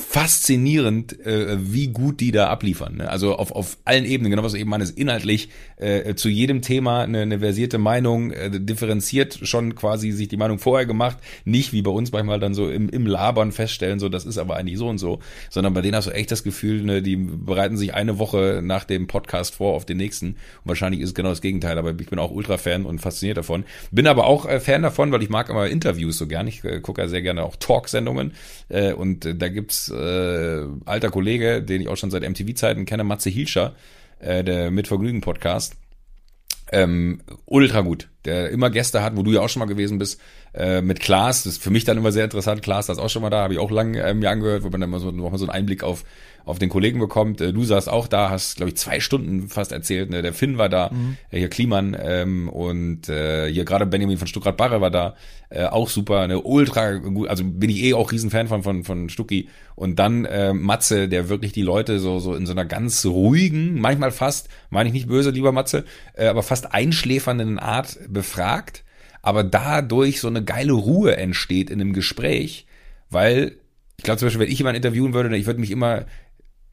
faszinierend, 0.09 1.25
äh, 1.27 1.57
wie 1.61 1.89
gut 1.89 2.21
die 2.21 2.33
da 2.33 2.49
abliefern. 2.49 2.97
Ne? 2.97 3.09
Also 3.09 3.37
auf, 3.37 3.53
auf 3.53 3.79
allen 3.85 4.05
Ebenen, 4.05 4.31
genau 4.31 4.43
was 4.43 4.53
du 4.53 4.59
eben 4.59 4.71
meinst, 4.71 4.97
inhaltlich 4.97 5.49
äh, 5.77 6.15
zu 6.15 6.29
jedem 6.29 6.63
Thema 6.63 7.03
eine, 7.03 7.23
eine 7.23 7.41
versierte 7.41 7.79
Meinung, 7.79 8.31
äh, 8.31 8.51
differenziert 8.51 9.41
schon 9.43 9.75
quasi 9.75 10.11
sich 10.13 10.29
die 10.29 10.37
Meinung 10.37 10.59
vorher 10.59 10.87
gemacht, 10.87 11.19
nicht 11.45 11.73
wie 11.73 11.83
bei 11.83 11.91
uns 11.91 12.13
manchmal 12.13 12.41
dann 12.41 12.55
so 12.55 12.71
im, 12.71 12.89
im 12.89 13.07
Labern 13.07 13.53
feststellen, 13.53 13.99
so 13.99 14.09
das 14.09 14.25
ist 14.25 14.39
aber 14.39 14.57
eigentlich 14.57 14.79
so 14.79 14.89
und 14.89 14.99
so, 14.99 15.21
sondern 15.51 15.75
bei 15.75 15.81
denen 15.81 15.97
hast 15.97 16.07
du 16.07 16.11
echt 16.11 16.31
das 16.31 16.45
Gefühl, 16.45 16.83
ne, 16.83 17.03
die 17.03 17.17
bereiten 17.17 17.77
sich 17.77 17.95
eine 17.95 18.19
Woche 18.19 18.61
nach 18.63 18.85
dem 18.85 19.07
Podcast 19.07 19.55
vor 19.57 19.75
auf 19.75 19.85
den 19.85 19.97
nächsten 19.97 20.29
und 20.29 20.37
wahrscheinlich 20.65 21.01
ist 21.01 21.11
es 21.11 21.15
genau 21.15 21.31
das 21.31 21.41
Gegenteil, 21.41 21.79
aber 21.79 21.95
ich 21.99 22.09
bin 22.09 22.19
auch 22.19 22.31
Ultra-Fan 22.31 22.85
und 22.85 23.01
fasziniert 23.01 23.39
davon. 23.39 23.65
Bin 23.91 24.07
aber 24.07 24.27
auch 24.27 24.47
äh, 24.47 24.61
Fan 24.61 24.83
davon, 24.83 25.13
weil 25.13 25.23
ich 25.23 25.31
mag 25.31 25.49
immer 25.49 25.67
Interviews 25.67 26.19
so 26.19 26.27
gern, 26.27 26.47
ich 26.47 26.65
äh, 26.65 26.81
gucke 26.81 27.03
ja 27.03 27.09
sehr 27.09 27.23
gerne 27.23 27.43
auch 27.43 27.57
Talksendungen 27.57 28.33
äh, 28.69 28.93
und 28.93 29.24
äh, 29.27 29.35
da 29.35 29.49
gibt's 29.49 29.91
äh, 29.91 30.67
alter 30.85 31.11
Kollege, 31.11 31.63
den 31.63 31.81
ich 31.81 31.89
auch 31.89 31.97
schon 31.97 32.11
seit 32.11 32.29
MTV-Zeiten 32.29 32.85
kenne, 32.85 33.05
Matze 33.05 33.31
Hilscher, 33.31 33.75
äh, 34.19 34.45
der 34.45 34.71
Mitvergnügen-Podcast. 34.71 35.77
Ähm, 36.73 37.21
ultra 37.45 37.83
gut, 37.83 38.09
der 38.25 38.51
immer 38.51 38.71
Gäste 38.71 39.03
hat, 39.03 39.17
wo 39.17 39.23
du 39.23 39.33
ja 39.33 39.41
auch 39.43 39.49
schon 39.49 39.61
mal 39.61 39.67
gewesen 39.67 39.99
bist, 39.99 40.21
äh, 40.55 40.81
mit 40.81 40.99
Klaas, 40.99 41.45
das 41.45 41.55
ist 41.55 41.63
für 41.63 41.71
mich 41.71 41.85
dann 41.85 41.99
immer 41.99 42.11
sehr 42.11 42.25
interessant, 42.25 42.63
Klaas 42.63 42.87
das 42.87 42.97
ist 42.97 43.03
auch 43.03 43.11
schon 43.11 43.23
mal 43.23 43.31
da, 43.31 43.43
habe 43.43 43.53
ich 43.53 43.61
auch 43.61 43.71
lange 43.71 44.01
äh, 44.01 44.15
mir 44.15 44.31
angehört, 44.31 44.63
wo 44.63 44.71
man 44.71 44.81
dann 44.81 44.91
mal 44.91 44.99
so, 44.99 45.11
nochmal 45.11 45.39
so 45.39 45.45
einen 45.45 45.53
Einblick 45.53 45.85
auf 45.85 46.05
auf 46.45 46.59
den 46.59 46.69
Kollegen 46.69 47.01
bekommt. 47.01 47.41
Äh, 47.41 47.53
du 47.53 47.65
saßt 47.65 47.89
auch 47.89 48.07
da, 48.07 48.31
hast, 48.31 48.57
glaube 48.57 48.71
ich, 48.71 48.77
zwei 48.77 49.01
Stunden 49.01 49.49
fast 49.49 49.73
erzählt. 49.73 50.11
Ne? 50.11 50.23
Der 50.23 50.33
Finn 50.33 50.59
war 50.59 50.69
da, 50.69 50.91
mhm. 50.93 51.17
Äh, 51.31 51.39
hier 51.39 51.49
Kliman 51.49 51.97
ähm, 52.01 52.49
und 52.49 53.09
äh, 53.09 53.51
hier 53.51 53.65
gerade 53.65 53.87
Benjamin 53.87 54.19
von 54.19 54.27
Stuttgart-Barre 54.27 54.81
war 54.81 54.91
da. 54.91 55.15
Äh, 55.51 55.67
auch 55.67 55.89
super, 55.89 56.21
eine 56.21 56.41
ultra 56.41 56.95
gut, 56.95 57.29
also 57.29 57.45
bin 57.45 57.71
ich 57.71 57.85
eh 57.85 57.95
auch 57.95 58.11
Riesenfan 58.11 58.49
von, 58.49 58.63
von, 58.63 58.85
von 58.85 59.09
Stucki. 59.09 59.49
Und 59.77 59.99
dann 59.99 60.25
äh, 60.25 60.53
Matze, 60.53 61.09
der 61.09 61.29
wirklich 61.29 61.53
die 61.53 61.63
Leute 61.63 61.99
so, 61.99 62.19
so 62.19 62.35
in 62.35 62.47
so 62.47 62.53
einer 62.53 62.65
ganz 62.65 63.05
ruhigen, 63.07 63.81
manchmal 63.81 64.11
fast, 64.11 64.49
meine 64.71 64.89
ich 64.89 64.93
nicht 64.93 65.09
böse, 65.09 65.31
lieber 65.31 65.53
Matze, 65.53 65.85
äh, 66.15 66.27
aber 66.27 66.43
fast 66.43 66.75
einschläfernden 66.75 67.59
Art 67.59 67.99
befragt, 68.09 68.85
aber 69.23 69.45
dadurch 69.45 70.21
so 70.21 70.29
eine 70.29 70.45
geile 70.45 70.73
Ruhe 70.73 71.17
entsteht 71.17 71.71
in 71.71 71.81
einem 71.81 71.93
Gespräch, 71.93 72.67
weil 73.11 73.57
ich 73.97 74.05
glaube 74.05 74.19
zum 74.19 74.27
Beispiel, 74.27 74.41
wenn 74.41 74.53
ich 74.53 74.59
jemanden 74.59 74.77
interviewen 74.77 75.15
würde, 75.15 75.35
ich 75.37 75.47
würde 75.47 75.61
mich 75.61 75.71
immer 75.71 76.05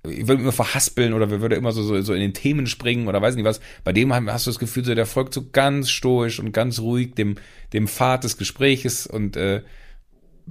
ich 0.03 0.27
würde 0.27 0.41
immer 0.41 0.51
verhaspeln 0.51 1.13
oder 1.13 1.29
wir 1.29 1.41
würde 1.41 1.55
immer 1.55 1.71
so, 1.71 1.83
so, 1.83 2.01
so 2.01 2.13
in 2.13 2.21
den 2.21 2.33
Themen 2.33 2.65
springen 2.65 3.07
oder 3.07 3.21
weiß 3.21 3.35
nicht 3.35 3.45
was. 3.45 3.61
Bei 3.83 3.93
dem 3.93 4.13
hast 4.13 4.47
du 4.47 4.49
das 4.49 4.59
Gefühl, 4.59 4.83
so 4.83 4.95
der 4.95 5.05
folgt 5.05 5.33
so 5.33 5.45
ganz 5.51 5.89
stoisch 5.89 6.39
und 6.39 6.51
ganz 6.53 6.79
ruhig 6.79 7.13
dem, 7.13 7.35
dem 7.73 7.87
Pfad 7.87 8.23
des 8.23 8.37
Gespräches 8.37 9.05
und 9.05 9.37
äh, 9.37 9.61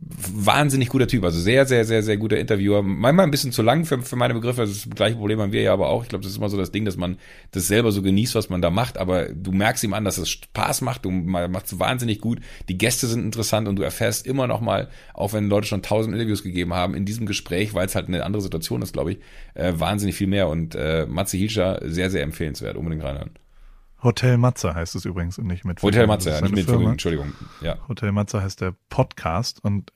wahnsinnig 0.02 0.88
guter 0.88 1.06
Typ, 1.06 1.24
also 1.24 1.38
sehr, 1.38 1.66
sehr, 1.66 1.84
sehr, 1.84 2.02
sehr 2.02 2.16
guter 2.16 2.38
Interviewer. 2.38 2.82
Manchmal 2.82 3.26
ein 3.26 3.30
bisschen 3.30 3.52
zu 3.52 3.62
lang 3.62 3.84
für, 3.84 4.00
für 4.00 4.16
meine 4.16 4.34
Begriffe. 4.34 4.62
Das, 4.62 4.70
ist 4.70 4.86
das 4.86 4.94
gleiche 4.94 5.16
Problem 5.16 5.40
haben 5.40 5.52
wir 5.52 5.62
ja 5.62 5.72
aber 5.72 5.88
auch. 5.88 6.02
Ich 6.02 6.08
glaube, 6.08 6.22
das 6.22 6.32
ist 6.32 6.38
immer 6.38 6.48
so 6.48 6.56
das 6.56 6.72
Ding, 6.72 6.84
dass 6.84 6.96
man 6.96 7.18
das 7.52 7.68
selber 7.68 7.92
so 7.92 8.00
genießt, 8.00 8.34
was 8.34 8.48
man 8.48 8.62
da 8.62 8.70
macht. 8.70 8.96
Aber 8.96 9.26
du 9.26 9.52
merkst 9.52 9.84
ihm 9.84 9.92
an, 9.92 10.04
dass 10.04 10.18
es 10.18 10.30
Spaß 10.30 10.80
macht. 10.80 11.04
Du 11.04 11.10
machst 11.10 11.78
wahnsinnig 11.78 12.20
gut. 12.20 12.40
Die 12.68 12.78
Gäste 12.78 13.06
sind 13.06 13.24
interessant 13.24 13.68
und 13.68 13.76
du 13.76 13.82
erfährst 13.82 14.26
immer 14.26 14.46
noch 14.46 14.60
mal, 14.60 14.88
auch 15.12 15.32
wenn 15.32 15.48
Leute 15.48 15.66
schon 15.66 15.82
tausend 15.82 16.14
Interviews 16.14 16.42
gegeben 16.42 16.74
haben, 16.74 16.94
in 16.94 17.04
diesem 17.04 17.26
Gespräch, 17.26 17.74
weil 17.74 17.86
es 17.86 17.94
halt 17.94 18.08
eine 18.08 18.24
andere 18.24 18.42
Situation 18.42 18.82
ist, 18.82 18.92
glaube 18.92 19.12
ich, 19.12 19.18
äh, 19.54 19.74
wahnsinnig 19.76 20.14
viel 20.16 20.28
mehr. 20.28 20.48
Und 20.48 20.74
äh, 20.74 21.06
Matze 21.06 21.36
Hilscher 21.36 21.80
sehr, 21.84 22.10
sehr 22.10 22.22
empfehlenswert. 22.22 22.76
Unbedingt 22.76 23.04
reinhören. 23.04 23.30
Hotel 24.02 24.38
Matze 24.38 24.74
heißt 24.74 24.94
es 24.94 25.04
übrigens 25.04 25.38
und 25.38 25.46
nicht 25.46 25.64
mit 25.64 25.82
Hotel 25.82 26.06
Matze, 26.06 26.30
ja, 26.30 26.40
nicht 26.40 26.54
mit 26.54 26.64
Firma. 26.64 26.90
Entschuldigung. 26.90 27.32
Ja. 27.60 27.76
Hotel 27.88 28.12
Matze 28.12 28.42
heißt 28.42 28.60
der 28.60 28.74
Podcast 28.88 29.62
und 29.62 29.92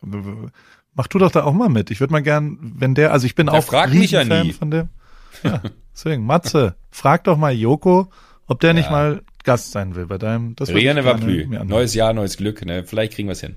mach 0.95 1.07
du 1.07 1.19
doch 1.19 1.31
da 1.31 1.45
auch 1.45 1.55
mal 1.55 1.69
mit. 1.69 1.91
Ich 1.91 2.01
würde 2.01 2.13
mal 2.13 2.23
gern, 2.23 2.59
wenn 2.61 2.95
der, 2.95 3.13
also 3.13 3.27
ich 3.27 3.35
bin 3.35 3.47
der 3.47 3.55
auch 3.55 3.65
fragt 3.65 3.95
mich 3.95 4.11
ja 4.11 4.25
nie. 4.25 4.53
von 4.53 4.71
dem. 4.71 4.89
Ja, 5.43 5.61
deswegen, 5.93 6.25
Matze, 6.25 6.77
frag 6.93 7.25
doch 7.25 7.37
mal 7.37 7.53
Joko, 7.53 8.09
ob 8.47 8.61
der 8.61 8.71
ja. 8.71 8.75
nicht 8.75 8.91
mal 8.91 9.23
Gast 9.43 9.73
sein 9.73 9.97
will 9.97 10.07
bei 10.07 10.17
deinem. 10.17 10.55
Das 10.55 10.69
Riane 10.69 11.05
war 11.05 11.17
plü. 11.17 11.47
Neues 11.47 11.93
Jahr, 11.93 12.13
neues 12.13 12.37
Glück. 12.37 12.65
Ne? 12.65 12.85
Vielleicht 12.85 13.15
kriegen 13.15 13.29
wir 13.29 13.33
es 13.33 13.41
hin. 13.41 13.57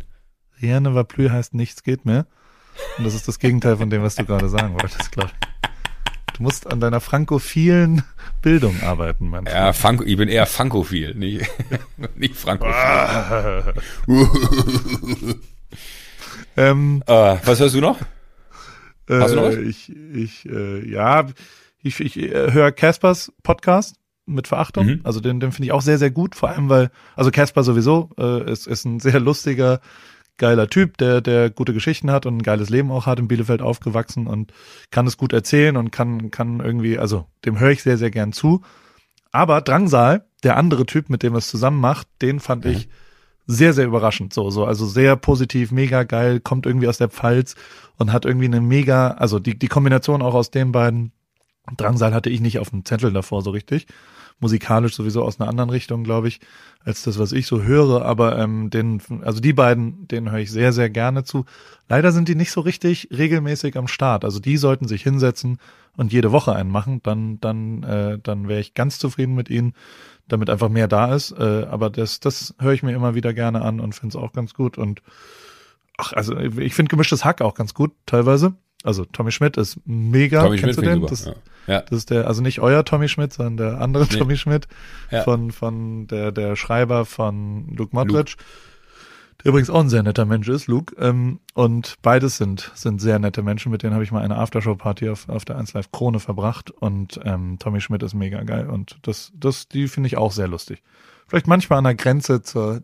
Riane 0.59 0.95
war 0.95 1.03
plü 1.03 1.29
heißt 1.29 1.53
nichts 1.53 1.83
geht 1.83 2.05
mehr. 2.05 2.25
Und 2.97 3.05
das 3.05 3.13
ist 3.13 3.27
das 3.27 3.39
Gegenteil 3.39 3.77
von 3.77 3.89
dem, 3.89 4.01
was 4.01 4.15
du 4.15 4.25
gerade 4.25 4.49
sagen 4.49 4.73
wolltest, 4.73 5.11
glaube 5.11 5.29
ich. 5.39 5.69
Du 6.37 6.43
musst 6.43 6.71
an 6.71 6.79
deiner 6.79 7.01
frankophilen 7.01 8.03
Bildung 8.43 8.83
arbeiten, 8.83 9.29
mein 9.29 9.45
Ja, 9.45 9.73
Franco, 9.73 10.03
ich 10.03 10.17
bin 10.17 10.29
eher 10.29 10.45
frankophil, 10.45 11.15
nicht, 11.15 11.49
nicht 12.15 12.35
frankophil. 12.35 13.73
ähm, 16.57 17.03
uh, 17.09 17.37
was 17.43 17.59
hörst 17.59 17.73
du 17.73 17.81
noch? 17.81 17.97
Hast 19.09 19.31
du 19.31 19.35
noch 19.35 19.45
was? 19.45 19.55
Äh, 19.55 19.61
ich, 19.61 19.91
ich, 20.13 20.45
äh, 20.47 20.87
ja, 20.87 21.25
ich, 21.81 21.99
ich 22.01 22.17
äh, 22.17 22.51
höre 22.51 22.71
Caspers 22.71 23.33
Podcast 23.41 23.95
mit 24.27 24.47
Verachtung. 24.47 24.85
Mhm. 24.85 25.01
Also 25.03 25.21
den, 25.21 25.39
den 25.39 25.51
finde 25.51 25.65
ich 25.65 25.71
auch 25.71 25.81
sehr, 25.81 25.97
sehr 25.97 26.11
gut. 26.11 26.35
Vor 26.35 26.49
allem, 26.49 26.69
weil, 26.69 26.91
also 27.15 27.31
Casper 27.31 27.63
sowieso 27.63 28.11
äh, 28.19 28.51
ist, 28.51 28.67
ist 28.67 28.85
ein 28.85 28.99
sehr 28.99 29.19
lustiger, 29.19 29.79
geiler 30.37 30.69
Typ, 30.69 30.97
der, 30.97 31.21
der 31.21 31.49
gute 31.49 31.73
Geschichten 31.73 32.11
hat 32.11 32.25
und 32.25 32.37
ein 32.37 32.43
geiles 32.43 32.69
Leben 32.69 32.91
auch 32.91 33.05
hat, 33.05 33.19
in 33.19 33.27
Bielefeld 33.27 33.61
aufgewachsen 33.61 34.27
und 34.27 34.53
kann 34.91 35.07
es 35.07 35.17
gut 35.17 35.33
erzählen 35.33 35.77
und 35.77 35.91
kann, 35.91 36.31
kann 36.31 36.59
irgendwie, 36.59 36.97
also 36.97 37.25
dem 37.45 37.59
höre 37.59 37.71
ich 37.71 37.83
sehr, 37.83 37.97
sehr 37.97 38.11
gern 38.11 38.33
zu. 38.33 38.61
Aber 39.31 39.61
Drangsal, 39.61 40.25
der 40.43 40.57
andere 40.57 40.85
Typ, 40.85 41.09
mit 41.09 41.23
dem 41.23 41.33
er 41.33 41.39
es 41.39 41.47
zusammen 41.47 41.79
macht, 41.79 42.07
den 42.21 42.39
fand 42.39 42.65
mhm. 42.65 42.71
ich 42.71 42.89
sehr, 43.45 43.73
sehr 43.73 43.85
überraschend. 43.85 44.33
So, 44.33 44.49
so, 44.49 44.65
also 44.65 44.85
sehr 44.85 45.15
positiv, 45.15 45.71
mega 45.71 46.03
geil, 46.03 46.39
kommt 46.39 46.65
irgendwie 46.65 46.87
aus 46.87 46.97
der 46.97 47.09
Pfalz 47.09 47.55
und 47.97 48.11
hat 48.11 48.25
irgendwie 48.25 48.45
eine 48.45 48.61
mega, 48.61 49.11
also 49.11 49.39
die, 49.39 49.57
die 49.57 49.67
Kombination 49.67 50.21
auch 50.21 50.33
aus 50.33 50.51
den 50.51 50.71
beiden. 50.71 51.11
Drangsal 51.75 52.13
hatte 52.13 52.29
ich 52.29 52.39
nicht 52.39 52.59
auf 52.59 52.69
dem 52.69 52.85
Zettel 52.85 53.11
davor 53.11 53.41
so 53.41 53.49
richtig 53.49 53.87
musikalisch 54.39 54.93
sowieso 54.93 55.23
aus 55.23 55.39
einer 55.39 55.49
anderen 55.49 55.69
Richtung, 55.69 56.03
glaube 56.03 56.27
ich, 56.27 56.39
als 56.83 57.03
das, 57.03 57.17
was 57.19 57.31
ich 57.31 57.47
so 57.47 57.63
höre. 57.63 58.05
Aber 58.05 58.37
ähm, 58.37 58.69
den, 58.69 59.01
also 59.23 59.39
die 59.39 59.53
beiden, 59.53 60.07
denen 60.07 60.31
höre 60.31 60.39
ich 60.39 60.51
sehr, 60.51 60.73
sehr 60.73 60.89
gerne 60.89 61.23
zu. 61.23 61.45
Leider 61.89 62.11
sind 62.11 62.27
die 62.27 62.35
nicht 62.35 62.51
so 62.51 62.61
richtig 62.61 63.09
regelmäßig 63.11 63.77
am 63.77 63.87
Start. 63.87 64.23
Also 64.25 64.39
die 64.39 64.57
sollten 64.57 64.87
sich 64.87 65.03
hinsetzen 65.03 65.57
und 65.95 66.13
jede 66.13 66.31
Woche 66.31 66.55
einen 66.55 66.69
machen. 66.69 67.01
Dann, 67.03 67.39
dann, 67.39 67.83
äh, 67.83 68.19
dann 68.21 68.47
wäre 68.47 68.59
ich 68.59 68.73
ganz 68.73 68.99
zufrieden 68.99 69.35
mit 69.35 69.49
ihnen, 69.49 69.73
damit 70.27 70.49
einfach 70.49 70.69
mehr 70.69 70.87
da 70.87 71.13
ist. 71.15 71.31
Äh, 71.31 71.65
aber 71.69 71.89
das, 71.89 72.19
das 72.19 72.53
höre 72.59 72.73
ich 72.73 72.83
mir 72.83 72.93
immer 72.93 73.15
wieder 73.15 73.33
gerne 73.33 73.61
an 73.61 73.79
und 73.79 73.95
finde 73.95 74.17
es 74.17 74.23
auch 74.23 74.33
ganz 74.33 74.53
gut. 74.53 74.77
Und 74.77 75.01
ach, 75.97 76.13
also 76.13 76.37
ich 76.37 76.75
finde 76.75 76.89
gemischtes 76.89 77.25
Hack 77.25 77.41
auch 77.41 77.55
ganz 77.55 77.73
gut, 77.73 77.93
teilweise. 78.05 78.55
Also 78.83 79.05
Tommy 79.05 79.31
Schmidt 79.31 79.57
ist 79.57 79.79
mega. 79.85 80.43
Tommy 80.43 80.57
Kennst 80.57 80.75
Schmidt 80.75 80.87
du 80.87 80.99
den? 80.99 81.07
Das, 81.07 81.25
ja. 81.25 81.33
ja. 81.67 81.81
das 81.81 81.99
ist 81.99 82.09
der, 82.09 82.27
also 82.27 82.41
nicht 82.41 82.59
euer 82.59 82.85
Tommy 82.85 83.09
Schmidt, 83.09 83.33
sondern 83.33 83.57
der 83.57 83.81
andere 83.81 84.03
nee. 84.03 84.17
Tommy 84.17 84.37
Schmidt 84.37 84.67
ja. 85.11 85.23
von, 85.23 85.51
von 85.51 86.07
der, 86.07 86.31
der 86.31 86.55
Schreiber 86.55 87.05
von 87.05 87.67
Luke 87.75 87.95
Modric. 87.95 88.31
Luke. 88.31 88.43
Der 89.43 89.49
übrigens 89.49 89.69
auch 89.69 89.81
ein 89.81 89.89
sehr 89.89 90.01
netter 90.01 90.25
Mensch 90.25 90.47
ist, 90.47 90.67
Luke. 90.67 90.95
Ähm, 90.99 91.39
und 91.53 91.95
beides 92.01 92.37
sind, 92.37 92.71
sind 92.73 92.99
sehr 92.99 93.19
nette 93.19 93.43
Menschen. 93.43 93.71
Mit 93.71 93.83
denen 93.83 93.93
habe 93.93 94.03
ich 94.03 94.11
mal 94.11 94.23
eine 94.23 94.37
Aftershow-Party 94.37 95.09
auf, 95.09 95.29
auf 95.29 95.45
der 95.45 95.57
1 95.57 95.73
Live 95.73 95.91
Krone 95.91 96.19
verbracht. 96.19 96.71
Und 96.71 97.19
ähm, 97.23 97.57
Tommy 97.59 97.79
Schmidt 97.81 98.01
ist 98.01 98.15
mega 98.15 98.41
geil. 98.43 98.67
Und 98.67 98.97
das, 99.03 99.31
das, 99.35 99.67
die 99.67 99.87
finde 99.87 100.07
ich 100.07 100.17
auch 100.17 100.31
sehr 100.31 100.47
lustig. 100.47 100.81
Vielleicht 101.27 101.47
manchmal 101.47 101.77
an 101.79 101.83
der 101.83 101.95
Grenze 101.95 102.41
zur 102.41 102.81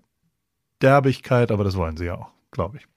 Derbigkeit, 0.81 1.51
aber 1.51 1.63
das 1.63 1.75
wollen 1.75 1.97
sie 1.97 2.05
ja 2.05 2.15
auch, 2.15 2.29
glaube 2.51 2.77
ich. 2.77 2.87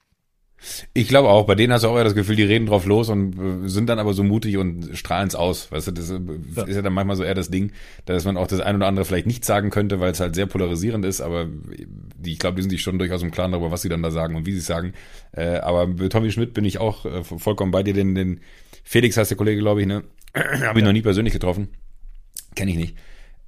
Ich 0.93 1.07
glaube 1.07 1.29
auch, 1.29 1.45
bei 1.45 1.53
denen 1.53 1.71
hast 1.71 1.83
du 1.83 1.87
auch 1.87 1.97
eher 1.97 2.03
das 2.03 2.15
Gefühl, 2.15 2.35
die 2.35 2.43
reden 2.43 2.65
drauf 2.65 2.85
los 2.85 3.09
und 3.09 3.65
äh, 3.65 3.69
sind 3.69 3.87
dann 3.87 3.99
aber 3.99 4.13
so 4.13 4.23
mutig 4.23 4.57
und 4.57 4.97
strahlen 4.97 5.27
es 5.27 5.35
aus. 5.35 5.71
Weißt 5.71 5.87
du, 5.87 5.91
das 5.91 6.09
äh, 6.09 6.19
ja. 6.55 6.63
ist 6.63 6.75
ja 6.75 6.81
dann 6.81 6.93
manchmal 6.93 7.15
so 7.15 7.23
eher 7.23 7.35
das 7.35 7.51
Ding, 7.51 7.71
dass 8.05 8.25
man 8.25 8.37
auch 8.37 8.47
das 8.47 8.59
ein 8.59 8.75
oder 8.75 8.87
andere 8.87 9.05
vielleicht 9.05 9.27
nicht 9.27 9.45
sagen 9.45 9.69
könnte, 9.69 9.99
weil 9.99 10.11
es 10.11 10.19
halt 10.19 10.35
sehr 10.35 10.47
polarisierend 10.47 11.05
ist, 11.05 11.21
aber 11.21 11.47
die, 11.47 12.33
ich 12.33 12.39
glaube, 12.39 12.55
die 12.55 12.63
sind 12.63 12.71
sich 12.71 12.81
schon 12.81 12.97
durchaus 12.97 13.21
im 13.21 13.31
Klaren 13.31 13.51
darüber, 13.51 13.71
was 13.71 13.83
sie 13.83 13.89
dann 13.89 14.01
da 14.01 14.09
sagen 14.09 14.35
und 14.35 14.45
wie 14.45 14.53
sie 14.53 14.59
es 14.59 14.65
sagen. 14.65 14.93
Äh, 15.31 15.57
aber 15.57 15.85
bei 15.87 16.09
Tommy 16.09 16.31
Schmidt 16.31 16.53
bin 16.53 16.65
ich 16.65 16.79
auch 16.79 17.05
äh, 17.05 17.23
vollkommen 17.23 17.71
bei 17.71 17.83
dir, 17.83 17.93
den, 17.93 18.15
den 18.15 18.39
Felix 18.83 19.15
heißt 19.15 19.29
der 19.29 19.37
Kollege, 19.37 19.61
glaube 19.61 19.81
ich, 19.81 19.87
ne? 19.87 20.03
Habe 20.33 20.79
ich 20.79 20.85
noch 20.85 20.93
nie 20.93 21.01
persönlich 21.01 21.33
getroffen. 21.33 21.69
Kenne 22.55 22.71
ich 22.71 22.77
nicht. 22.77 22.97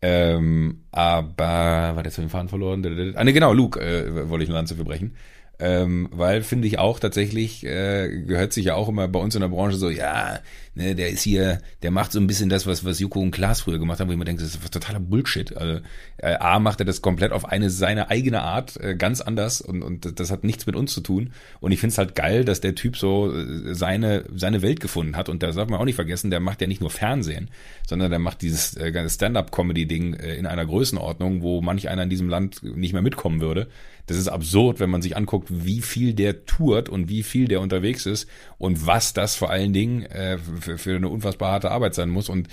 Ähm, 0.02 0.84
aber, 0.92 1.96
war 1.96 2.04
der 2.04 2.12
zu 2.12 2.22
den 2.22 2.30
Faden 2.30 2.50
verloren? 2.50 3.14
Ah, 3.16 3.24
ne, 3.24 3.34
genau, 3.34 3.52
Luke 3.54 3.80
äh, 3.80 4.30
wollte 4.30 4.44
ich 4.44 4.50
eine 4.50 4.58
Lanze 4.58 4.76
verbrechen. 4.76 5.16
Ähm, 5.62 6.08
weil 6.12 6.42
finde 6.42 6.70
ich 6.70 6.80
auch 6.80 7.00
tatsächlich, 7.00 7.66
äh, 7.66 8.24
gehört 8.26 8.54
sich 8.54 8.66
ja 8.66 8.76
auch 8.76 8.88
immer 8.88 9.10
bei 9.10 9.20
uns 9.20 9.36
in 9.36 9.42
der 9.42 9.50
Branche 9.50 9.76
so, 9.76 9.90
ja, 9.90 10.40
ne, 10.74 10.96
der 10.96 11.10
ist 11.10 11.22
hier, 11.22 11.60
der 11.84 11.92
macht 11.92 12.14
so 12.14 12.20
ein 12.20 12.28
bisschen 12.28 12.48
das, 12.48 12.66
was, 12.66 12.86
was 12.86 13.00
Joko 13.00 13.20
und 13.20 13.32
Klaas 13.32 13.62
früher 13.62 13.78
gemacht 13.78 14.00
haben, 14.00 14.08
wo 14.08 14.14
ich 14.14 14.18
mir 14.18 14.24
denke, 14.24 14.42
das 14.42 14.56
ist 14.56 14.72
totaler 14.72 15.02
Bullshit. 15.02 15.56
Also, 15.58 15.82
äh, 16.16 16.36
A 16.36 16.60
macht 16.60 16.80
er 16.80 16.86
das 16.86 17.02
komplett 17.02 17.34
auf 17.34 17.44
eine 17.44 17.70
seine 17.70 18.10
eigene 18.10 18.42
Art, 18.42 18.78
äh, 18.78 18.96
ganz 18.96 19.20
anders 19.20 19.60
und, 19.60 19.84
und 19.84 20.18
das 20.18 20.32
hat 20.32 20.46
nichts 20.46 20.66
mit 20.66 20.78
uns 20.78 20.94
zu 20.94 21.02
tun. 21.02 21.34
Und 21.60 21.74
ich 21.74 21.82
finde 21.82 21.92
es 21.92 21.98
halt 21.98 22.16
geil, 22.16 22.46
dass 22.46 22.62
der 22.62 22.76
Typ 22.76 22.96
so 22.96 23.36
äh, 23.36 23.76
seine, 23.76 24.24
seine 24.34 24.62
Welt 24.62 24.80
gefunden 24.80 25.18
hat. 25.18 25.28
Und 25.28 25.44
da 25.44 25.52
darf 25.52 25.68
man 25.68 25.82
auch 25.82 25.86
nicht 25.86 25.96
vergessen, 25.96 26.32
der 26.32 26.40
macht 26.40 26.62
ja 26.62 26.68
nicht 26.68 26.80
nur 26.80 26.90
Fernsehen, 26.90 27.50
sondern 27.86 28.12
der 28.12 28.20
macht 28.20 28.42
dieses 28.42 28.78
äh, 28.78 29.10
Stand-up-Comedy-Ding 29.10 30.14
äh, 30.14 30.36
in 30.36 30.46
einer 30.46 30.66
Größenordnung, 30.66 31.42
wo 31.42 31.62
manch 31.62 31.90
einer 31.90 32.04
in 32.04 32.10
diesem 32.10 32.30
Land 32.30 32.64
nicht 32.64 32.94
mehr 32.94 33.02
mitkommen 33.02 33.42
würde 33.42 33.68
das 34.10 34.18
ist 34.18 34.28
absurd, 34.28 34.80
wenn 34.80 34.90
man 34.90 35.04
sich 35.04 35.16
anguckt, 35.16 35.50
wie 35.52 35.82
viel 35.82 36.16
der 36.16 36.46
tourt 36.46 36.90
und 36.90 37.10
wie 37.10 37.22
viel 37.22 37.48
der 37.48 37.62
unterwegs 37.62 38.08
ist 38.08 38.28
und 38.58 38.88
was 38.88 39.14
das 39.14 39.36
vor 39.36 39.52
allen 39.52 39.72
Dingen 39.72 40.02
äh, 40.08 40.40
für, 40.40 40.80
für 40.80 40.96
eine 40.96 41.10
unfassbar 41.10 41.52
harte 41.52 41.70
Arbeit 41.70 41.94
sein 41.94 42.10
muss. 42.10 42.28
Und 42.28 42.48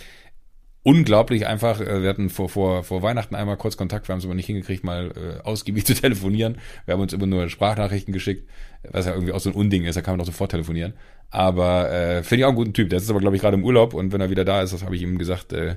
unglaublich 0.82 1.46
einfach. 1.46 1.80
Äh, 1.80 2.02
wir 2.02 2.10
hatten 2.10 2.28
vor, 2.28 2.50
vor, 2.50 2.84
vor 2.84 3.00
Weihnachten 3.00 3.34
einmal 3.34 3.56
kurz 3.56 3.78
Kontakt, 3.78 4.06
wir 4.06 4.12
haben 4.12 4.18
es 4.18 4.26
aber 4.26 4.34
nicht 4.34 4.46
hingekriegt, 4.46 4.84
mal 4.84 5.12
äh, 5.16 5.42
ausgiebig 5.44 5.86
zu 5.86 5.94
telefonieren. 5.94 6.58
Wir 6.84 6.92
haben 6.92 7.00
uns 7.00 7.14
immer 7.14 7.26
nur 7.26 7.48
Sprachnachrichten 7.48 8.12
geschickt, 8.12 8.46
was 8.90 9.06
ja 9.06 9.14
irgendwie 9.14 9.32
auch 9.32 9.40
so 9.40 9.48
ein 9.48 9.56
Unding 9.56 9.84
ist, 9.84 9.94
da 9.94 10.02
kann 10.02 10.12
man 10.12 10.18
doch 10.18 10.26
sofort 10.26 10.50
telefonieren. 10.50 10.92
Aber 11.30 11.90
äh, 11.90 12.22
finde 12.22 12.40
ich 12.40 12.44
auch 12.44 12.50
einen 12.50 12.56
guten 12.58 12.74
Typ. 12.74 12.90
Der 12.90 12.98
ist 12.98 13.08
aber, 13.08 13.20
glaube 13.20 13.36
ich, 13.36 13.40
gerade 13.42 13.56
im 13.56 13.64
Urlaub 13.64 13.94
und 13.94 14.12
wenn 14.12 14.20
er 14.20 14.28
wieder 14.28 14.44
da 14.44 14.60
ist, 14.60 14.74
das 14.74 14.84
habe 14.84 14.94
ich 14.94 15.00
ihm 15.00 15.16
gesagt, 15.16 15.54
äh, 15.54 15.76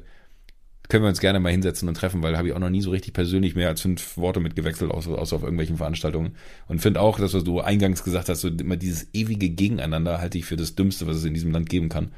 können 0.90 1.04
wir 1.04 1.10
uns 1.10 1.20
gerne 1.20 1.40
mal 1.40 1.52
hinsetzen 1.52 1.88
und 1.88 1.94
treffen, 1.94 2.24
weil 2.24 2.36
habe 2.36 2.48
ich 2.48 2.54
auch 2.56 2.60
noch 2.60 2.72
nie 2.72 2.82
so 2.82 2.90
richtig 2.90 3.14
persönlich 3.14 3.56
mehr 3.56 3.68
als 3.68 3.82
fünf 3.82 4.18
Worte 4.18 4.40
mitgewechselt, 4.40 4.90
außer, 4.90 5.12
außer 5.12 5.36
auf 5.36 5.44
irgendwelchen 5.44 5.78
Veranstaltungen. 5.78 6.36
Und 6.68 6.82
finde 6.82 7.00
auch, 7.00 7.20
dass 7.20 7.36
was 7.36 7.44
du 7.44 7.62
eingangs 7.62 8.04
gesagt 8.04 8.28
hast, 8.28 8.42
so 8.42 8.48
immer 8.48 8.76
dieses 8.76 9.08
ewige 9.14 9.50
Gegeneinander 9.50 10.20
halte 10.20 10.40
ich 10.40 10.46
für 10.46 10.56
das 10.56 10.74
Dümmste, 10.74 11.06
was 11.06 11.18
es 11.18 11.26
in 11.26 11.36
diesem 11.36 11.52
Land 11.52 11.70
geben 11.70 11.90
kann. 11.90 12.12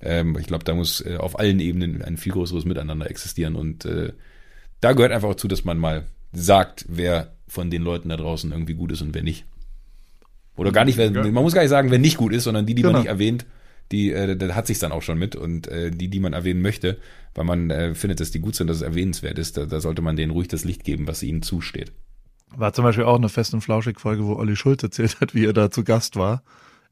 Ähm, 0.00 0.36
ich 0.40 0.48
glaube, 0.48 0.64
da 0.64 0.74
muss 0.74 1.00
äh, 1.00 1.16
auf 1.18 1.38
allen 1.38 1.60
Ebenen 1.60 2.02
ein 2.02 2.16
viel 2.16 2.32
größeres 2.32 2.64
Miteinander 2.64 3.08
existieren. 3.08 3.54
Und 3.54 3.84
äh, 3.84 4.12
da 4.80 4.92
gehört 4.92 5.12
einfach 5.12 5.28
auch 5.28 5.36
zu, 5.36 5.46
dass 5.46 5.64
man 5.64 5.78
mal 5.78 6.06
sagt, 6.32 6.84
wer 6.88 7.32
von 7.46 7.70
den 7.70 7.82
Leuten 7.82 8.08
da 8.08 8.16
draußen 8.16 8.50
irgendwie 8.50 8.74
gut 8.74 8.90
ist 8.90 9.02
und 9.02 9.14
wer 9.14 9.22
nicht. 9.22 9.44
Oder 10.56 10.72
gar 10.72 10.84
nicht, 10.84 10.98
wer, 10.98 11.12
man 11.12 11.32
muss 11.32 11.54
gar 11.54 11.62
nicht 11.62 11.70
sagen, 11.70 11.92
wer 11.92 11.98
nicht 12.00 12.16
gut 12.16 12.32
ist, 12.32 12.44
sondern 12.44 12.66
die, 12.66 12.74
die 12.74 12.82
genau. 12.82 12.94
man 12.94 13.02
nicht 13.02 13.08
erwähnt, 13.08 13.46
die, 13.92 14.12
äh, 14.12 14.36
da 14.36 14.54
hat 14.54 14.66
sich 14.66 14.78
dann 14.78 14.92
auch 14.92 15.02
schon 15.02 15.18
mit 15.18 15.36
und 15.36 15.68
äh, 15.68 15.90
die, 15.90 16.08
die 16.08 16.20
man 16.20 16.32
erwähnen 16.32 16.62
möchte, 16.62 16.98
weil 17.34 17.44
man 17.44 17.70
äh, 17.70 17.94
findet, 17.94 18.20
dass 18.20 18.30
die 18.30 18.40
gut 18.40 18.56
sind, 18.56 18.68
dass 18.68 18.78
es 18.78 18.82
erwähnenswert 18.82 19.38
ist, 19.38 19.56
da, 19.56 19.66
da 19.66 19.80
sollte 19.80 20.02
man 20.02 20.16
denen 20.16 20.32
ruhig 20.32 20.48
das 20.48 20.64
Licht 20.64 20.84
geben, 20.84 21.06
was 21.06 21.22
ihnen 21.22 21.42
zusteht. 21.42 21.92
War 22.54 22.72
zum 22.72 22.84
Beispiel 22.84 23.04
auch 23.04 23.16
eine 23.16 23.28
Fest- 23.28 23.54
und 23.54 23.60
Flauschig-Folge, 23.60 24.24
wo 24.24 24.34
Olli 24.34 24.56
Schulz 24.56 24.82
erzählt 24.82 25.20
hat, 25.20 25.34
wie 25.34 25.44
er 25.44 25.52
da 25.52 25.70
zu 25.70 25.84
Gast 25.84 26.16
war. 26.16 26.42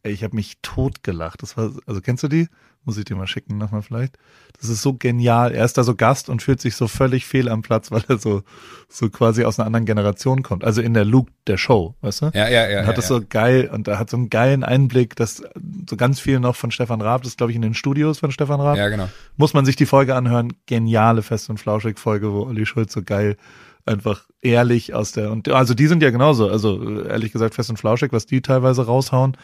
Ey, 0.04 0.12
ich 0.12 0.22
habe 0.22 0.36
mich 0.36 0.58
totgelacht. 0.60 1.42
Das 1.42 1.56
war, 1.56 1.72
also 1.86 2.00
kennst 2.02 2.22
du 2.22 2.28
die? 2.28 2.48
Muss 2.84 2.98
ich 2.98 3.06
dir 3.06 3.16
mal 3.16 3.26
schicken 3.26 3.56
nochmal 3.56 3.80
vielleicht. 3.80 4.18
Das 4.60 4.68
ist 4.68 4.82
so 4.82 4.92
genial. 4.92 5.52
Er 5.52 5.64
ist 5.64 5.78
da 5.78 5.82
so 5.82 5.94
Gast 5.94 6.28
und 6.28 6.42
fühlt 6.42 6.60
sich 6.60 6.76
so 6.76 6.88
völlig 6.88 7.24
fehl 7.24 7.48
am 7.48 7.62
Platz, 7.62 7.90
weil 7.90 8.02
er 8.08 8.18
so, 8.18 8.42
so 8.86 9.08
quasi 9.08 9.44
aus 9.44 9.58
einer 9.58 9.66
anderen 9.66 9.86
Generation 9.86 10.42
kommt. 10.42 10.62
Also 10.62 10.82
in 10.82 10.92
der 10.92 11.06
Luke 11.06 11.32
der 11.46 11.56
Show, 11.56 11.94
weißt 12.02 12.20
du? 12.20 12.30
Ja, 12.34 12.48
ja, 12.50 12.68
ja. 12.68 12.80
Und 12.80 12.86
hat 12.86 12.92
ja, 12.92 12.96
das 12.96 13.08
ja. 13.08 13.16
so 13.16 13.22
geil 13.26 13.70
und 13.72 13.88
er 13.88 13.98
hat 13.98 14.10
so 14.10 14.18
einen 14.18 14.28
geilen 14.28 14.62
Einblick, 14.62 15.16
dass 15.16 15.42
so 15.88 15.96
ganz 15.96 16.20
viel 16.20 16.38
noch 16.38 16.54
von 16.54 16.70
Stefan 16.70 17.00
Raab, 17.00 17.22
das 17.22 17.32
ist 17.32 17.38
glaube 17.38 17.52
ich 17.52 17.56
in 17.56 17.62
den 17.62 17.74
Studios 17.74 18.18
von 18.18 18.30
Stefan 18.30 18.60
Raab. 18.60 18.76
Ja, 18.76 18.90
genau. 18.90 19.08
Muss 19.38 19.54
man 19.54 19.64
sich 19.64 19.76
die 19.76 19.86
Folge 19.86 20.14
anhören. 20.14 20.52
Geniale 20.66 21.22
Fest- 21.22 21.48
und 21.48 21.58
Flauschig-Folge, 21.58 22.30
wo 22.30 22.42
Olli 22.42 22.66
Schulz 22.66 22.92
so 22.92 23.02
geil 23.02 23.38
einfach 23.86 24.26
ehrlich 24.42 24.94
aus 24.94 25.12
der 25.12 25.30
und 25.30 25.48
also 25.48 25.74
die 25.74 25.86
sind 25.86 26.02
ja 26.02 26.10
genauso, 26.10 26.48
also 26.48 27.02
ehrlich 27.04 27.32
gesagt 27.32 27.54
fest 27.54 27.70
und 27.70 27.76
flauschig, 27.78 28.12
was 28.12 28.26
die 28.26 28.42
teilweise 28.42 28.86
raushauen. 28.86 29.36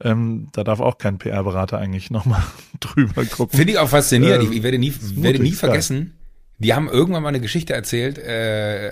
Ähm, 0.00 0.48
da 0.52 0.62
darf 0.64 0.80
auch 0.80 0.98
kein 0.98 1.18
PR-Berater 1.18 1.78
eigentlich 1.78 2.10
nochmal 2.10 2.42
drüber 2.80 3.24
gucken. 3.24 3.56
Finde 3.56 3.72
ich 3.72 3.78
auch 3.78 3.88
faszinierend. 3.88 4.44
Äh, 4.44 4.46
ich, 4.50 4.56
ich 4.58 4.62
werde 4.62 4.78
nie, 4.78 4.90
mutig, 4.92 5.22
werde 5.22 5.38
nie 5.40 5.52
vergessen. 5.52 6.14
Die 6.60 6.74
haben 6.74 6.88
irgendwann 6.88 7.22
mal 7.22 7.28
eine 7.28 7.40
Geschichte 7.40 7.72
erzählt, 7.72 8.18
äh, 8.18 8.90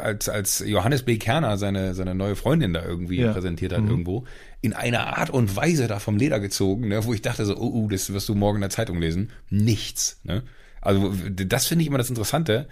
als, 0.00 0.28
als 0.30 0.62
Johannes 0.66 1.02
B. 1.02 1.18
Kerner 1.18 1.58
seine, 1.58 1.94
seine 1.94 2.14
neue 2.14 2.36
Freundin 2.36 2.72
da 2.72 2.82
irgendwie 2.84 3.20
Ja. 3.20 3.32
präsentiert 3.32 3.72
hat 3.74 3.82
Mhm. 3.82 3.88
irgendwo, 3.90 4.24
in 4.62 4.72
einer 4.72 5.18
Art 5.18 5.28
und 5.30 5.54
Weise 5.56 5.88
da 5.88 5.98
vom 5.98 6.16
Leder 6.16 6.40
gezogen, 6.40 6.88
ne, 6.88 7.04
wo 7.04 7.12
ich 7.12 7.20
dachte 7.22 7.44
so, 7.44 7.56
oh, 7.56 7.70
oh, 7.84 7.88
das 7.88 8.12
wirst 8.12 8.28
du 8.30 8.34
morgen 8.34 8.56
in 8.56 8.62
der 8.62 8.70
Zeitung 8.70 8.98
lesen. 8.98 9.30
Nichts. 9.50 10.20
Ne? 10.24 10.42
Also 10.80 11.12
das 11.28 11.66
finde 11.66 11.82
ich 11.82 11.88
immer 11.88 11.98
das 11.98 12.08
Interessante. 12.08 12.66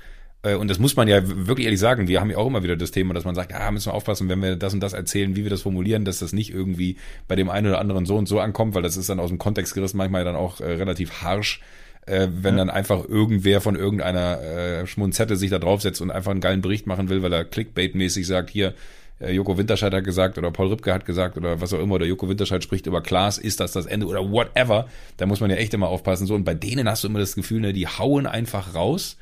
Äh, 0.44 0.54
Und 0.54 0.68
das 0.68 0.78
muss 0.78 0.94
man 0.94 1.08
ja 1.08 1.22
wirklich 1.24 1.64
ehrlich 1.64 1.80
sagen. 1.80 2.06
Wir 2.06 2.20
haben 2.20 2.30
ja 2.30 2.36
auch 2.36 2.46
immer 2.46 2.62
wieder 2.62 2.76
das 2.76 2.90
Thema, 2.90 3.14
dass 3.14 3.24
man 3.24 3.34
sagt, 3.34 3.50
ja, 3.50 3.70
müssen 3.70 3.88
wir 3.90 3.94
aufpassen, 3.94 4.28
wenn 4.28 4.40
wir 4.42 4.56
das 4.56 4.74
und 4.74 4.80
das 4.80 4.92
erzählen, 4.92 5.34
wie 5.34 5.42
wir 5.42 5.50
das 5.50 5.62
formulieren, 5.62 6.04
dass 6.04 6.20
das 6.20 6.32
nicht 6.32 6.52
irgendwie 6.52 6.96
bei 7.26 7.34
dem 7.34 7.50
einen 7.50 7.68
oder 7.68 7.80
anderen 7.80 8.06
so 8.06 8.16
und 8.16 8.28
so 8.28 8.38
ankommt, 8.38 8.74
weil 8.74 8.82
das 8.82 8.96
ist 8.96 9.08
dann 9.08 9.18
aus 9.18 9.30
dem 9.30 9.38
Kontext 9.38 9.74
gerissen 9.74 9.96
manchmal 9.96 10.24
dann 10.24 10.36
auch 10.36 10.60
äh, 10.60 10.64
relativ 10.64 11.22
harsch, 11.22 11.60
äh, 12.06 12.28
wenn 12.30 12.56
dann 12.56 12.68
einfach 12.68 13.08
irgendwer 13.08 13.60
von 13.62 13.76
irgendeiner 13.76 14.40
äh, 14.42 14.86
Schmunzette 14.86 15.36
sich 15.36 15.50
da 15.50 15.58
draufsetzt 15.58 16.02
und 16.02 16.10
einfach 16.10 16.30
einen 16.30 16.40
geilen 16.40 16.60
Bericht 16.60 16.86
machen 16.86 17.08
will, 17.08 17.22
weil 17.22 17.32
er 17.32 17.44
Clickbait-mäßig 17.44 18.26
sagt, 18.26 18.50
hier, 18.50 18.74
äh, 19.20 19.32
Joko 19.32 19.56
Winterscheid 19.56 19.94
hat 19.94 20.04
gesagt 20.04 20.36
oder 20.36 20.50
Paul 20.50 20.68
Rübke 20.68 20.92
hat 20.92 21.06
gesagt 21.06 21.38
oder 21.38 21.62
was 21.62 21.72
auch 21.72 21.80
immer, 21.80 21.94
oder 21.94 22.04
Joko 22.04 22.28
Winterscheid 22.28 22.62
spricht 22.62 22.86
über 22.86 23.00
Klaas, 23.00 23.38
ist 23.38 23.60
das 23.60 23.72
das 23.72 23.86
Ende 23.86 24.06
oder 24.06 24.30
whatever, 24.30 24.88
da 25.16 25.24
muss 25.24 25.40
man 25.40 25.48
ja 25.48 25.56
echt 25.56 25.72
immer 25.72 25.88
aufpassen. 25.88 26.26
So, 26.26 26.34
und 26.34 26.44
bei 26.44 26.54
denen 26.54 26.90
hast 26.90 27.04
du 27.04 27.08
immer 27.08 27.20
das 27.20 27.34
Gefühl, 27.34 27.60
ne, 27.60 27.72
die 27.72 27.86
hauen 27.86 28.26
einfach 28.26 28.74
raus 28.74 29.16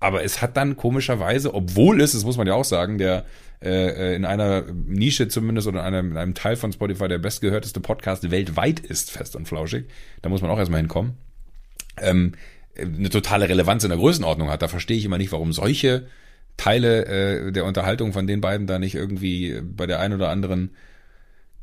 aber 0.00 0.24
es 0.24 0.40
hat 0.40 0.56
dann 0.56 0.76
komischerweise, 0.76 1.54
obwohl 1.54 2.00
es, 2.00 2.12
das 2.12 2.24
muss 2.24 2.38
man 2.38 2.46
ja 2.46 2.54
auch 2.54 2.64
sagen, 2.64 2.98
der 2.98 3.24
äh, 3.62 4.16
in 4.16 4.24
einer 4.24 4.62
Nische 4.72 5.28
zumindest 5.28 5.68
oder 5.68 5.80
in 5.80 5.94
einem, 5.94 6.10
in 6.12 6.16
einem 6.16 6.34
Teil 6.34 6.56
von 6.56 6.72
Spotify 6.72 7.08
der 7.08 7.18
bestgehörteste 7.18 7.80
Podcast 7.80 8.30
weltweit 8.30 8.80
ist, 8.80 9.10
fest 9.10 9.36
und 9.36 9.46
flauschig, 9.46 9.84
da 10.22 10.30
muss 10.30 10.40
man 10.40 10.50
auch 10.50 10.58
erstmal 10.58 10.80
hinkommen, 10.80 11.18
ähm, 11.98 12.32
eine 12.78 13.10
totale 13.10 13.48
Relevanz 13.48 13.84
in 13.84 13.90
der 13.90 13.98
Größenordnung 13.98 14.48
hat. 14.48 14.62
Da 14.62 14.68
verstehe 14.68 14.96
ich 14.96 15.04
immer 15.04 15.18
nicht, 15.18 15.32
warum 15.32 15.52
solche 15.52 16.06
Teile 16.56 17.04
äh, 17.04 17.52
der 17.52 17.66
Unterhaltung 17.66 18.12
von 18.14 18.26
den 18.26 18.40
beiden 18.40 18.66
da 18.66 18.78
nicht 18.78 18.94
irgendwie 18.94 19.60
bei 19.62 19.86
der 19.86 20.00
ein 20.00 20.14
oder 20.14 20.30
anderen 20.30 20.70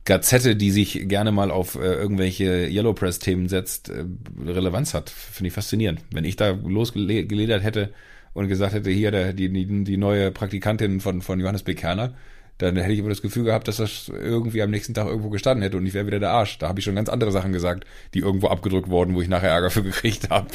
Gazette, 0.06 0.56
die 0.56 0.72
sich 0.72 1.08
gerne 1.08 1.32
mal 1.32 1.50
auf 1.50 1.76
äh, 1.76 1.80
irgendwelche 1.80 2.68
Yellow 2.68 2.94
Press 2.94 3.20
Themen 3.20 3.50
setzt, 3.50 3.90
äh, 3.90 4.06
Relevanz 4.46 4.94
hat. 4.94 5.10
Finde 5.10 5.48
ich 5.48 5.54
faszinierend. 5.54 6.02
Wenn 6.12 6.24
ich 6.24 6.36
da 6.36 6.52
losgeledert 6.52 7.64
hätte 7.64 7.94
und 8.34 8.48
gesagt 8.48 8.74
hätte, 8.74 8.90
hier 8.90 9.12
der, 9.12 9.34
die, 9.34 9.50
die, 9.50 9.84
die 9.84 9.98
neue 9.98 10.32
Praktikantin 10.32 11.00
von, 11.02 11.22
von 11.22 11.40
Johannes 11.40 11.64
B. 11.64 11.74
Kerner, 11.74 12.14
dann 12.60 12.76
hätte 12.76 12.92
ich 12.94 13.00
immer 13.00 13.10
das 13.10 13.22
Gefühl 13.22 13.44
gehabt, 13.44 13.68
dass 13.68 13.78
das 13.78 14.10
irgendwie 14.10 14.62
am 14.62 14.72
nächsten 14.72 14.94
Tag 14.94 15.08
irgendwo 15.08 15.30
gestanden 15.30 15.62
hätte 15.64 15.78
und 15.78 15.86
ich 15.86 15.94
wäre 15.94 16.08
wieder 16.08 16.20
der 16.20 16.32
Arsch. 16.32 16.58
Da 16.58 16.68
habe 16.68 16.80
ich 16.80 16.86
schon 16.86 16.96
ganz 16.96 17.10
andere 17.10 17.32
Sachen 17.32 17.52
gesagt, 17.54 17.86
die 18.14 18.20
irgendwo 18.20 18.48
abgedrückt 18.48 18.90
wurden, 18.90 19.14
wo 19.16 19.22
ich 19.22 19.28
nachher 19.28 19.50
Ärger 19.52 19.70
für 19.70 19.84
gekriegt 19.84 20.30
habe. 20.32 20.48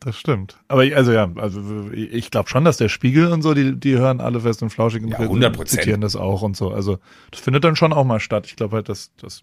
Das 0.00 0.16
stimmt. 0.16 0.58
Aber 0.68 0.84
ich- 0.84 0.94
also 0.94 1.12
ja, 1.12 1.30
also 1.36 1.90
ich 1.92 2.30
glaube 2.30 2.48
schon, 2.50 2.64
dass 2.64 2.76
der 2.76 2.88
Spiegel 2.90 3.32
und 3.32 3.40
so, 3.42 3.54
die, 3.54 3.74
die 3.80 3.96
hören 3.96 4.20
alle 4.20 4.40
fest 4.40 4.62
und 4.62 4.68
flauschig 4.70 5.02
und 5.02 5.08
Ja, 5.08 5.18
100%. 5.20 5.64
zitieren 5.64 6.02
das 6.02 6.16
auch 6.16 6.42
und 6.42 6.54
so. 6.56 6.70
Also 6.70 6.98
das 7.30 7.40
findet 7.40 7.64
dann 7.64 7.76
schon 7.76 7.92
auch 7.94 8.04
mal 8.04 8.20
statt. 8.20 8.46
Ich 8.46 8.56
glaube 8.56 8.76
halt, 8.76 8.88
dass, 8.90 9.14
dass 9.16 9.42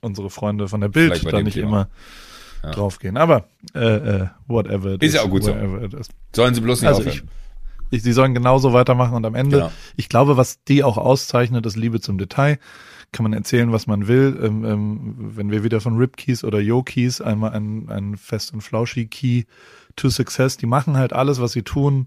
unsere 0.00 0.30
Freunde 0.30 0.66
von 0.66 0.80
der 0.80 0.88
Bild 0.88 1.24
da 1.30 1.42
nicht 1.42 1.54
Thema. 1.54 1.68
immer 1.68 1.88
Ja. 2.62 2.70
draufgehen. 2.70 3.16
Aber 3.16 3.46
äh, 3.74 3.78
äh, 3.80 4.26
whatever 4.46 5.00
Ist 5.00 5.14
ja 5.14 5.22
auch 5.22 5.30
gut 5.30 5.44
so. 5.44 5.54
Sollen 6.34 6.54
sie 6.54 6.60
bloß 6.60 6.80
nicht 6.82 6.88
Also 6.88 7.02
ich, 7.02 7.08
aufhören. 7.08 7.28
ich, 7.90 8.02
sie 8.02 8.12
sollen 8.12 8.34
genauso 8.34 8.72
weitermachen 8.72 9.14
und 9.14 9.24
am 9.26 9.34
Ende, 9.34 9.56
Genau. 9.58 9.72
ich 9.96 10.08
glaube, 10.08 10.36
was 10.36 10.62
die 10.64 10.84
auch 10.84 10.96
auszeichnet, 10.98 11.66
ist 11.66 11.76
Liebe 11.76 12.00
zum 12.00 12.18
Detail. 12.18 12.58
Kann 13.10 13.24
man 13.24 13.32
erzählen, 13.34 13.72
was 13.72 13.86
man 13.86 14.08
will. 14.08 14.38
Ähm, 14.42 14.64
ähm, 14.64 15.14
wenn 15.36 15.50
wir 15.50 15.64
wieder 15.64 15.80
von 15.82 15.96
Rip-Keys 15.98 16.44
oder 16.44 16.60
Yo-Keys 16.60 17.20
einmal 17.20 17.52
ein, 17.52 17.88
ein 17.90 18.16
fest 18.16 18.54
und 18.54 18.62
flauschi 18.62 19.06
Key 19.06 19.44
to 19.96 20.08
Success, 20.08 20.56
die 20.56 20.64
machen 20.66 20.96
halt 20.96 21.12
alles, 21.12 21.38
was 21.40 21.52
sie 21.52 21.62
tun, 21.62 22.06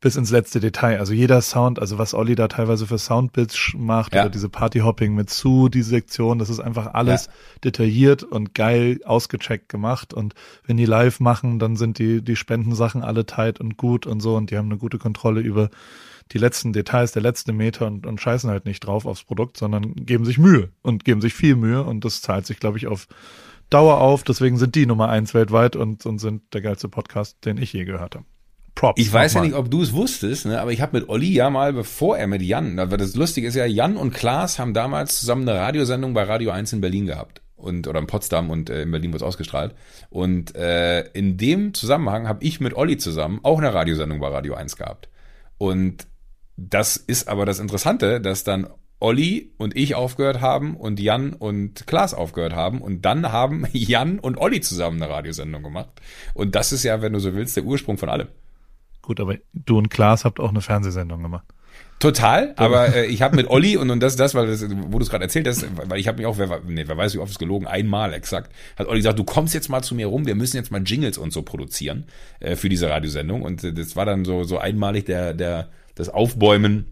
bis 0.00 0.16
ins 0.16 0.30
letzte 0.30 0.60
Detail. 0.60 0.98
Also 0.98 1.12
jeder 1.12 1.42
Sound, 1.42 1.78
also 1.78 1.98
was 1.98 2.14
Olli 2.14 2.34
da 2.34 2.48
teilweise 2.48 2.86
für 2.86 2.98
Soundbits 2.98 3.72
macht 3.76 4.14
Ja. 4.14 4.22
oder 4.22 4.30
diese 4.30 4.48
Partyhopping 4.48 5.14
mit 5.14 5.28
zu, 5.28 5.68
die 5.68 5.82
Sektion, 5.82 6.38
das 6.38 6.48
ist 6.48 6.60
einfach 6.60 6.94
alles 6.94 7.28
detailliert 7.64 8.22
und 8.22 8.54
geil 8.54 9.00
ausgecheckt 9.04 9.68
gemacht. 9.68 10.14
Und 10.14 10.34
wenn 10.64 10.78
die 10.78 10.86
live 10.86 11.20
machen, 11.20 11.58
dann 11.58 11.76
sind 11.76 11.98
die, 11.98 12.22
die 12.22 12.36
Spendensachen 12.36 13.02
alle 13.02 13.26
tight 13.26 13.60
und 13.60 13.76
gut 13.76 14.06
und 14.06 14.20
so 14.20 14.36
und 14.36 14.50
die 14.50 14.56
haben 14.56 14.70
eine 14.70 14.78
gute 14.78 14.98
Kontrolle 14.98 15.40
über 15.42 15.68
die 16.32 16.38
letzten 16.38 16.72
Details, 16.72 17.12
der 17.12 17.22
letzte 17.22 17.52
Meter 17.52 17.86
und, 17.86 18.06
und 18.06 18.20
scheißen 18.20 18.48
halt 18.48 18.64
nicht 18.64 18.80
drauf 18.80 19.04
aufs 19.04 19.24
Produkt, 19.24 19.56
sondern 19.56 19.94
geben 19.96 20.24
sich 20.24 20.38
Mühe 20.38 20.70
und 20.80 21.04
geben 21.04 21.20
sich 21.20 21.34
viel 21.34 21.56
Mühe 21.56 21.82
und 21.82 22.04
das 22.04 22.22
zahlt 22.22 22.46
sich, 22.46 22.60
glaube 22.60 22.78
ich, 22.78 22.86
auf 22.86 23.06
Dauer 23.68 24.00
auf. 24.00 24.22
Deswegen 24.22 24.56
sind 24.56 24.74
die 24.76 24.86
Nummer 24.86 25.08
eins 25.08 25.34
weltweit 25.34 25.76
und, 25.76 26.06
und 26.06 26.18
sind 26.20 26.42
der 26.54 26.62
geilste 26.62 26.88
Podcast, 26.88 27.44
den 27.44 27.58
ich 27.58 27.72
je 27.72 27.84
gehört 27.84 28.14
habe. 28.14 28.24
Props. 28.74 29.00
Ich 29.00 29.12
weiß 29.12 29.34
ja 29.34 29.42
nicht, 29.42 29.54
ob 29.54 29.70
du 29.70 29.82
es 29.82 29.92
wusstest, 29.92 30.46
ne, 30.46 30.60
aber 30.60 30.72
ich 30.72 30.80
habe 30.80 30.98
mit 30.98 31.08
Olli 31.08 31.32
ja 31.32 31.50
mal, 31.50 31.72
bevor 31.72 32.16
er 32.16 32.26
mit 32.26 32.42
Jan, 32.42 32.76
das 32.76 33.14
Lustige 33.14 33.48
ist 33.48 33.54
ja, 33.54 33.66
Jan 33.66 33.96
und 33.96 34.12
Klaas 34.12 34.58
haben 34.58 34.74
damals 34.74 35.20
zusammen 35.20 35.48
eine 35.48 35.58
Radiosendung 35.58 36.14
bei 36.14 36.22
Radio 36.22 36.50
1 36.50 36.72
in 36.72 36.80
Berlin 36.80 37.06
gehabt. 37.06 37.42
Und, 37.56 37.86
oder 37.86 37.98
in 37.98 38.06
Potsdam 38.06 38.48
und 38.48 38.70
äh, 38.70 38.82
in 38.82 38.90
Berlin 38.90 39.10
wurde 39.10 39.18
es 39.18 39.22
ausgestrahlt. 39.22 39.74
Und 40.08 40.56
äh, 40.56 41.02
in 41.10 41.36
dem 41.36 41.74
Zusammenhang 41.74 42.26
habe 42.26 42.42
ich 42.42 42.58
mit 42.58 42.74
Olli 42.74 42.96
zusammen 42.96 43.40
auch 43.42 43.58
eine 43.58 43.74
Radiosendung 43.74 44.18
bei 44.18 44.28
Radio 44.28 44.54
1 44.54 44.76
gehabt. 44.76 45.10
Und 45.58 46.06
das 46.56 46.96
ist 46.96 47.28
aber 47.28 47.44
das 47.44 47.58
Interessante, 47.58 48.18
dass 48.20 48.44
dann 48.44 48.66
Olli 49.00 49.52
und 49.56 49.76
ich 49.76 49.94
aufgehört 49.94 50.40
haben 50.40 50.76
und 50.76 51.00
Jan 51.00 51.32
und 51.32 51.86
Klaas 51.86 52.12
aufgehört 52.12 52.54
haben 52.54 52.82
und 52.82 53.02
dann 53.04 53.32
haben 53.32 53.66
Jan 53.72 54.18
und 54.18 54.38
Olli 54.38 54.60
zusammen 54.60 55.02
eine 55.02 55.12
Radiosendung 55.12 55.62
gemacht. 55.62 55.90
Und 56.34 56.54
das 56.54 56.72
ist 56.72 56.84
ja, 56.84 57.00
wenn 57.02 57.14
du 57.14 57.18
so 57.18 57.34
willst, 57.34 57.56
der 57.56 57.64
Ursprung 57.64 57.98
von 57.98 58.10
allem. 58.10 58.28
Gut, 59.02 59.20
aber 59.20 59.36
du 59.52 59.78
und 59.78 59.90
Klaas 59.90 60.24
habt 60.24 60.40
auch 60.40 60.50
eine 60.50 60.60
Fernsehsendung 60.60 61.22
gemacht. 61.22 61.44
Total, 61.98 62.54
aber 62.56 62.94
äh, 62.94 63.06
ich 63.06 63.20
habe 63.20 63.36
mit 63.36 63.46
Olli 63.50 63.76
und, 63.76 63.90
und 63.90 64.00
das 64.00 64.16
das, 64.16 64.34
weil 64.34 64.46
das, 64.46 64.64
wo 64.70 64.98
du 64.98 65.04
es 65.04 65.10
gerade 65.10 65.24
erzählt 65.24 65.46
hast, 65.46 65.66
weil 65.88 66.00
ich 66.00 66.08
habe 66.08 66.18
mich 66.18 66.26
auch, 66.26 66.38
wer, 66.38 66.60
nee, 66.66 66.84
wer 66.86 66.96
weiß, 66.96 67.14
wie 67.14 67.18
oft 67.18 67.30
es 67.30 67.38
gelogen, 67.38 67.66
einmal 67.66 68.14
exakt, 68.14 68.50
hat 68.76 68.86
Olli 68.86 69.00
gesagt, 69.00 69.18
du 69.18 69.24
kommst 69.24 69.52
jetzt 69.52 69.68
mal 69.68 69.82
zu 69.82 69.94
mir 69.94 70.06
rum, 70.06 70.26
wir 70.26 70.34
müssen 70.34 70.56
jetzt 70.56 70.72
mal 70.72 70.82
Jingles 70.82 71.18
und 71.18 71.30
so 71.32 71.42
produzieren 71.42 72.06
äh, 72.40 72.56
für 72.56 72.70
diese 72.70 72.88
Radiosendung 72.88 73.42
und 73.42 73.64
äh, 73.64 73.74
das 73.74 73.96
war 73.96 74.06
dann 74.06 74.24
so 74.24 74.44
so 74.44 74.58
einmalig 74.58 75.04
der 75.04 75.34
der 75.34 75.68
das 75.94 76.08
Aufbäumen 76.08 76.86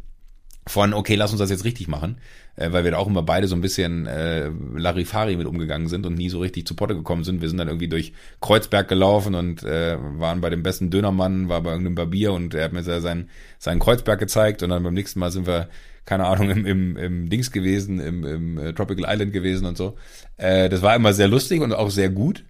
von, 0.68 0.92
okay, 0.92 1.14
lass 1.14 1.31
uns 1.33 1.40
das 1.40 1.50
jetzt 1.50 1.64
richtig 1.64 1.88
machen, 1.88 2.18
äh, 2.57 2.70
weil 2.72 2.85
wir 2.85 2.90
da 2.90 2.98
auch 2.98 3.07
immer 3.07 3.22
beide 3.22 3.48
so 3.48 3.57
ein 3.57 3.61
bisschen 3.61 4.07
äh, 4.07 4.50
Larifari 4.76 5.37
mit 5.37 5.46
umgegangen 5.46 5.88
sind 5.88 6.07
und 6.07 6.14
nie 6.14 6.28
so 6.28 6.38
richtig 6.38 6.66
zu 6.66 6.76
Potte 6.76 6.94
gekommen 6.94 7.24
sind. 7.24 7.40
Wir 7.40 7.48
sind 7.48 7.59
dann 7.59 7.68
irgendwie 7.68 7.88
durch 7.88 8.12
Kreuzberg 8.40 8.88
gelaufen 8.88 9.35
und 9.35 9.62
äh, 9.62 9.96
waren 9.98 10.40
bei 10.40 10.50
dem 10.50 10.62
besten 10.62 10.90
Dönermann, 10.90 11.48
war 11.48 11.62
bei 11.62 11.70
irgendeinem 11.70 11.94
Barbier 11.94 12.33
und 12.33 12.54
er 12.54 12.64
hat 12.64 12.72
mir 12.72 12.83
seinen, 12.83 13.31
seinen 13.59 13.81
Kreuzberg 13.81 14.18
gezeigt 14.20 14.62
und 14.62 14.70
dann 14.70 14.83
beim 14.83 14.94
nächsten 14.94 15.20
Mal 15.20 15.31
sind 15.31 15.46
wir, 15.46 15.68
keine 16.04 16.26
Ahnung, 16.26 16.50
im, 16.50 16.66
im, 16.66 16.96
im 16.96 17.31
Dings 17.31 17.50
gewesen, 17.50 17.98
im, 17.98 18.24
im 18.24 18.59
äh, 18.59 18.72
Tropical 18.74 19.07
Island 19.12 19.33
gewesen 19.33 19.66
und 19.66 19.76
so. 19.76 19.96
Äh, 20.37 20.68
das 20.68 20.83
war 20.83 20.94
immer 20.94 21.12
sehr 21.14 21.28
lustig 21.28 21.62
und 21.62 21.72
auch 21.72 21.90
sehr 21.90 22.11
gut, 22.11 22.44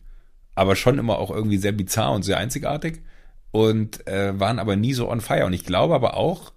aber 0.54 0.74
schon 0.74 0.98
immer 0.98 1.18
auch 1.18 1.31
irgendwie 1.31 1.59
sehr 1.59 1.72
bizarr 1.72 2.12
und 2.12 2.24
sehr 2.24 2.38
einzigartig 2.38 3.00
und 3.52 4.07
äh, 4.07 4.38
waren 4.38 4.59
aber 4.59 4.76
nie 4.76 4.92
so 4.92 5.09
on 5.09 5.20
fire. 5.20 5.46
Und 5.46 5.52
ich 5.52 5.64
glaube 5.64 5.94
aber 5.94 6.16
auch, 6.16 6.52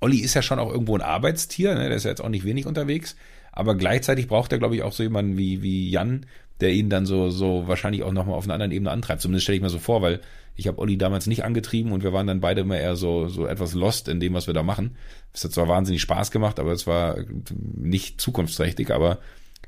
Olli 0.00 0.18
ist 0.18 0.34
ja 0.34 0.42
schon 0.42 0.58
auch 0.58 0.70
irgendwo 0.70 0.94
ein 0.94 1.02
Arbeitstier, 1.02 1.74
ne? 1.74 1.88
der 1.88 1.96
ist 1.96 2.04
ja 2.04 2.10
jetzt 2.10 2.20
auch 2.20 2.28
nicht 2.28 2.44
wenig 2.44 2.66
unterwegs, 2.66 3.16
aber 3.52 3.74
gleichzeitig 3.74 4.28
braucht 4.28 4.52
er, 4.52 4.58
glaube 4.58 4.76
ich, 4.76 4.82
auch 4.82 4.92
so 4.92 5.02
jemanden 5.02 5.36
wie, 5.36 5.62
wie 5.62 5.90
Jan, 5.90 6.26
der 6.60 6.72
ihn 6.72 6.90
dann 6.90 7.06
so, 7.06 7.30
so 7.30 7.66
wahrscheinlich 7.66 8.02
auch 8.02 8.12
nochmal 8.12 8.36
auf 8.36 8.44
einer 8.44 8.54
anderen 8.54 8.72
Ebene 8.72 8.90
antreibt. 8.90 9.20
Zumindest 9.20 9.44
stelle 9.44 9.56
ich 9.56 9.62
mir 9.62 9.70
so 9.70 9.78
vor, 9.78 10.02
weil 10.02 10.20
ich 10.56 10.66
habe 10.66 10.78
Olli 10.78 10.98
damals 10.98 11.26
nicht 11.26 11.44
angetrieben 11.44 11.92
und 11.92 12.02
wir 12.02 12.12
waren 12.12 12.26
dann 12.26 12.40
beide 12.40 12.62
immer 12.62 12.78
eher 12.78 12.96
so, 12.96 13.28
so 13.28 13.46
etwas 13.46 13.74
lost 13.74 14.08
in 14.08 14.18
dem, 14.18 14.34
was 14.34 14.48
wir 14.48 14.54
da 14.54 14.64
machen. 14.64 14.96
Es 15.32 15.44
hat 15.44 15.52
zwar 15.52 15.68
wahnsinnig 15.68 16.02
Spaß 16.02 16.30
gemacht, 16.30 16.58
aber 16.58 16.72
es 16.72 16.86
war 16.86 17.16
nicht 17.54 18.20
zukunftsträchtig, 18.20 18.90
aber 18.90 19.18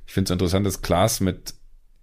ich 0.07 0.13
finde 0.13 0.29
es 0.29 0.33
interessant, 0.33 0.67
dass 0.67 0.83
Klaas 0.83 1.21
mit 1.21 1.55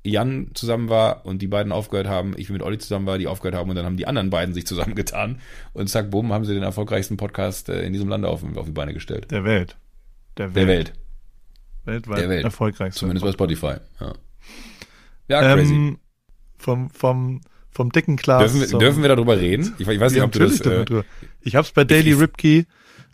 Jan 0.08 0.52
zusammen 0.54 0.90
war 0.90 1.26
und 1.26 1.42
die 1.42 1.48
beiden 1.48 1.72
aufgehört 1.72 2.08
haben, 2.08 2.34
ich 2.38 2.50
mit 2.50 2.62
Olli 2.62 2.78
zusammen 2.78 3.06
war, 3.06 3.18
die 3.18 3.28
aufgehört 3.28 3.56
haben 3.56 3.70
und 3.70 3.76
dann 3.76 3.86
haben 3.86 3.98
die 3.98 4.08
anderen 4.08 4.30
beiden 4.30 4.54
sich 4.54 4.66
zusammengetan 4.66 5.40
und 5.74 5.90
zack, 5.90 6.10
bumm, 6.10 6.34
haben 6.34 6.46
sie 6.46 6.54
den 6.54 6.64
erfolgreichsten 6.64 7.18
Podcast 7.18 7.70
äh, 7.70 7.84
in 7.84 7.94
diesem 7.94 8.10
Lande 8.10 8.28
auf, 8.28 8.44
auf 8.56 8.66
die 8.66 8.72
Beine 8.72 8.94
gestellt. 8.94 9.30
Der 9.32 9.44
Welt. 9.44 9.78
Der 10.38 10.54
Welt. 10.56 10.56
Der 10.56 10.68
Welt. 10.68 10.94
Weltweit 11.86 12.20
Der 12.20 12.30
Welt. 12.30 12.44
erfolgreichste. 12.44 13.00
Zumindest 13.00 13.26
bei 13.26 13.32
Spotify. 13.32 13.76
Ja, 14.00 14.14
ja 15.30 15.54
crazy. 15.56 15.74
ähm, 15.74 15.98
vom, 16.58 16.90
vom, 16.90 17.42
vom 17.72 17.92
dicken 17.92 18.18
Klaas. 18.18 18.52
dürfen, 18.52 18.72
wir, 18.72 18.80
dürfen 18.80 19.02
wir 19.02 19.10
darüber 19.10 19.40
reden? 19.40 19.74
Ich, 19.78 19.88
ich 19.88 20.00
weiß 20.00 20.12
nicht, 20.12 20.22
ob 20.22 20.32
du 20.32 20.40
das... 20.40 20.60
Äh. 20.62 21.04
Ich 21.42 21.56
hab's 21.56 21.72
bei 21.72 21.86
Daily 21.86 22.12
Ripkey 22.12 22.66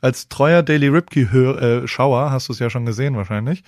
als 0.04 0.28
treuer 0.28 0.62
Daily 0.64 0.88
Ripkey 0.90 1.24
äh, 1.24 1.88
Schauer 1.88 2.30
hast 2.32 2.50
du 2.50 2.54
es 2.54 2.60
ja 2.60 2.70
schon 2.70 2.86
gesehen 2.86 3.16
wahrscheinlich. 3.16 3.64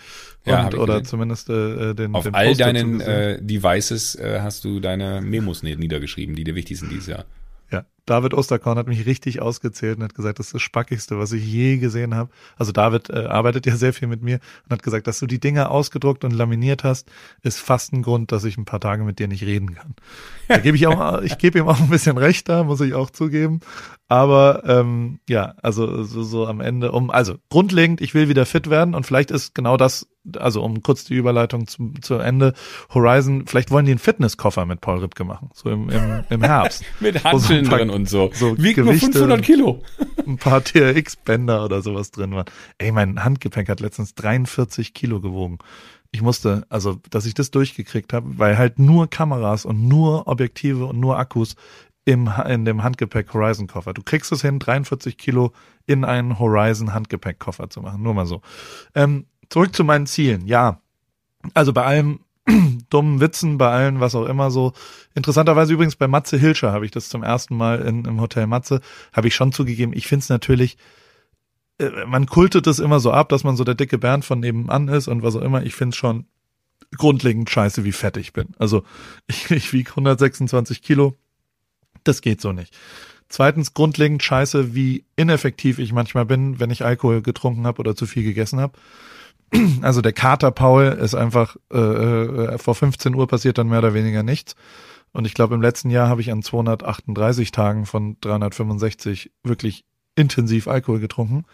Ja, 0.46 0.66
Und, 0.66 0.74
ich 0.74 0.80
oder 0.80 0.94
gesehen. 1.00 1.06
zumindest 1.06 1.50
äh, 1.50 1.94
den 1.96 2.14
auf 2.14 2.24
den 2.26 2.36
all 2.36 2.56
deinen 2.56 3.00
äh, 3.02 3.42
Devices 3.42 4.16
äh, 4.16 4.40
hast 4.42 4.64
du 4.66 4.80
deine 4.80 5.22
Memos 5.22 5.64
ni- 5.64 5.76
niedergeschrieben, 5.76 6.36
die 6.36 6.44
dir 6.44 6.54
wichtig 6.56 6.78
sind 6.80 6.92
dieses 6.92 7.08
Jahr. 7.08 7.26
Ja, 7.72 7.86
David 8.06 8.34
Osterkorn 8.34 8.78
hat 8.78 8.88
mich 8.88 9.06
richtig 9.06 9.42
ausgezählt 9.42 9.98
und 9.98 10.04
hat 10.04 10.16
gesagt, 10.16 10.40
das 10.40 10.48
ist 10.48 10.54
das 10.56 10.62
Spackigste, 10.62 11.18
was 11.18 11.32
ich 11.32 11.46
je 11.46 11.78
gesehen 11.78 12.14
habe. 12.16 12.30
Also 12.58 12.72
David 12.72 13.10
äh, 13.10 13.26
arbeitet 13.26 13.66
ja 13.66 13.76
sehr 13.76 13.94
viel 13.94 14.08
mit 14.08 14.22
mir 14.22 14.40
und 14.66 14.72
hat 14.74 14.84
gesagt, 14.84 15.08
dass 15.08 15.20
du 15.20 15.28
die 15.28 15.40
Dinger 15.40 15.72
ausgedruckt 15.72 16.24
und 16.24 16.32
laminiert 16.32 16.84
hast, 16.84 17.10
ist 17.42 17.60
fast 17.60 17.94
ein 17.94 18.02
Grund, 18.04 18.32
dass 18.32 18.44
ich 18.44 18.58
ein 18.58 18.66
paar 18.66 18.80
Tage 18.80 19.04
mit 19.04 19.20
dir 19.20 19.28
nicht 19.28 19.44
reden 19.44 19.74
kann. 19.76 19.96
Da 20.48 20.60
gebe 20.60 20.78
ich 20.78 20.86
auch, 20.86 21.24
ich 21.24 21.40
gebe 21.40 21.58
ihm 21.58 21.68
auch 21.68 21.80
ein 21.80 21.90
bisschen 21.90 22.20
recht 22.20 22.48
da, 22.50 22.64
muss 22.64 22.80
ich 22.80 22.94
auch 22.94 23.10
zugeben. 23.10 23.62
Aber 24.08 24.62
ähm, 24.68 25.20
ja, 25.28 25.56
also 25.64 26.04
so, 26.04 26.22
so 26.22 26.46
am 26.46 26.62
Ende, 26.62 26.92
um, 26.92 27.10
also 27.10 27.38
grundlegend, 27.50 28.00
ich 28.00 28.14
will 28.14 28.30
wieder 28.30 28.46
fit 28.46 28.70
werden 28.70 28.94
und 28.94 29.08
vielleicht 29.08 29.32
ist 29.32 29.56
genau 29.56 29.76
das, 29.76 30.08
also 30.38 30.62
um 30.64 30.84
kurz 30.84 31.04
die 31.04 31.16
Überleitung 31.16 31.66
zum, 31.66 32.00
zu 32.04 32.20
Ende, 32.20 32.54
Horizon, 32.94 33.48
vielleicht 33.48 33.72
wollen 33.72 33.86
die 33.88 33.94
einen 33.94 34.00
Fitnesskoffer 34.00 34.68
mit 34.68 34.82
Paul 34.82 35.00
Ripke 35.00 35.24
machen, 35.24 35.50
so 35.56 35.72
im, 35.72 35.90
im, 35.90 36.24
im 36.30 36.44
Herbst. 36.44 36.84
Mit 37.00 37.24
paar- 37.24 37.34
drin 37.80 37.90
und 37.96 38.10
so. 38.10 38.30
so 38.34 38.58
Wiegt 38.58 38.78
nur 38.78 38.88
Gewichte. 38.88 39.12
500 39.14 39.42
Kilo. 39.42 39.82
ein 40.28 40.38
paar 40.38 40.64
TRX-Bänder 40.64 41.64
oder 41.64 41.82
sowas 41.82 42.12
drin 42.12 42.34
waren. 42.34 42.46
Ey, 42.78 42.92
mein 42.92 43.24
Handgepäck 43.24 43.70
hat 43.70 43.80
letztens 43.80 44.14
43 44.16 44.94
Kilo 44.94 45.22
gewogen. 45.22 45.60
Ich 46.12 46.22
musste, 46.22 46.66
also, 46.70 47.00
dass 47.10 47.26
ich 47.26 47.34
das 47.34 47.52
durchgekriegt 47.52 48.14
habe, 48.14 48.38
weil 48.38 48.58
halt 48.58 48.80
nur 48.80 49.10
Kameras 49.10 49.66
und 49.66 49.88
nur 49.88 50.28
Objektive 50.28 50.86
und 50.86 51.00
nur 51.00 51.18
Akkus 51.18 51.56
im, 52.06 52.32
in 52.48 52.66
dem 52.66 52.84
Handgepäck 52.84 53.34
Horizon 53.34 53.68
Koffer. 53.68 53.94
Du 53.94 54.04
kriegst 54.04 54.32
es 54.32 54.42
hin, 54.42 54.60
43 54.60 55.18
Kilo 55.18 55.52
in 55.88 56.06
einen 56.06 56.40
Horizon 56.40 56.94
Handgepäck 56.94 57.40
Koffer 57.40 57.70
zu 57.70 57.82
machen. 57.82 58.04
Nur 58.04 58.14
mal 58.14 58.26
so. 58.26 58.42
Ähm, 58.94 59.26
zurück 59.50 59.76
zu 59.76 59.84
meinen 59.84 60.06
Zielen. 60.06 60.46
Ja. 60.46 60.80
Also 61.54 61.74
bei 61.74 61.84
allem 61.84 62.20
dummen 62.90 63.20
Witzen, 63.20 63.58
bei 63.58 63.70
allen, 63.70 64.00
was 64.00 64.16
auch 64.16 64.26
immer 64.26 64.52
so. 64.52 64.74
Interessanterweise 65.14 65.74
übrigens 65.74 65.96
bei 65.96 66.08
Matze 66.08 66.38
Hilscher 66.38 66.72
habe 66.72 66.86
ich 66.86 66.92
das 66.92 67.10
zum 67.10 67.24
ersten 67.24 67.56
Mal 67.56 67.82
in, 67.82 68.06
im 68.06 68.22
Hotel 68.22 68.48
Matze, 68.48 68.82
habe 69.14 69.28
ich 69.28 69.36
schon 69.36 69.52
zugegeben. 69.52 69.94
Ich 69.94 70.08
finde 70.08 70.24
es 70.24 70.30
natürlich, 70.30 70.78
äh, 71.80 72.06
man 72.06 72.26
kultet 72.26 72.68
es 72.68 72.80
immer 72.80 73.00
so 73.00 73.12
ab, 73.12 73.30
dass 73.30 73.44
man 73.44 73.56
so 73.56 73.64
der 73.64 73.76
dicke 73.76 73.98
Bernd 73.98 74.26
von 74.26 74.40
nebenan 74.40 74.88
ist 74.88 75.08
und 75.08 75.24
was 75.24 75.36
auch 75.36 75.42
immer. 75.42 75.64
Ich 75.64 75.76
finde 75.76 75.94
es 75.94 75.98
schon 75.98 76.26
grundlegend 76.98 77.50
scheiße, 77.50 77.84
wie 77.84 77.92
fett 77.92 78.18
ich 78.18 78.34
bin. 78.34 78.50
Also 78.58 78.84
ich, 79.28 79.52
ich 79.52 79.74
wiege 79.74 79.92
126 79.92 80.82
Kilo. 80.82 81.18
Das 82.04 82.22
geht 82.22 82.42
so 82.42 82.52
nicht. 82.52 82.76
Zweitens 83.30 83.74
grundlegend 83.74 84.22
scheiße, 84.22 84.76
wie 84.76 85.06
ineffektiv 85.16 85.80
ich 85.80 85.92
manchmal 85.92 86.26
bin, 86.26 86.60
wenn 86.60 86.70
ich 86.70 86.86
Alkohol 86.86 87.22
getrunken 87.22 87.66
habe 87.66 87.80
oder 87.80 87.96
zu 87.96 88.06
viel 88.06 88.24
gegessen 88.24 88.60
habe. 88.60 88.78
Also 89.82 90.02
der 90.02 90.14
Kater 90.14 90.52
Paul 90.52 90.86
ist 90.86 91.16
einfach 91.16 91.56
äh, 91.72 91.78
äh, 91.78 92.58
vor 92.58 92.76
15 92.76 93.14
Uhr 93.16 93.28
passiert 93.28 93.58
dann 93.58 93.70
mehr 93.70 93.80
oder 93.80 93.94
weniger 93.94 94.24
nichts. 94.24 94.56
Und 95.12 95.26
ich 95.26 95.34
glaube, 95.34 95.56
im 95.56 95.62
letzten 95.62 95.90
Jahr 95.90 96.10
habe 96.10 96.22
ich 96.22 96.32
an 96.32 96.42
238 96.42 97.52
Tagen 97.52 97.86
von 97.86 98.18
365 98.22 99.32
wirklich 99.44 99.86
intensiv 100.16 100.68
Alkohol 100.68 101.00
getrunken. 101.00 101.46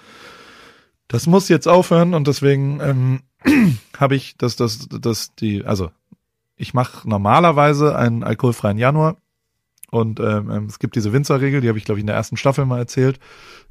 Das 1.08 1.28
muss 1.28 1.50
jetzt 1.50 1.68
aufhören 1.68 2.14
und 2.14 2.28
deswegen 2.28 2.80
ähm, 2.82 3.22
habe 4.00 4.16
ich 4.16 4.38
das, 4.38 4.56
das, 4.56 4.88
das, 4.90 5.36
die, 5.36 5.66
also 5.66 5.92
ich 6.56 6.74
mache 6.74 7.08
normalerweise 7.08 7.96
einen 7.96 8.24
alkoholfreien 8.24 8.78
Januar 8.78 9.18
und 9.92 10.20
ähm, 10.22 10.50
ähm, 10.50 10.66
es 10.66 10.80
gibt 10.80 10.96
diese 10.96 11.14
Winzerregel, 11.14 11.62
die 11.62 11.68
habe 11.68 11.78
ich 11.78 11.84
glaube 11.84 12.00
ich 12.00 12.04
in 12.04 12.08
der 12.08 12.16
ersten 12.16 12.38
Staffel 12.38 12.66
mal 12.66 12.80
erzählt 12.80 13.20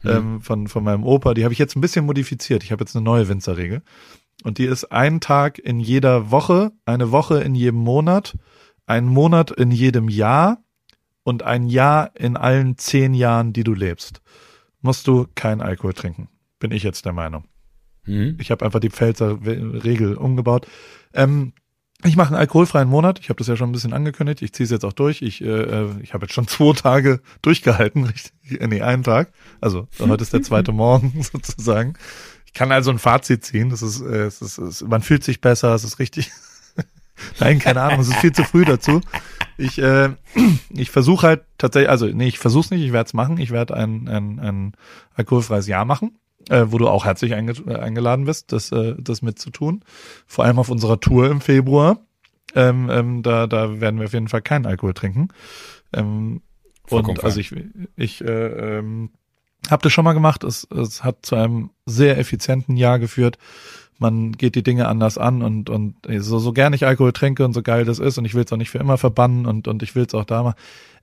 ähm, 0.04 0.40
von 0.42 0.68
von 0.68 0.84
meinem 0.84 1.02
Opa. 1.02 1.34
Die 1.34 1.44
habe 1.44 1.52
ich 1.52 1.58
jetzt 1.58 1.76
ein 1.76 1.80
bisschen 1.80 2.06
modifiziert. 2.06 2.62
Ich 2.62 2.72
habe 2.72 2.84
jetzt 2.84 2.94
eine 2.94 3.04
neue 3.04 3.28
Winzerregel 3.28 3.82
und 4.44 4.58
die 4.58 4.66
ist 4.66 4.92
ein 4.92 5.20
Tag 5.20 5.58
in 5.58 5.80
jeder 5.80 6.30
Woche, 6.30 6.72
eine 6.84 7.10
Woche 7.10 7.40
in 7.40 7.54
jedem 7.54 7.80
Monat, 7.80 8.36
ein 8.86 9.06
Monat 9.06 9.50
in 9.50 9.70
jedem 9.70 10.08
Jahr 10.08 10.62
und 11.22 11.42
ein 11.42 11.68
Jahr 11.68 12.10
in 12.14 12.36
allen 12.36 12.76
zehn 12.76 13.14
Jahren, 13.14 13.52
die 13.54 13.64
du 13.64 13.72
lebst, 13.72 14.20
musst 14.82 15.06
du 15.06 15.26
kein 15.34 15.62
Alkohol 15.62 15.94
trinken. 15.94 16.28
Bin 16.58 16.70
ich 16.70 16.82
jetzt 16.82 17.06
der 17.06 17.14
Meinung. 17.14 17.44
Mhm. 18.04 18.36
Ich 18.38 18.50
habe 18.50 18.64
einfach 18.64 18.80
die 18.80 18.90
Pfälzer 18.90 19.38
Regel 19.42 20.16
umgebaut. 20.16 20.66
Ähm, 21.14 21.54
ich 22.04 22.16
mache 22.16 22.28
einen 22.28 22.36
alkoholfreien 22.36 22.88
Monat. 22.88 23.18
Ich 23.18 23.28
habe 23.28 23.38
das 23.38 23.46
ja 23.46 23.56
schon 23.56 23.70
ein 23.70 23.72
bisschen 23.72 23.92
angekündigt. 23.92 24.42
Ich 24.42 24.52
ziehe 24.52 24.64
es 24.64 24.70
jetzt 24.70 24.84
auch 24.84 24.92
durch. 24.92 25.22
Ich, 25.22 25.42
äh, 25.42 25.48
äh, 25.48 25.88
ich 26.02 26.14
habe 26.14 26.24
jetzt 26.24 26.34
schon 26.34 26.46
zwei 26.48 26.72
Tage 26.72 27.20
durchgehalten. 27.42 28.04
Richtig, 28.04 28.60
äh, 28.60 28.66
nee, 28.66 28.82
einen 28.82 29.02
Tag. 29.02 29.32
Also 29.60 29.88
heute 29.98 30.22
ist 30.22 30.32
der 30.32 30.42
zweite 30.42 30.72
Morgen 30.72 31.22
sozusagen. 31.32 31.94
Ich 32.46 32.52
kann 32.52 32.72
also 32.72 32.90
ein 32.90 32.98
Fazit 32.98 33.44
ziehen. 33.44 33.70
Das 33.70 33.82
ist, 33.82 34.00
äh, 34.00 34.24
es 34.24 34.40
ist, 34.40 34.58
es, 34.58 34.82
man 34.82 35.02
fühlt 35.02 35.24
sich 35.24 35.40
besser. 35.40 35.74
Es 35.74 35.84
ist 35.84 35.98
richtig. 35.98 36.30
Nein, 37.38 37.58
keine 37.58 37.82
Ahnung. 37.82 38.00
Es 38.00 38.08
ist 38.08 38.16
viel 38.16 38.32
zu 38.32 38.44
früh 38.44 38.64
dazu. 38.64 39.02
Ich, 39.58 39.78
äh, 39.78 40.10
ich 40.70 40.90
versuche 40.90 41.26
halt 41.26 41.42
tatsächlich, 41.58 41.90
also 41.90 42.06
nee, 42.06 42.28
ich 42.28 42.38
versuche 42.38 42.64
es 42.64 42.70
nicht. 42.70 42.82
Ich 42.82 42.92
werde 42.92 43.08
es 43.08 43.14
machen. 43.14 43.38
Ich 43.38 43.50
werde 43.50 43.74
ein, 43.74 44.08
ein, 44.08 44.38
ein 44.38 44.72
alkoholfreies 45.16 45.66
Jahr 45.66 45.84
machen 45.84 46.16
äh, 46.48 46.66
wo 46.68 46.78
du 46.78 46.88
auch 46.88 47.04
herzlich 47.04 47.34
einge 47.34 47.52
äh, 47.66 47.76
eingeladen 47.76 48.24
bist, 48.24 48.52
das, 48.52 48.72
äh, 48.72 48.94
das 48.98 49.22
mitzutun. 49.22 49.82
Vor 50.26 50.44
allem 50.44 50.58
auf 50.58 50.70
unserer 50.70 51.00
Tour 51.00 51.30
im 51.30 51.40
Februar. 51.40 51.98
Ähm, 52.54 52.88
ähm, 52.90 53.22
da, 53.22 53.46
da 53.46 53.80
werden 53.80 54.00
wir 54.00 54.06
auf 54.06 54.12
jeden 54.12 54.28
Fall 54.28 54.42
keinen 54.42 54.66
Alkohol 54.66 54.94
trinken. 54.94 55.28
Ähm, 55.92 56.42
Vollkommen 56.86 57.18
und 57.18 57.24
also 57.24 57.38
ich, 57.38 57.54
ich 57.96 58.20
äh, 58.22 58.78
ähm, 58.78 59.10
habe 59.70 59.82
das 59.82 59.92
schon 59.92 60.04
mal 60.04 60.14
gemacht. 60.14 60.42
Es, 60.42 60.66
es 60.70 61.04
hat 61.04 61.24
zu 61.24 61.36
einem 61.36 61.70
sehr 61.86 62.18
effizienten 62.18 62.76
Jahr 62.76 62.98
geführt. 62.98 63.38
Man 63.98 64.32
geht 64.32 64.54
die 64.54 64.62
Dinge 64.62 64.88
anders 64.88 65.18
an 65.18 65.42
und 65.42 65.68
und 65.68 65.96
so, 66.18 66.38
so 66.38 66.52
gern 66.52 66.72
ich 66.72 66.86
Alkohol 66.86 67.12
trinke 67.12 67.44
und 67.44 67.52
so 67.52 67.62
geil 67.62 67.84
das 67.84 67.98
ist 67.98 68.16
und 68.16 68.24
ich 68.24 68.34
will 68.34 68.44
es 68.44 68.52
auch 68.52 68.56
nicht 68.56 68.70
für 68.70 68.78
immer 68.78 68.96
verbannen 68.96 69.44
und 69.44 69.68
und 69.68 69.82
ich 69.82 69.94
will 69.94 70.06
es 70.06 70.14
auch 70.14 70.24
da 70.24 70.42
mal. 70.42 70.54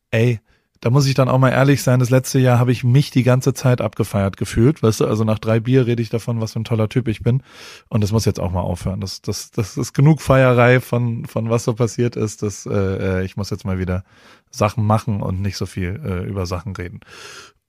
Ey, 0.10 0.40
da 0.82 0.90
muss 0.90 1.08
ich 1.08 1.14
dann 1.14 1.30
auch 1.30 1.40
mal 1.40 1.50
ehrlich 1.50 1.84
sein, 1.84 2.00
das 2.00 2.10
letzte 2.10 2.40
Jahr 2.40 2.60
habe 2.60 2.72
ich 2.72 2.84
mich 2.84 3.12
die 3.12 3.24
ganze 3.24 3.54
Zeit 3.54 3.82
abgefeiert 3.82 4.38
gefühlt, 4.38 4.84
weißt 4.84 5.02
du, 5.02 5.08
also 5.08 5.24
nach 5.24 5.40
drei 5.40 5.60
Bier 5.60 5.88
rede 5.88 6.02
ich 6.02 6.10
davon, 6.10 6.42
was 6.42 6.54
für 6.54 6.60
ein 6.60 6.66
toller 6.66 6.90
Typ 6.90 7.08
ich 7.08 7.22
bin 7.22 7.44
und 7.90 8.04
das 8.04 8.12
muss 8.12 8.26
jetzt 8.26 8.40
auch 8.40 8.52
mal 8.52 8.62
aufhören. 8.62 9.02
Das, 9.02 9.22
das, 9.22 9.52
das 9.52 9.78
ist 9.78 9.94
genug 9.94 10.22
Feierei 10.22 10.80
von, 10.80 11.26
von 11.26 11.50
was 11.50 11.64
so 11.64 11.74
passiert 11.74 12.16
ist, 12.16 12.44
dass 12.44 12.66
äh, 12.66 13.24
ich 13.24 13.38
muss 13.38 13.50
jetzt 13.50 13.66
mal 13.66 13.80
wieder 13.80 14.04
Sachen 14.52 14.86
machen 14.86 15.22
und 15.22 15.42
nicht 15.42 15.58
so 15.58 15.66
viel 15.66 16.00
äh, 16.04 16.28
über 16.28 16.46
Sachen 16.46 16.76
reden. 16.76 17.02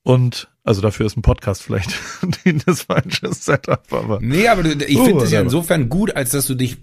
Und 0.09 0.48
also 0.64 0.80
dafür 0.80 1.04
ist 1.04 1.18
ein 1.18 1.22
Podcast 1.22 1.62
vielleicht 1.62 1.90
das 2.66 2.80
falsche 2.84 3.30
Setup, 3.30 3.82
aber 3.92 4.20
Nee, 4.22 4.48
aber 4.48 4.64
ich 4.64 4.96
Oh, 4.96 5.04
finde 5.04 5.24
es 5.24 5.30
ja 5.30 5.42
insofern 5.42 5.90
gut, 5.90 6.16
als 6.16 6.30
dass 6.30 6.46
du 6.46 6.54
dich, 6.54 6.78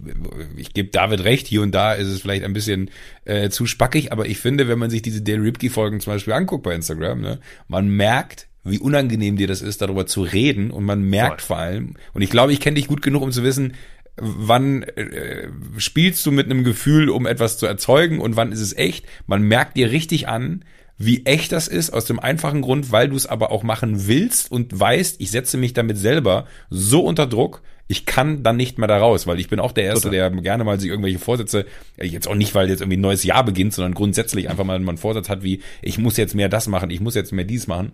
ich 0.56 0.72
gebe 0.72 0.90
David 0.90 1.24
recht, 1.24 1.48
hier 1.48 1.62
und 1.62 1.72
da 1.74 1.92
ist 1.94 2.06
es 2.06 2.20
vielleicht 2.20 2.44
ein 2.44 2.52
bisschen 2.52 2.88
äh, 3.24 3.50
zu 3.50 3.66
spackig, 3.66 4.12
aber 4.12 4.26
ich 4.26 4.38
finde, 4.38 4.68
wenn 4.68 4.78
man 4.78 4.90
sich 4.90 5.02
diese 5.02 5.22
Dale 5.22 5.42
Ripke-Folgen 5.42 5.98
zum 5.98 6.12
Beispiel 6.12 6.34
anguckt 6.34 6.62
bei 6.62 6.72
Instagram, 6.76 7.20
ne, 7.20 7.40
man 7.66 7.88
merkt, 7.88 8.46
wie 8.62 8.78
unangenehm 8.78 9.36
dir 9.36 9.48
das 9.48 9.60
ist, 9.60 9.82
darüber 9.82 10.06
zu 10.06 10.22
reden 10.22 10.70
und 10.70 10.84
man 10.84 11.02
merkt 11.02 11.42
vor 11.42 11.58
allem, 11.58 11.94
und 12.14 12.22
ich 12.22 12.30
glaube, 12.30 12.52
ich 12.52 12.60
kenne 12.60 12.76
dich 12.76 12.86
gut 12.86 13.02
genug, 13.02 13.22
um 13.22 13.32
zu 13.32 13.42
wissen, 13.42 13.74
wann 14.16 14.84
äh, 14.84 15.48
spielst 15.78 16.24
du 16.26 16.30
mit 16.30 16.46
einem 16.46 16.62
Gefühl, 16.62 17.10
um 17.10 17.26
etwas 17.26 17.58
zu 17.58 17.66
erzeugen 17.66 18.20
und 18.20 18.36
wann 18.36 18.52
ist 18.52 18.60
es 18.60 18.72
echt. 18.76 19.04
Man 19.26 19.42
merkt 19.42 19.76
dir 19.76 19.90
richtig 19.90 20.28
an, 20.28 20.64
wie 20.98 21.26
echt 21.26 21.52
das 21.52 21.68
ist, 21.68 21.90
aus 21.90 22.06
dem 22.06 22.18
einfachen 22.18 22.62
Grund, 22.62 22.92
weil 22.92 23.08
du 23.08 23.16
es 23.16 23.26
aber 23.26 23.50
auch 23.50 23.62
machen 23.62 24.06
willst 24.06 24.50
und 24.50 24.78
weißt, 24.78 25.20
ich 25.20 25.30
setze 25.30 25.58
mich 25.58 25.72
damit 25.72 25.98
selber 25.98 26.46
so 26.70 27.04
unter 27.04 27.26
Druck, 27.26 27.62
ich 27.88 28.06
kann 28.06 28.42
dann 28.42 28.56
nicht 28.56 28.78
mehr 28.78 28.88
da 28.88 28.98
raus, 28.98 29.26
weil 29.26 29.38
ich 29.38 29.48
bin 29.48 29.60
auch 29.60 29.72
der 29.72 29.84
Erste, 29.84 30.10
der 30.10 30.30
gerne 30.30 30.64
mal 30.64 30.80
sich 30.80 30.90
irgendwelche 30.90 31.20
Vorsätze, 31.20 31.66
äh, 31.96 32.06
jetzt 32.06 32.26
auch 32.26 32.34
nicht, 32.34 32.54
weil 32.54 32.68
jetzt 32.68 32.80
irgendwie 32.80 32.96
ein 32.96 33.02
neues 33.02 33.22
Jahr 33.22 33.44
beginnt, 33.44 33.74
sondern 33.74 33.94
grundsätzlich 33.94 34.48
einfach 34.48 34.64
mal 34.64 34.76
einen 34.76 34.98
Vorsatz 34.98 35.28
hat, 35.28 35.42
wie 35.42 35.62
ich 35.82 35.98
muss 35.98 36.16
jetzt 36.16 36.34
mehr 36.34 36.48
das 36.48 36.66
machen, 36.66 36.90
ich 36.90 37.00
muss 37.00 37.14
jetzt 37.14 37.32
mehr 37.32 37.44
dies 37.44 37.66
machen 37.66 37.92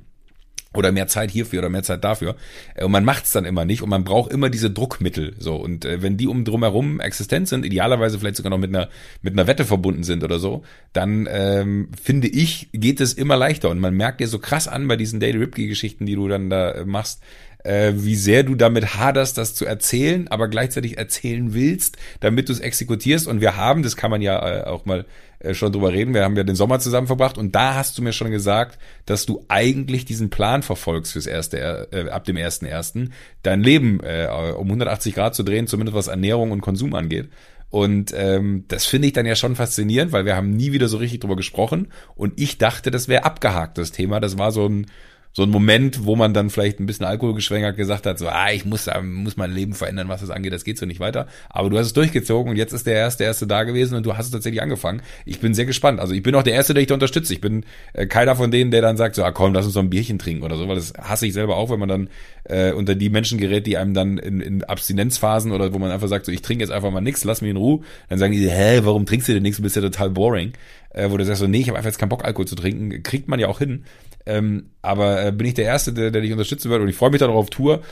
oder 0.75 0.93
mehr 0.93 1.07
Zeit 1.07 1.31
hierfür 1.31 1.61
oder 1.61 1.69
mehr 1.69 1.83
Zeit 1.83 2.05
dafür. 2.05 2.37
Äh, 2.75 2.85
Und 2.85 2.93
man 2.93 3.05
macht 3.05 3.25
es 3.25 3.33
dann 3.33 3.45
immer 3.45 3.65
nicht 3.65 3.83
und 3.83 3.91
man 3.91 4.05
braucht 4.05 4.33
immer 4.33 4.51
diese 4.51 4.71
Druckmittel. 4.71 5.35
So 5.39 5.57
und 5.57 5.85
äh, 5.85 6.03
wenn 6.03 6.17
die 6.17 6.29
um 6.29 6.45
drumherum 6.45 7.01
existent 7.01 7.49
sind, 7.49 7.65
idealerweise 7.65 8.19
vielleicht 8.19 8.37
sogar 8.37 8.51
noch 8.51 8.59
mit 8.59 8.75
einer 8.75 8.89
mit 9.23 9.35
einer 9.35 9.47
Wette 9.47 9.65
verbunden 9.65 10.05
sind 10.05 10.25
oder 10.25 10.39
so, 10.39 10.63
dann 10.93 11.29
ähm, 11.31 11.89
finde 12.01 12.29
ich 12.29 12.69
geht 12.73 13.01
es 13.01 13.13
immer 13.15 13.37
leichter 13.37 13.71
und 13.71 13.79
man 13.79 13.95
merkt 13.95 14.21
dir 14.21 14.29
so 14.29 14.39
krass 14.39 14.69
an 14.69 14.89
bei 14.89 14.97
diesen 14.97 15.21
Daily 15.21 15.39
Ripke-Geschichten, 15.39 16.07
die 16.07 16.15
du 16.15 16.29
dann 16.29 16.51
da 16.51 16.73
äh, 16.73 16.85
machst, 16.85 17.23
äh, 17.65 17.93
wie 17.97 18.17
sehr 18.17 18.43
du 18.43 18.55
damit 18.55 18.97
haderst, 18.97 19.39
das 19.39 19.55
zu 19.55 19.65
erzählen, 19.65 20.29
aber 20.29 20.49
gleichzeitig 20.49 20.99
erzählen 20.99 21.55
willst, 21.55 21.97
damit 22.21 22.49
du 22.49 22.53
es 22.53 22.61
exekutierst. 22.61 23.27
Und 23.27 23.41
wir 23.41 23.57
haben, 23.57 23.83
das 23.83 23.97
kann 23.97 24.11
man 24.11 24.23
ja 24.23 24.61
äh, 24.61 24.65
auch 24.65 24.85
mal 24.85 25.07
äh, 25.39 25.55
schon 25.55 25.73
drüber 25.73 25.93
reden, 25.93 26.15
wir 26.15 26.25
haben 26.25 26.37
ja 26.37 26.45
den 26.45 26.57
Sommer 26.57 26.79
zusammen 26.79 27.07
verbracht 27.07 27.39
und 27.39 27.55
da 27.55 27.75
hast 27.75 27.99
du 27.99 28.03
mir 28.03 28.13
schon 28.13 28.31
gesagt, 28.31 28.79
dass 29.07 29.27
du 29.27 29.45
eigentlich 29.49 30.05
diesen 30.05 30.31
Plan 30.31 30.63
verfolgst 30.63 31.13
fürs 31.13 31.27
erste, 31.27 31.89
äh, 31.93 32.09
ab 32.11 32.25
dem 32.25 32.37
ersten 32.37 32.67
ersten, 32.67 33.13
dein 33.43 33.63
Leben 33.63 34.01
äh, 34.03 34.29
um 34.57 34.67
180 34.67 35.15
Grad 35.15 35.35
zu 35.35 35.43
drehen, 35.43 35.67
zumindest 35.67 35.97
was 35.97 36.07
Ernährung 36.09 36.53
und 36.53 36.61
Konsum 36.61 36.95
angeht. 36.95 37.29
Und 37.71 38.13
ähm, 38.15 38.67
das 38.69 38.85
finde 38.85 39.09
ich 39.09 39.15
dann 39.15 39.25
ja 39.25 39.35
schon 39.35 39.57
faszinierend, 39.57 40.13
weil 40.13 40.27
wir 40.27 40.37
haben 40.37 40.51
nie 40.51 40.73
wieder 40.73 40.89
so 40.89 40.99
richtig 40.99 41.21
drüber 41.21 41.37
gesprochen. 41.37 41.89
Und 42.15 42.39
ich 42.39 42.59
dachte, 42.59 42.91
das 42.91 43.09
wäre 43.09 43.25
abgehakt, 43.25 43.79
das 43.79 43.93
Thema. 43.93 44.21
Das 44.21 44.37
war 44.37 44.53
so 44.53 44.69
ein, 44.69 44.89
so 45.35 45.43
ein 45.43 45.51
Moment, 45.51 46.05
wo 46.05 46.15
man 46.15 46.35
dann 46.35 46.51
vielleicht 46.51 46.79
ein 46.79 46.87
bisschen 46.87 47.07
Alkohol 47.07 47.35
geschwängert 47.35 47.77
gesagt 47.77 48.05
hat, 48.05 48.19
so, 48.19 48.29
ah, 48.29 48.53
ich 48.53 48.67
muss, 48.67 48.89
muss 49.03 49.39
mein 49.39 49.51
Leben 49.51 49.73
verändern, 49.73 50.09
was 50.09 50.21
das 50.21 50.29
angeht, 50.29 50.53
das 50.53 50.65
geht 50.65 50.77
so 50.77 50.85
nicht 50.85 51.01
weiter. 51.01 51.27
Aber 51.49 51.71
du 51.71 51.79
hast 51.79 51.87
es 51.87 51.93
durchgezogen 51.95 52.51
und 52.51 52.57
jetzt 52.57 52.75
ist 52.75 52.87
der 52.87 52.95
erste, 52.95 53.25
erste 53.25 53.47
da 53.47 53.65
gewesen 53.65 53.95
und 53.95 54.05
du 54.05 54.15
hast 54.15 54.27
es 54.27 54.33
tatsächlich 54.33 54.61
angefangen. 54.61 55.01
Ich 55.25 55.41
bin 55.41 55.55
sehr 55.55 55.65
gespannt. 55.65 56.01
Also 56.01 56.13
ich 56.13 56.23
bin 56.23 56.35
auch 56.35 56.43
der 56.43 56.53
Erste, 56.53 56.75
der 56.75 56.83
dich 56.83 56.89
da 56.89 56.95
unterstützt. 56.95 57.31
Ich 57.31 57.41
bin 57.41 57.65
äh, 57.95 58.07
keiner 58.07 58.37
von 58.37 58.51
denen, 58.51 58.71
der 58.71 58.83
dann 58.83 58.99
sagt, 58.99 59.15
so, 59.15 59.25
ah, 59.25 59.33
komm, 59.33 59.55
lass 59.55 59.65
uns 59.65 59.75
so 59.75 59.81
ein 59.81 59.89
Bierchen 59.89 60.19
trinken 60.19 60.43
oder 60.43 60.57
so, 60.57 60.69
weil 60.69 60.77
das 60.77 60.93
hasse 60.99 61.27
ich 61.27 61.33
selber 61.33 61.57
auch, 61.57 61.71
wenn 61.71 61.81
man 61.81 61.89
dann 61.89 62.11
äh, 62.45 62.73
unter 62.73 62.95
die 62.95 63.09
Menschen 63.09 63.39
gerät, 63.39 63.67
die 63.67 63.79
einem 63.79 63.95
dann 63.95 64.19
in, 64.19 64.41
in 64.41 64.65
Abstinenzphasen 64.65 65.53
oder 65.53 65.73
wo 65.73 65.79
man 65.79 65.91
einfach 65.91 66.09
sagt, 66.09 66.27
so, 66.27 66.33
ich 66.33 66.43
trinke 66.43 66.63
jetzt 66.63 66.73
einfach 66.73 66.91
mal 66.91 67.01
nichts, 67.01 67.25
lass 67.25 67.41
mich 67.41 67.51
in 67.51 67.57
Ruhe. 67.57 67.81
Dann 68.11 68.19
sagen 68.19 68.33
die, 68.33 68.51
hä, 68.51 68.81
warum 68.83 69.07
trinkst 69.07 69.29
du 69.29 69.33
denn 69.33 69.43
nichts? 69.43 69.57
Du 69.57 69.63
bist 69.63 69.77
ja 69.77 69.83
total 69.83 70.11
boring. 70.11 70.53
Äh, 70.95 71.11
wo 71.11 71.17
du 71.17 71.25
sagst 71.25 71.41
so, 71.41 71.47
nee, 71.47 71.61
ich 71.61 71.69
habe 71.69 71.79
einfach 71.79 71.89
jetzt 71.89 71.99
keinen 71.99 72.11
Bock, 72.11 72.25
Alkohol 72.25 72.47
zu 72.47 72.55
trinken. 72.55 73.03
Kriegt 73.03 73.29
man 73.29 73.41
ja 73.41 73.49
auch 73.49 73.59
hin. 73.59 73.85
Ähm, 74.27 74.71
aber 74.83 75.27
äh, 75.27 75.33
bin 75.33 75.47
ich 75.47 75.55
der 75.55 75.65
Erste, 75.65 75.93
der, 75.93 76.11
der 76.11 76.23
dich 76.23 76.33
unterstützen 76.33 76.71
wird 76.71 76.81
und 76.83 76.89
ich 76.89 76.97
freue 76.97 77.11
mich 77.11 77.21
dann 77.21 77.31
auch 77.31 77.37
auf 77.37 77.51
Tour. 77.51 77.83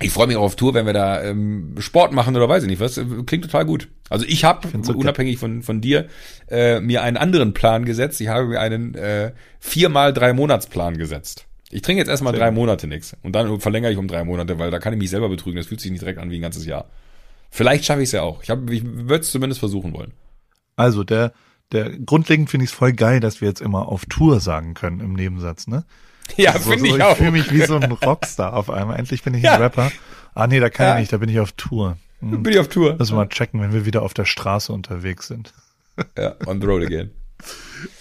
Ich 0.00 0.10
freue 0.10 0.26
mich 0.26 0.36
auch 0.36 0.42
auf 0.42 0.56
Tour, 0.56 0.74
wenn 0.74 0.86
wir 0.86 0.92
da 0.92 1.22
ähm, 1.22 1.76
Sport 1.78 2.12
machen 2.12 2.34
oder 2.34 2.48
weiß 2.48 2.64
ich 2.64 2.68
nicht 2.68 2.80
was. 2.80 3.00
Klingt 3.26 3.44
total 3.44 3.64
gut. 3.64 3.88
Also 4.08 4.24
ich 4.26 4.44
habe, 4.44 4.68
unabhängig 4.92 5.38
von, 5.38 5.62
von 5.62 5.80
dir, 5.80 6.08
äh, 6.50 6.80
mir 6.80 7.02
einen 7.02 7.16
anderen 7.16 7.54
Plan 7.54 7.84
gesetzt. 7.84 8.20
Ich 8.20 8.28
habe 8.28 8.46
mir 8.46 8.60
einen 8.60 8.94
äh, 8.94 9.32
viermal 9.60 10.12
drei 10.12 10.32
Monatsplan 10.32 10.98
gesetzt. 10.98 11.46
Ich 11.70 11.82
trinke 11.82 12.00
jetzt 12.00 12.08
erstmal 12.08 12.34
drei 12.34 12.50
Monate 12.50 12.86
nichts 12.86 13.16
und 13.22 13.32
dann 13.34 13.60
verlängere 13.60 13.92
ich 13.92 13.98
um 13.98 14.06
drei 14.06 14.24
Monate, 14.24 14.58
weil 14.58 14.70
da 14.70 14.78
kann 14.78 14.92
ich 14.92 14.98
mich 14.98 15.08
selber 15.08 15.28
betrügen. 15.30 15.56
Das 15.56 15.66
fühlt 15.66 15.80
sich 15.80 15.90
nicht 15.90 16.02
direkt 16.02 16.18
an 16.18 16.30
wie 16.30 16.36
ein 16.36 16.42
ganzes 16.42 16.66
Jahr. 16.66 16.90
Vielleicht 17.50 17.84
schaffe 17.84 18.02
ich 18.02 18.08
es 18.08 18.12
ja 18.12 18.22
auch. 18.22 18.42
Ich, 18.42 18.50
hab, 18.50 18.68
ich 18.68 18.84
würde 18.84 19.22
es 19.22 19.30
zumindest 19.30 19.60
versuchen 19.60 19.94
wollen. 19.94 20.12
Also 20.76 21.04
der 21.04 21.32
der 21.72 21.90
grundlegend 21.90 22.50
finde 22.50 22.64
ich 22.64 22.70
es 22.70 22.76
voll 22.76 22.92
geil, 22.92 23.20
dass 23.20 23.40
wir 23.40 23.48
jetzt 23.48 23.60
immer 23.60 23.88
auf 23.88 24.04
Tour 24.06 24.40
sagen 24.40 24.74
können 24.74 25.00
im 25.00 25.14
Nebensatz, 25.14 25.66
ne? 25.66 25.84
Ja, 26.36 26.52
also, 26.52 26.70
finde 26.70 26.90
so, 26.90 26.96
ich 26.96 27.02
auch. 27.02 27.12
Ich 27.12 27.18
fühle 27.18 27.30
mich 27.32 27.52
wie 27.52 27.62
so 27.62 27.76
ein 27.76 27.92
Rockstar 28.04 28.54
auf 28.54 28.70
einmal. 28.70 28.98
Endlich 28.98 29.22
bin 29.22 29.34
ich 29.34 29.42
ja. 29.42 29.54
ein 29.54 29.62
Rapper. 29.62 29.90
Ah 30.34 30.46
nee, 30.46 30.60
da 30.60 30.70
kann 30.70 30.86
ja. 30.86 30.94
ich 30.94 31.00
nicht, 31.00 31.12
da 31.12 31.18
bin 31.18 31.28
ich 31.28 31.40
auf 31.40 31.52
Tour. 31.52 31.96
Hm. 32.20 32.42
Bin 32.42 32.52
ich 32.52 32.58
auf 32.58 32.68
Tour. 32.68 32.96
Müssen 32.98 33.12
wir 33.12 33.16
mal 33.16 33.28
checken, 33.28 33.60
wenn 33.60 33.72
wir 33.72 33.84
wieder 33.84 34.02
auf 34.02 34.14
der 34.14 34.24
Straße 34.24 34.72
unterwegs 34.72 35.28
sind. 35.28 35.52
Ja, 36.16 36.34
on 36.46 36.58
the 36.58 36.66
road 36.66 36.82
again. 36.82 37.10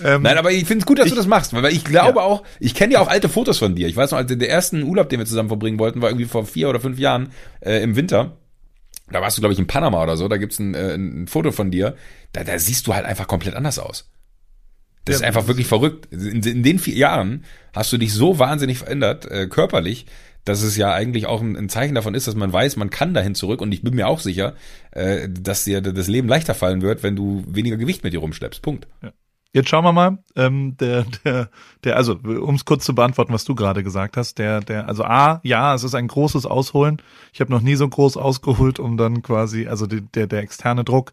ähm, 0.01 0.21
Nein, 0.21 0.37
aber 0.37 0.49
ich 0.51 0.63
finde 0.63 0.83
es 0.83 0.85
gut, 0.85 0.97
dass 0.97 1.07
ich, 1.07 1.11
du 1.11 1.17
das 1.17 1.27
machst, 1.27 1.51
weil 1.51 1.65
ich 1.73 1.83
glaube 1.83 2.19
ja. 2.19 2.25
auch, 2.25 2.43
ich 2.57 2.73
kenne 2.73 2.93
ja 2.93 3.01
auch 3.01 3.09
alte 3.09 3.27
Fotos 3.27 3.57
von 3.57 3.75
dir. 3.75 3.89
Ich 3.89 3.97
weiß 3.97 4.11
noch, 4.11 4.17
als 4.17 4.33
der 4.33 4.49
ersten 4.49 4.83
Urlaub, 4.83 5.09
den 5.09 5.19
wir 5.19 5.25
zusammen 5.25 5.49
verbringen 5.49 5.77
wollten, 5.77 6.01
war 6.01 6.09
irgendwie 6.09 6.25
vor 6.25 6.45
vier 6.45 6.69
oder 6.69 6.79
fünf 6.79 6.99
Jahren 6.99 7.33
äh, 7.59 7.83
im 7.83 7.97
Winter 7.97 8.37
da 9.11 9.21
warst 9.21 9.37
du, 9.37 9.41
glaube 9.41 9.53
ich, 9.53 9.59
in 9.59 9.67
Panama 9.67 10.01
oder 10.01 10.17
so, 10.17 10.27
da 10.27 10.37
gibt's 10.37 10.59
ein, 10.59 10.73
äh, 10.73 10.95
ein 10.95 11.27
Foto 11.27 11.51
von 11.51 11.71
dir, 11.71 11.95
da, 12.33 12.43
da 12.43 12.57
siehst 12.57 12.87
du 12.87 12.93
halt 12.93 13.05
einfach 13.05 13.27
komplett 13.27 13.55
anders 13.55 13.79
aus. 13.79 14.09
Das 15.05 15.15
ja, 15.15 15.19
ist 15.19 15.27
einfach 15.27 15.47
wirklich 15.47 15.67
verrückt. 15.67 16.11
In, 16.13 16.43
in, 16.43 16.63
den 16.63 16.79
vier 16.79 16.95
Jahren 16.95 17.43
hast 17.73 17.91
du 17.91 17.97
dich 17.97 18.13
so 18.13 18.39
wahnsinnig 18.39 18.77
verändert, 18.77 19.25
äh, 19.25 19.47
körperlich, 19.47 20.05
dass 20.45 20.61
es 20.61 20.77
ja 20.77 20.93
eigentlich 20.93 21.25
auch 21.25 21.41
ein, 21.41 21.55
ein, 21.55 21.69
Zeichen 21.69 21.95
davon 21.95 22.13
ist, 22.13 22.27
dass 22.27 22.35
man 22.35 22.53
weiß, 22.53 22.75
man 22.75 22.89
kann 22.89 23.13
dahin 23.13 23.35
zurück. 23.35 23.61
Und 23.61 23.71
ich 23.71 23.81
bin 23.81 23.95
mir 23.95 24.07
auch 24.07 24.19
sicher, 24.19 24.55
äh, 24.91 25.27
dass 25.29 25.63
dir 25.63 25.81
das 25.81 26.07
Leben 26.07 26.27
leichter 26.27 26.53
fallen 26.53 26.81
wird, 26.81 27.03
wenn 27.03 27.15
du 27.15 27.43
weniger 27.47 27.77
Gewicht 27.77 28.03
mit 28.03 28.13
dir 28.13 28.19
rumschleppst. 28.19 28.61
Punkt. 28.61 28.87
Ja. 29.01 29.11
Jetzt 29.53 29.67
schauen 29.67 29.83
wir 29.83 29.91
mal, 29.91 30.17
ähm, 30.35 30.77
der, 30.77 31.05
der, 31.25 31.49
der, 31.83 31.97
also 31.97 32.13
um 32.13 32.55
es 32.55 32.63
kurz 32.63 32.85
zu 32.85 32.95
beantworten, 32.95 33.33
was 33.33 33.43
du 33.43 33.53
gerade 33.53 33.83
gesagt 33.83 34.15
hast, 34.15 34.37
der, 34.39 34.61
der, 34.61 34.87
also 34.87 35.03
A, 35.03 35.41
ja, 35.43 35.75
es 35.75 35.83
ist 35.83 35.93
ein 35.93 36.07
großes 36.07 36.45
Ausholen. 36.45 37.01
Ich 37.33 37.41
habe 37.41 37.51
noch 37.51 37.61
nie 37.61 37.75
so 37.75 37.87
groß 37.87 38.15
ausgeholt, 38.15 38.79
um 38.79 38.95
dann 38.95 39.21
quasi, 39.21 39.67
also 39.67 39.87
die, 39.87 40.01
der, 40.01 40.27
der 40.27 40.41
externe 40.41 40.83
Druck 40.85 41.11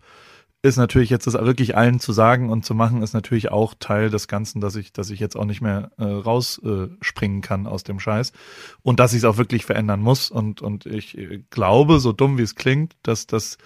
ist 0.62 0.76
natürlich 0.76 1.10
jetzt 1.10 1.26
das 1.26 1.34
wirklich 1.34 1.76
allen 1.76 2.00
zu 2.00 2.12
sagen 2.12 2.50
und 2.50 2.64
zu 2.64 2.74
machen, 2.74 3.02
ist 3.02 3.12
natürlich 3.12 3.50
auch 3.50 3.74
Teil 3.78 4.10
des 4.10 4.26
Ganzen, 4.26 4.60
dass 4.60 4.74
ich, 4.74 4.92
dass 4.92 5.10
ich 5.10 5.20
jetzt 5.20 5.36
auch 5.36 5.44
nicht 5.44 5.60
mehr 5.60 5.92
äh, 5.98 6.04
rausspringen 6.04 7.38
äh, 7.38 7.42
kann 7.42 7.66
aus 7.66 7.84
dem 7.84 8.00
Scheiß 8.00 8.32
und 8.82 8.98
dass 8.98 9.12
ich 9.12 9.18
es 9.18 9.24
auch 9.24 9.36
wirklich 9.36 9.64
verändern 9.64 10.00
muss. 10.00 10.30
Und, 10.30 10.60
und 10.60 10.84
ich 10.86 11.16
äh, 11.16 11.42
glaube, 11.50 12.00
so 12.00 12.12
dumm 12.12 12.38
wie 12.38 12.42
es 12.42 12.56
klingt, 12.56 12.96
dass 13.02 13.26
das 13.26 13.56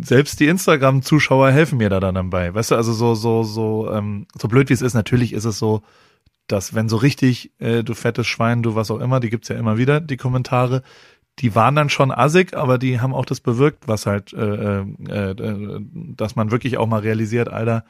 selbst 0.00 0.40
die 0.40 0.46
Instagram-Zuschauer 0.46 1.50
helfen 1.50 1.78
mir 1.78 1.90
da 1.90 2.00
dann 2.00 2.14
dabei. 2.14 2.54
Weißt 2.54 2.70
du, 2.70 2.76
also 2.76 2.92
so, 2.92 3.14
so, 3.14 3.42
so, 3.42 3.92
ähm, 3.92 4.26
so 4.38 4.48
blöd 4.48 4.68
wie 4.68 4.74
es 4.74 4.82
ist, 4.82 4.94
natürlich 4.94 5.32
ist 5.32 5.44
es 5.44 5.58
so, 5.58 5.82
dass 6.46 6.74
wenn 6.74 6.88
so 6.88 6.96
richtig, 6.96 7.52
äh, 7.58 7.82
du 7.82 7.94
fettes 7.94 8.26
Schwein, 8.26 8.62
du 8.62 8.74
was 8.74 8.90
auch 8.90 9.00
immer, 9.00 9.20
die 9.20 9.30
gibt's 9.30 9.48
ja 9.48 9.56
immer 9.56 9.78
wieder, 9.78 10.00
die 10.00 10.16
Kommentare, 10.16 10.82
die 11.38 11.54
waren 11.54 11.74
dann 11.74 11.88
schon 11.88 12.10
assig, 12.10 12.54
aber 12.54 12.78
die 12.78 13.00
haben 13.00 13.14
auch 13.14 13.24
das 13.24 13.40
bewirkt, 13.40 13.88
was 13.88 14.06
halt, 14.06 14.32
äh, 14.32 14.80
äh, 14.80 15.30
äh, 15.30 15.80
dass 16.16 16.36
man 16.36 16.50
wirklich 16.50 16.76
auch 16.76 16.86
mal 16.86 17.00
realisiert, 17.00 17.48
Alter, 17.48 17.84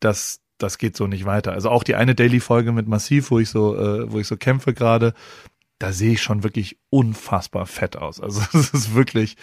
das, 0.00 0.40
das 0.58 0.78
geht 0.78 0.96
so 0.96 1.06
nicht 1.06 1.24
weiter. 1.24 1.52
Also 1.52 1.70
auch 1.70 1.82
die 1.82 1.96
eine 1.96 2.14
Daily-Folge 2.14 2.72
mit 2.72 2.86
Massiv, 2.86 3.30
wo 3.30 3.38
ich 3.38 3.48
so, 3.48 3.76
äh, 3.76 4.10
wo 4.12 4.18
ich 4.18 4.26
so 4.26 4.36
kämpfe 4.36 4.74
gerade, 4.74 5.14
da 5.78 5.92
sehe 5.92 6.12
ich 6.12 6.22
schon 6.22 6.44
wirklich 6.44 6.78
unfassbar 6.90 7.66
fett 7.66 7.96
aus. 7.96 8.20
Also 8.20 8.42
es 8.58 8.70
ist 8.70 8.94
wirklich, 8.94 9.36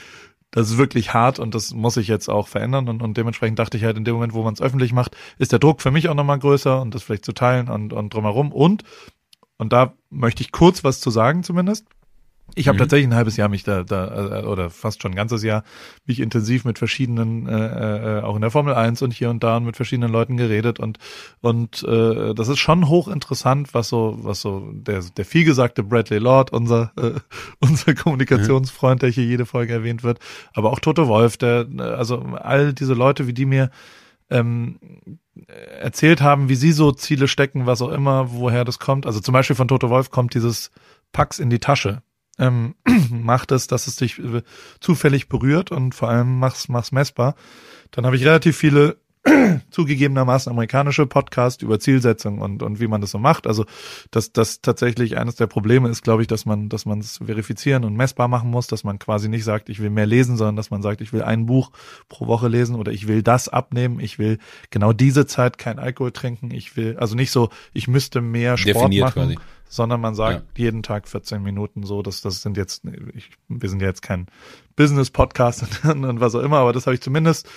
das 0.55 0.71
ist 0.71 0.77
wirklich 0.77 1.13
hart 1.13 1.37
und 1.37 1.53
das 1.53 1.73
muss 1.73 1.97
ich 1.97 2.07
jetzt 2.07 2.29
auch 2.29 2.47
verändern 2.47 2.89
und, 2.89 3.03
und 3.03 3.17
dementsprechend 3.17 3.59
dachte 3.59 3.77
ich 3.77 3.83
halt 3.83 3.97
in 3.97 4.05
dem 4.05 4.15
Moment, 4.15 4.33
wo 4.33 4.43
man 4.43 4.53
es 4.53 4.61
öffentlich 4.61 4.93
macht, 4.93 5.15
ist 5.37 5.51
der 5.51 5.59
Druck 5.59 5.81
für 5.81 5.91
mich 5.91 6.09
auch 6.09 6.15
nochmal 6.15 6.39
größer 6.39 6.81
und 6.81 6.95
das 6.95 7.03
vielleicht 7.03 7.25
zu 7.25 7.33
teilen 7.33 7.69
und, 7.69 7.93
und 7.93 8.13
drumherum 8.13 8.51
und 8.51 8.83
und 9.57 9.71
da 9.71 9.93
möchte 10.09 10.43
ich 10.43 10.51
kurz 10.51 10.83
was 10.83 10.99
zu 10.99 11.09
sagen 11.09 11.43
zumindest. 11.43 11.87
Ich 12.53 12.67
habe 12.67 12.75
mhm. 12.75 12.79
tatsächlich 12.79 13.07
ein 13.07 13.15
halbes 13.15 13.37
Jahr 13.37 13.49
mich 13.49 13.63
da, 13.63 13.83
da 13.83 14.41
äh, 14.41 14.45
oder 14.45 14.69
fast 14.69 15.01
schon 15.01 15.13
ein 15.13 15.15
ganzes 15.15 15.43
Jahr 15.43 15.63
mich 16.05 16.19
intensiv 16.19 16.63
mit 16.63 16.77
verschiedenen, 16.77 17.47
äh, 17.47 18.19
äh, 18.19 18.21
auch 18.21 18.35
in 18.35 18.41
der 18.41 18.51
Formel 18.51 18.75
1 18.75 19.01
und 19.01 19.11
hier 19.11 19.29
und 19.31 19.43
da 19.43 19.57
und 19.57 19.65
mit 19.65 19.75
verschiedenen 19.75 20.11
Leuten 20.11 20.37
geredet 20.37 20.79
und 20.79 20.99
und 21.41 21.83
äh, 21.83 22.33
das 22.35 22.47
ist 22.47 22.59
schon 22.59 22.87
hochinteressant, 22.87 23.73
was 23.73 23.89
so 23.89 24.19
was 24.21 24.41
so 24.41 24.69
der 24.71 25.01
der 25.17 25.25
vielgesagte 25.25 25.83
Bradley 25.83 26.19
Lord, 26.19 26.53
unser 26.53 26.91
äh, 26.97 27.19
unser 27.59 27.95
Kommunikationsfreund, 27.95 29.01
der 29.01 29.09
hier 29.09 29.25
jede 29.25 29.45
Folge 29.45 29.73
erwähnt 29.73 30.03
wird, 30.03 30.19
aber 30.53 30.71
auch 30.71 30.79
Toto 30.79 31.07
Wolf, 31.07 31.37
der 31.37 31.67
also 31.79 32.19
all 32.39 32.73
diese 32.73 32.93
Leute, 32.93 33.27
wie 33.27 33.33
die 33.33 33.45
mir 33.45 33.71
ähm, 34.29 34.79
erzählt 35.79 36.21
haben, 36.21 36.47
wie 36.47 36.55
sie 36.55 36.71
so 36.71 36.91
Ziele 36.91 37.27
stecken, 37.27 37.65
was 37.65 37.81
auch 37.81 37.91
immer, 37.91 38.31
woher 38.31 38.63
das 38.65 38.79
kommt. 38.79 39.05
Also 39.05 39.19
zum 39.19 39.33
Beispiel 39.33 39.55
von 39.55 39.67
Toto 39.67 39.89
Wolf 39.89 40.09
kommt 40.09 40.33
dieses 40.33 40.71
Pax 41.11 41.39
in 41.39 41.49
die 41.49 41.59
Tasche 41.59 42.01
ähm, 42.37 42.75
macht 43.09 43.51
es, 43.51 43.67
dass 43.67 43.87
es 43.87 43.95
dich 43.95 44.19
äh, 44.19 44.41
zufällig 44.79 45.29
berührt 45.29 45.71
und 45.71 45.95
vor 45.95 46.09
allem 46.09 46.39
mach's, 46.39 46.67
mach's 46.67 46.91
messbar. 46.91 47.35
Dann 47.91 48.05
habe 48.05 48.15
ich 48.15 48.25
relativ 48.25 48.57
viele 48.57 48.97
zugegebenermaßen 49.71 50.51
amerikanische 50.51 51.07
Podcasts 51.07 51.63
über 51.63 51.79
Zielsetzung 51.79 52.39
und, 52.39 52.61
und 52.61 52.79
wie 52.79 52.87
man 52.87 53.01
das 53.01 53.11
so 53.11 53.17
macht. 53.17 53.47
Also, 53.47 53.65
dass 54.11 54.31
das 54.31 54.61
tatsächlich 54.61 55.17
eines 55.17 55.35
der 55.35 55.47
Probleme 55.47 55.89
ist, 55.89 56.03
glaube 56.03 56.21
ich, 56.21 56.27
dass 56.27 56.45
man, 56.45 56.69
dass 56.69 56.85
man 56.85 56.99
es 56.99 57.17
verifizieren 57.25 57.83
und 57.85 57.95
messbar 57.95 58.27
machen 58.27 58.51
muss, 58.51 58.67
dass 58.67 58.83
man 58.83 58.99
quasi 58.99 59.27
nicht 59.27 59.43
sagt, 59.43 59.69
ich 59.69 59.81
will 59.81 59.89
mehr 59.89 60.05
lesen, 60.05 60.37
sondern 60.37 60.55
dass 60.55 60.69
man 60.69 60.81
sagt, 60.81 61.01
ich 61.01 61.11
will 61.11 61.23
ein 61.23 61.45
Buch 61.45 61.71
pro 62.07 62.27
Woche 62.27 62.47
lesen 62.47 62.75
oder 62.75 62.91
ich 62.91 63.07
will 63.07 63.23
das 63.23 63.49
abnehmen, 63.49 63.99
ich 63.99 64.19
will 64.19 64.37
genau 64.69 64.93
diese 64.93 65.25
Zeit 65.25 65.57
kein 65.57 65.79
Alkohol 65.79 66.11
trinken, 66.11 66.51
ich 66.51 66.77
will, 66.77 66.97
also 66.97 67.15
nicht 67.15 67.31
so, 67.31 67.49
ich 67.73 67.87
müsste 67.87 68.21
mehr 68.21 68.57
Sport 68.57 68.75
Definiert 68.75 69.05
machen. 69.05 69.23
Quasi 69.23 69.37
sondern 69.67 69.99
man 69.99 70.15
sagt 70.15 70.57
ja. 70.57 70.65
jeden 70.65 70.83
Tag 70.83 71.07
14 71.07 71.41
Minuten 71.41 71.83
so, 71.83 72.01
dass 72.01 72.21
das 72.21 72.41
sind 72.41 72.55
jetzt, 72.55 72.83
ich, 73.13 73.31
wir 73.47 73.67
sind 73.67 73.81
ja 73.81 73.87
jetzt 73.87 74.01
kein 74.01 74.27
Business-Podcast 74.75 75.65
und 75.83 76.19
was 76.19 76.35
auch 76.35 76.41
immer, 76.41 76.57
aber 76.57 76.71
das 76.71 76.85
habe 76.85 76.93
ich 76.93 77.01
zumindest 77.01 77.49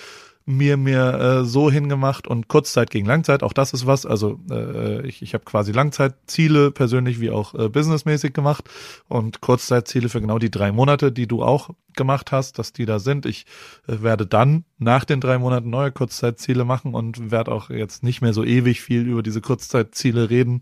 mir 0.49 0.77
mir 0.77 1.13
äh, 1.13 1.45
so 1.45 1.69
hingemacht 1.69 2.27
und 2.27 2.47
Kurzzeit 2.47 2.89
gegen 2.89 3.05
Langzeit, 3.05 3.43
auch 3.43 3.53
das 3.53 3.71
ist 3.71 3.85
was. 3.85 4.07
Also 4.07 4.39
äh, 4.49 5.05
ich, 5.07 5.21
ich 5.21 5.35
habe 5.35 5.45
quasi 5.45 5.71
Langzeitziele 5.71 6.71
persönlich 6.71 7.21
wie 7.21 7.29
auch 7.29 7.53
äh, 7.53 7.69
businessmäßig 7.69 8.33
gemacht 8.33 8.67
und 9.07 9.41
Kurzzeitziele 9.41 10.09
für 10.09 10.21
genau 10.21 10.39
die 10.39 10.49
drei 10.49 10.71
Monate, 10.71 11.11
die 11.11 11.27
du 11.27 11.43
auch 11.43 11.69
gemacht 11.95 12.31
hast, 12.31 12.57
dass 12.57 12.73
die 12.73 12.87
da 12.87 12.97
sind. 12.97 13.27
Ich 13.27 13.45
äh, 13.87 14.01
werde 14.01 14.25
dann 14.25 14.65
nach 14.79 15.05
den 15.05 15.21
drei 15.21 15.37
Monaten 15.37 15.69
neue 15.69 15.91
Kurzzeitziele 15.91 16.65
machen 16.65 16.95
und 16.95 17.29
werde 17.29 17.51
auch 17.51 17.69
jetzt 17.69 18.01
nicht 18.01 18.21
mehr 18.21 18.33
so 18.33 18.43
ewig 18.43 18.81
viel 18.81 19.07
über 19.07 19.21
diese 19.21 19.41
Kurzzeitziele 19.41 20.31
reden, 20.31 20.59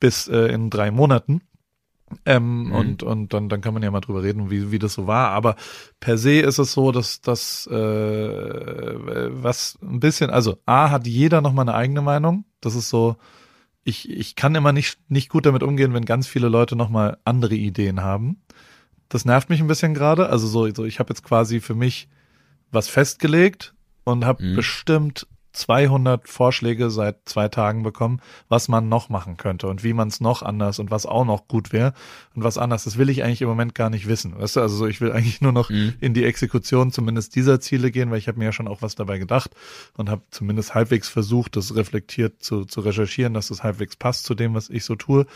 bis 0.00 0.26
äh, 0.26 0.46
in 0.46 0.70
drei 0.70 0.90
Monaten. 0.90 1.42
Ähm, 2.24 2.64
mhm. 2.64 2.72
Und, 2.72 3.02
und 3.02 3.34
dann, 3.34 3.48
dann 3.48 3.60
kann 3.60 3.74
man 3.74 3.82
ja 3.82 3.90
mal 3.90 4.00
drüber 4.00 4.22
reden, 4.22 4.50
wie, 4.50 4.70
wie 4.70 4.78
das 4.78 4.94
so 4.94 5.06
war. 5.06 5.30
Aber 5.30 5.56
per 6.00 6.18
se 6.18 6.40
ist 6.40 6.58
es 6.58 6.72
so, 6.72 6.92
dass 6.92 7.20
das, 7.20 7.66
äh, 7.66 7.74
was 7.74 9.78
ein 9.82 10.00
bisschen, 10.00 10.30
also 10.30 10.58
A 10.66 10.90
hat 10.90 11.06
jeder 11.06 11.40
nochmal 11.40 11.68
eine 11.68 11.76
eigene 11.76 12.02
Meinung. 12.02 12.44
Das 12.60 12.74
ist 12.74 12.88
so, 12.88 13.16
ich, 13.84 14.10
ich 14.10 14.36
kann 14.36 14.54
immer 14.54 14.72
nicht, 14.72 14.98
nicht 15.08 15.28
gut 15.28 15.46
damit 15.46 15.62
umgehen, 15.62 15.94
wenn 15.94 16.04
ganz 16.04 16.26
viele 16.26 16.48
Leute 16.48 16.76
nochmal 16.76 17.18
andere 17.24 17.54
Ideen 17.54 18.02
haben. 18.02 18.42
Das 19.08 19.24
nervt 19.24 19.50
mich 19.50 19.60
ein 19.60 19.66
bisschen 19.66 19.94
gerade. 19.94 20.28
Also 20.28 20.46
so, 20.46 20.72
so 20.74 20.84
ich 20.84 20.98
habe 20.98 21.10
jetzt 21.10 21.24
quasi 21.24 21.60
für 21.60 21.74
mich 21.74 22.08
was 22.70 22.88
festgelegt 22.88 23.74
und 24.04 24.24
habe 24.24 24.42
mhm. 24.42 24.56
bestimmt 24.56 25.26
200 25.52 26.28
Vorschläge 26.28 26.90
seit 26.90 27.28
zwei 27.28 27.48
Tagen 27.48 27.82
bekommen, 27.82 28.20
was 28.48 28.68
man 28.68 28.88
noch 28.88 29.08
machen 29.08 29.36
könnte 29.36 29.68
und 29.68 29.84
wie 29.84 29.92
man 29.92 30.08
es 30.08 30.20
noch 30.20 30.42
anders 30.42 30.78
und 30.78 30.90
was 30.90 31.06
auch 31.06 31.24
noch 31.24 31.48
gut 31.48 31.72
wäre 31.72 31.92
und 32.34 32.44
was 32.44 32.58
anders. 32.58 32.84
Das 32.84 32.98
will 32.98 33.10
ich 33.10 33.22
eigentlich 33.22 33.42
im 33.42 33.48
Moment 33.48 33.74
gar 33.74 33.90
nicht 33.90 34.08
wissen. 34.08 34.38
Weißt 34.38 34.56
du, 34.56 34.60
also 34.60 34.76
so, 34.76 34.86
ich 34.86 35.00
will 35.00 35.12
eigentlich 35.12 35.40
nur 35.40 35.52
noch 35.52 35.70
mhm. 35.70 35.94
in 36.00 36.14
die 36.14 36.24
Exekution 36.24 36.90
zumindest 36.90 37.36
dieser 37.36 37.60
Ziele 37.60 37.90
gehen, 37.90 38.10
weil 38.10 38.18
ich 38.18 38.28
habe 38.28 38.38
mir 38.38 38.46
ja 38.46 38.52
schon 38.52 38.68
auch 38.68 38.82
was 38.82 38.94
dabei 38.94 39.18
gedacht 39.18 39.50
und 39.96 40.08
habe 40.08 40.22
zumindest 40.30 40.74
halbwegs 40.74 41.08
versucht, 41.08 41.56
das 41.56 41.74
reflektiert 41.74 42.42
zu, 42.42 42.64
zu 42.64 42.80
recherchieren, 42.80 43.34
dass 43.34 43.48
das 43.48 43.62
halbwegs 43.62 43.96
passt 43.96 44.24
zu 44.24 44.34
dem, 44.34 44.54
was 44.54 44.70
ich 44.70 44.84
so 44.84 44.96
tue 44.96 45.26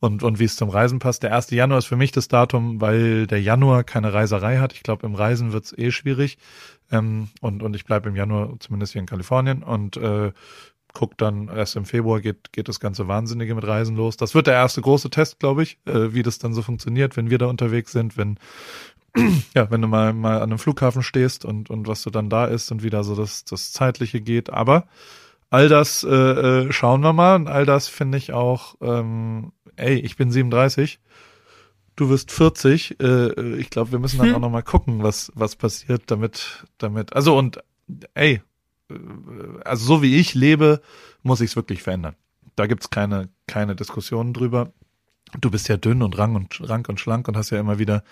und, 0.00 0.22
und 0.22 0.38
wie 0.38 0.44
es 0.44 0.56
zum 0.56 0.68
Reisen 0.68 0.98
passt. 0.98 1.22
Der 1.22 1.34
1. 1.34 1.50
Januar 1.50 1.78
ist 1.78 1.86
für 1.86 1.96
mich 1.96 2.12
das 2.12 2.28
Datum, 2.28 2.80
weil 2.80 3.26
der 3.26 3.42
Januar 3.42 3.84
keine 3.84 4.12
Reiserei 4.12 4.58
hat. 4.58 4.72
Ich 4.72 4.82
glaube, 4.82 5.06
im 5.06 5.14
Reisen 5.14 5.52
wird 5.52 5.64
es 5.64 5.76
eh 5.76 5.90
schwierig. 5.90 6.38
Ähm, 6.94 7.28
und, 7.40 7.62
und 7.62 7.76
ich 7.76 7.84
bleibe 7.84 8.08
im 8.08 8.16
Januar 8.16 8.54
zumindest 8.60 8.92
hier 8.92 9.00
in 9.00 9.06
Kalifornien 9.06 9.62
und 9.62 9.96
äh, 9.96 10.32
guck 10.92 11.18
dann 11.18 11.48
erst 11.48 11.76
im 11.76 11.84
Februar 11.84 12.20
geht, 12.20 12.52
geht 12.52 12.68
das 12.68 12.80
ganze 12.80 13.08
Wahnsinnige 13.08 13.54
mit 13.54 13.66
Reisen 13.66 13.96
los. 13.96 14.16
Das 14.16 14.34
wird 14.34 14.46
der 14.46 14.54
erste 14.54 14.80
große 14.80 15.10
Test, 15.10 15.40
glaube 15.40 15.64
ich, 15.64 15.78
äh, 15.86 16.14
wie 16.14 16.22
das 16.22 16.38
dann 16.38 16.54
so 16.54 16.62
funktioniert, 16.62 17.16
wenn 17.16 17.30
wir 17.30 17.38
da 17.38 17.46
unterwegs 17.46 17.92
sind, 17.92 18.16
wenn 18.16 18.38
ja, 19.54 19.70
wenn 19.70 19.82
du 19.82 19.88
mal, 19.88 20.12
mal 20.12 20.36
an 20.36 20.44
einem 20.44 20.58
Flughafen 20.58 21.02
stehst 21.02 21.44
und, 21.44 21.70
und 21.70 21.86
was 21.86 22.02
du 22.02 22.10
dann 22.10 22.30
da 22.30 22.46
ist 22.46 22.72
und 22.72 22.82
wie 22.82 22.90
da 22.90 23.02
so 23.02 23.14
das, 23.14 23.44
das 23.44 23.72
Zeitliche 23.72 24.20
geht. 24.20 24.50
Aber 24.50 24.86
all 25.50 25.68
das 25.68 26.04
äh, 26.04 26.08
äh, 26.08 26.72
schauen 26.72 27.02
wir 27.02 27.12
mal 27.12 27.36
und 27.36 27.48
all 27.48 27.66
das 27.66 27.86
finde 27.88 28.18
ich 28.18 28.32
auch, 28.32 28.76
ähm, 28.80 29.52
ey, 29.76 29.94
ich 29.94 30.16
bin 30.16 30.30
37 30.30 31.00
du 31.96 32.08
wirst 32.08 32.32
40. 32.32 33.00
Äh, 33.00 33.56
ich 33.56 33.70
glaube, 33.70 33.92
wir 33.92 33.98
müssen 33.98 34.18
dann 34.18 34.28
hm. 34.28 34.34
auch 34.36 34.40
noch 34.40 34.50
mal 34.50 34.62
gucken, 34.62 35.02
was 35.02 35.32
was 35.34 35.56
passiert, 35.56 36.04
damit 36.06 36.64
damit. 36.78 37.14
Also 37.14 37.36
und 37.36 37.58
ey, 38.14 38.42
äh, 38.90 38.94
also 39.64 39.84
so 39.84 40.02
wie 40.02 40.16
ich 40.16 40.34
lebe, 40.34 40.80
muss 41.22 41.40
ich 41.40 41.50
es 41.50 41.56
wirklich 41.56 41.82
verändern. 41.82 42.16
Da 42.56 42.66
gibt's 42.66 42.90
keine 42.90 43.28
keine 43.46 43.74
Diskussionen 43.76 44.32
drüber. 44.32 44.72
Du 45.40 45.50
bist 45.50 45.68
ja 45.68 45.76
dünn 45.76 46.02
und 46.02 46.16
rank 46.16 46.36
und 46.36 46.68
rank 46.68 46.88
und 46.88 47.00
schlank 47.00 47.26
und 47.28 47.36
hast 47.36 47.50
ja 47.50 47.58
immer 47.58 47.78
wieder 47.78 48.04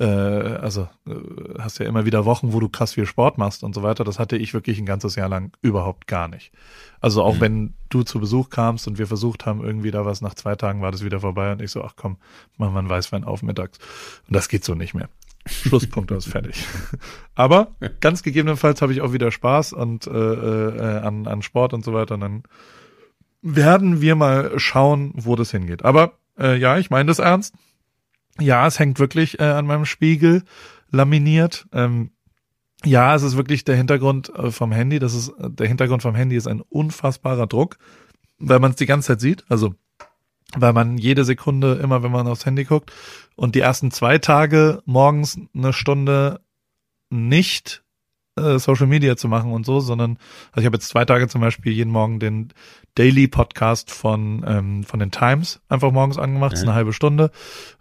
äh, 0.00 0.04
also 0.04 0.88
äh, 1.06 1.58
hast 1.58 1.78
ja 1.78 1.86
immer 1.86 2.06
wieder 2.06 2.24
Wochen, 2.24 2.54
wo 2.54 2.60
du 2.60 2.70
krass 2.70 2.94
viel 2.94 3.04
Sport 3.04 3.36
machst 3.36 3.62
und 3.62 3.74
so 3.74 3.82
weiter. 3.82 4.02
Das 4.02 4.18
hatte 4.18 4.36
ich 4.36 4.54
wirklich 4.54 4.78
ein 4.78 4.86
ganzes 4.86 5.14
Jahr 5.14 5.28
lang 5.28 5.52
überhaupt 5.60 6.06
gar 6.06 6.26
nicht. 6.26 6.52
Also 7.00 7.22
auch 7.22 7.36
mhm. 7.36 7.40
wenn 7.40 7.74
du 7.90 8.02
zu 8.02 8.18
Besuch 8.18 8.48
kamst 8.48 8.88
und 8.88 8.98
wir 8.98 9.06
versucht 9.06 9.44
haben, 9.44 9.62
irgendwie 9.62 9.90
da 9.90 10.06
was, 10.06 10.22
nach 10.22 10.34
zwei 10.34 10.56
Tagen 10.56 10.80
war 10.80 10.90
das 10.90 11.04
wieder 11.04 11.20
vorbei 11.20 11.52
und 11.52 11.60
ich 11.60 11.70
so, 11.70 11.84
ach 11.84 11.92
komm, 11.96 12.16
mach 12.56 12.72
mal 12.72 12.78
einen 12.78 12.88
Weißwein 12.88 13.24
auf 13.24 13.42
mittags. 13.42 13.78
Und 14.26 14.34
das 14.34 14.48
geht 14.48 14.64
so 14.64 14.74
nicht 14.74 14.94
mehr. 14.94 15.10
Schlusspunkt 15.46 16.10
ist 16.10 16.28
fertig. 16.28 16.64
Aber 17.34 17.68
ganz 18.00 18.22
gegebenenfalls 18.22 18.80
habe 18.80 18.92
ich 18.92 19.02
auch 19.02 19.12
wieder 19.12 19.30
Spaß 19.30 19.74
und 19.74 20.06
äh, 20.06 20.10
äh, 20.10 20.98
an, 21.00 21.26
an 21.26 21.42
Sport 21.42 21.74
und 21.74 21.84
so 21.84 21.92
weiter. 21.92 22.14
Und 22.14 22.20
dann 22.20 22.42
werden 23.42 24.00
wir 24.00 24.16
mal 24.16 24.58
schauen, 24.58 25.12
wo 25.14 25.36
das 25.36 25.50
hingeht. 25.50 25.84
Aber 25.84 26.12
äh, 26.38 26.56
ja, 26.56 26.78
ich 26.78 26.88
meine 26.88 27.08
das 27.08 27.18
ernst. 27.18 27.54
Ja, 28.38 28.66
es 28.66 28.78
hängt 28.78 28.98
wirklich 28.98 29.38
äh, 29.40 29.44
an 29.44 29.66
meinem 29.66 29.84
Spiegel 29.84 30.44
laminiert. 30.90 31.66
Ähm, 31.72 32.10
ja, 32.84 33.14
es 33.14 33.22
ist 33.22 33.36
wirklich 33.36 33.64
der 33.64 33.76
Hintergrund 33.76 34.30
äh, 34.34 34.50
vom 34.50 34.72
Handy. 34.72 34.98
Das 34.98 35.14
ist 35.14 35.28
äh, 35.30 35.50
der 35.50 35.68
Hintergrund 35.68 36.02
vom 36.02 36.14
Handy 36.14 36.36
ist 36.36 36.46
ein 36.46 36.60
unfassbarer 36.62 37.46
Druck, 37.46 37.78
weil 38.38 38.58
man 38.58 38.70
es 38.70 38.76
die 38.76 38.86
ganze 38.86 39.08
Zeit 39.08 39.20
sieht. 39.20 39.44
Also 39.48 39.74
weil 40.56 40.72
man 40.72 40.98
jede 40.98 41.24
Sekunde 41.24 41.74
immer, 41.74 42.02
wenn 42.02 42.10
man 42.10 42.26
aufs 42.26 42.46
Handy 42.46 42.64
guckt 42.64 42.92
und 43.36 43.54
die 43.54 43.60
ersten 43.60 43.90
zwei 43.90 44.18
Tage 44.18 44.82
morgens 44.84 45.38
eine 45.54 45.72
Stunde 45.72 46.40
nicht 47.08 47.84
äh, 48.36 48.58
Social 48.58 48.86
Media 48.86 49.16
zu 49.16 49.28
machen 49.28 49.52
und 49.52 49.66
so, 49.66 49.80
sondern 49.80 50.18
also 50.52 50.60
ich 50.60 50.66
habe 50.66 50.76
jetzt 50.76 50.88
zwei 50.88 51.04
Tage 51.04 51.28
zum 51.28 51.40
Beispiel 51.40 51.72
jeden 51.72 51.90
Morgen 51.90 52.20
den 52.20 52.52
Daily 52.94 53.28
Podcast 53.28 53.90
von 53.90 54.44
ähm, 54.46 54.84
von 54.84 55.00
den 55.00 55.10
Times 55.10 55.60
einfach 55.68 55.90
morgens 55.92 56.18
angemacht, 56.18 56.54
ist 56.54 56.62
eine 56.62 56.74
halbe 56.74 56.92
Stunde 56.92 57.30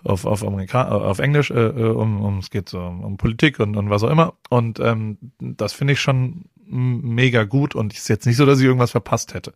auf 0.04 0.26
auf 0.26 0.44
Amerika 0.46 0.88
äh, 0.88 0.92
auf 0.92 1.20
Englisch, 1.20 1.52
äh, 1.52 1.68
äh, 1.68 1.90
um, 1.90 2.22
um 2.22 2.40
es 2.40 2.50
geht 2.50 2.70
so 2.70 2.80
um, 2.80 3.04
um 3.04 3.18
Politik 3.18 3.60
und, 3.60 3.76
und 3.76 3.90
was 3.90 4.04
auch 4.04 4.10
immer 4.10 4.34
und 4.50 4.80
ähm, 4.80 5.18
das 5.40 5.74
finde 5.74 5.94
ich 5.94 6.02
schon 6.02 6.46
mega 6.72 7.46
gut 7.46 7.74
und 7.74 7.94
ist 7.94 8.10
jetzt 8.10 8.28
nicht 8.28 8.38
so, 8.38 8.46
dass 8.46 8.60
ich 8.60 8.66
irgendwas 8.66 8.92
verpasst 8.92 9.34
hätte. 9.34 9.54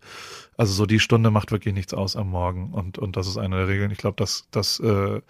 Also 0.57 0.73
so 0.73 0.85
die 0.85 0.99
Stunde 0.99 1.29
macht 1.29 1.51
wirklich 1.51 1.73
nichts 1.73 1.93
aus 1.93 2.15
am 2.15 2.29
Morgen 2.29 2.71
und 2.73 2.97
und 2.97 3.17
das 3.17 3.27
ist 3.27 3.37
eine 3.37 3.57
der 3.57 3.67
Regeln. 3.67 3.91
Ich 3.91 3.99
glaube, 3.99 4.15
dass 4.17 4.47
das 4.51 4.79
äh, 4.79 5.21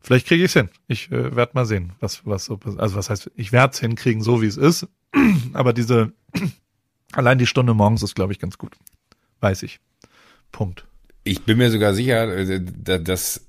vielleicht 0.00 0.26
kriege 0.26 0.42
ich 0.42 0.50
es 0.50 0.54
hin. 0.54 0.70
Ich 0.88 1.10
äh, 1.12 1.36
werde 1.36 1.52
mal 1.54 1.66
sehen, 1.66 1.92
was 2.00 2.26
was 2.26 2.46
so 2.46 2.58
also 2.78 2.96
was 2.96 3.10
heißt, 3.10 3.30
ich 3.36 3.52
werde 3.52 3.72
es 3.72 3.80
hinkriegen, 3.80 4.22
so 4.22 4.42
wie 4.42 4.46
es 4.46 4.56
ist. 4.56 4.88
Aber 5.52 5.72
diese 5.72 6.12
allein 7.12 7.38
die 7.38 7.46
Stunde 7.46 7.74
morgens 7.74 8.02
ist, 8.02 8.14
glaube 8.14 8.32
ich, 8.32 8.38
ganz 8.38 8.58
gut. 8.58 8.76
Weiß 9.40 9.62
ich. 9.62 9.80
Punkt. 10.52 10.86
Ich 11.24 11.42
bin 11.42 11.58
mir 11.58 11.70
sogar 11.70 11.94
sicher, 11.94 12.36
äh, 12.36 12.60
dass 12.60 13.46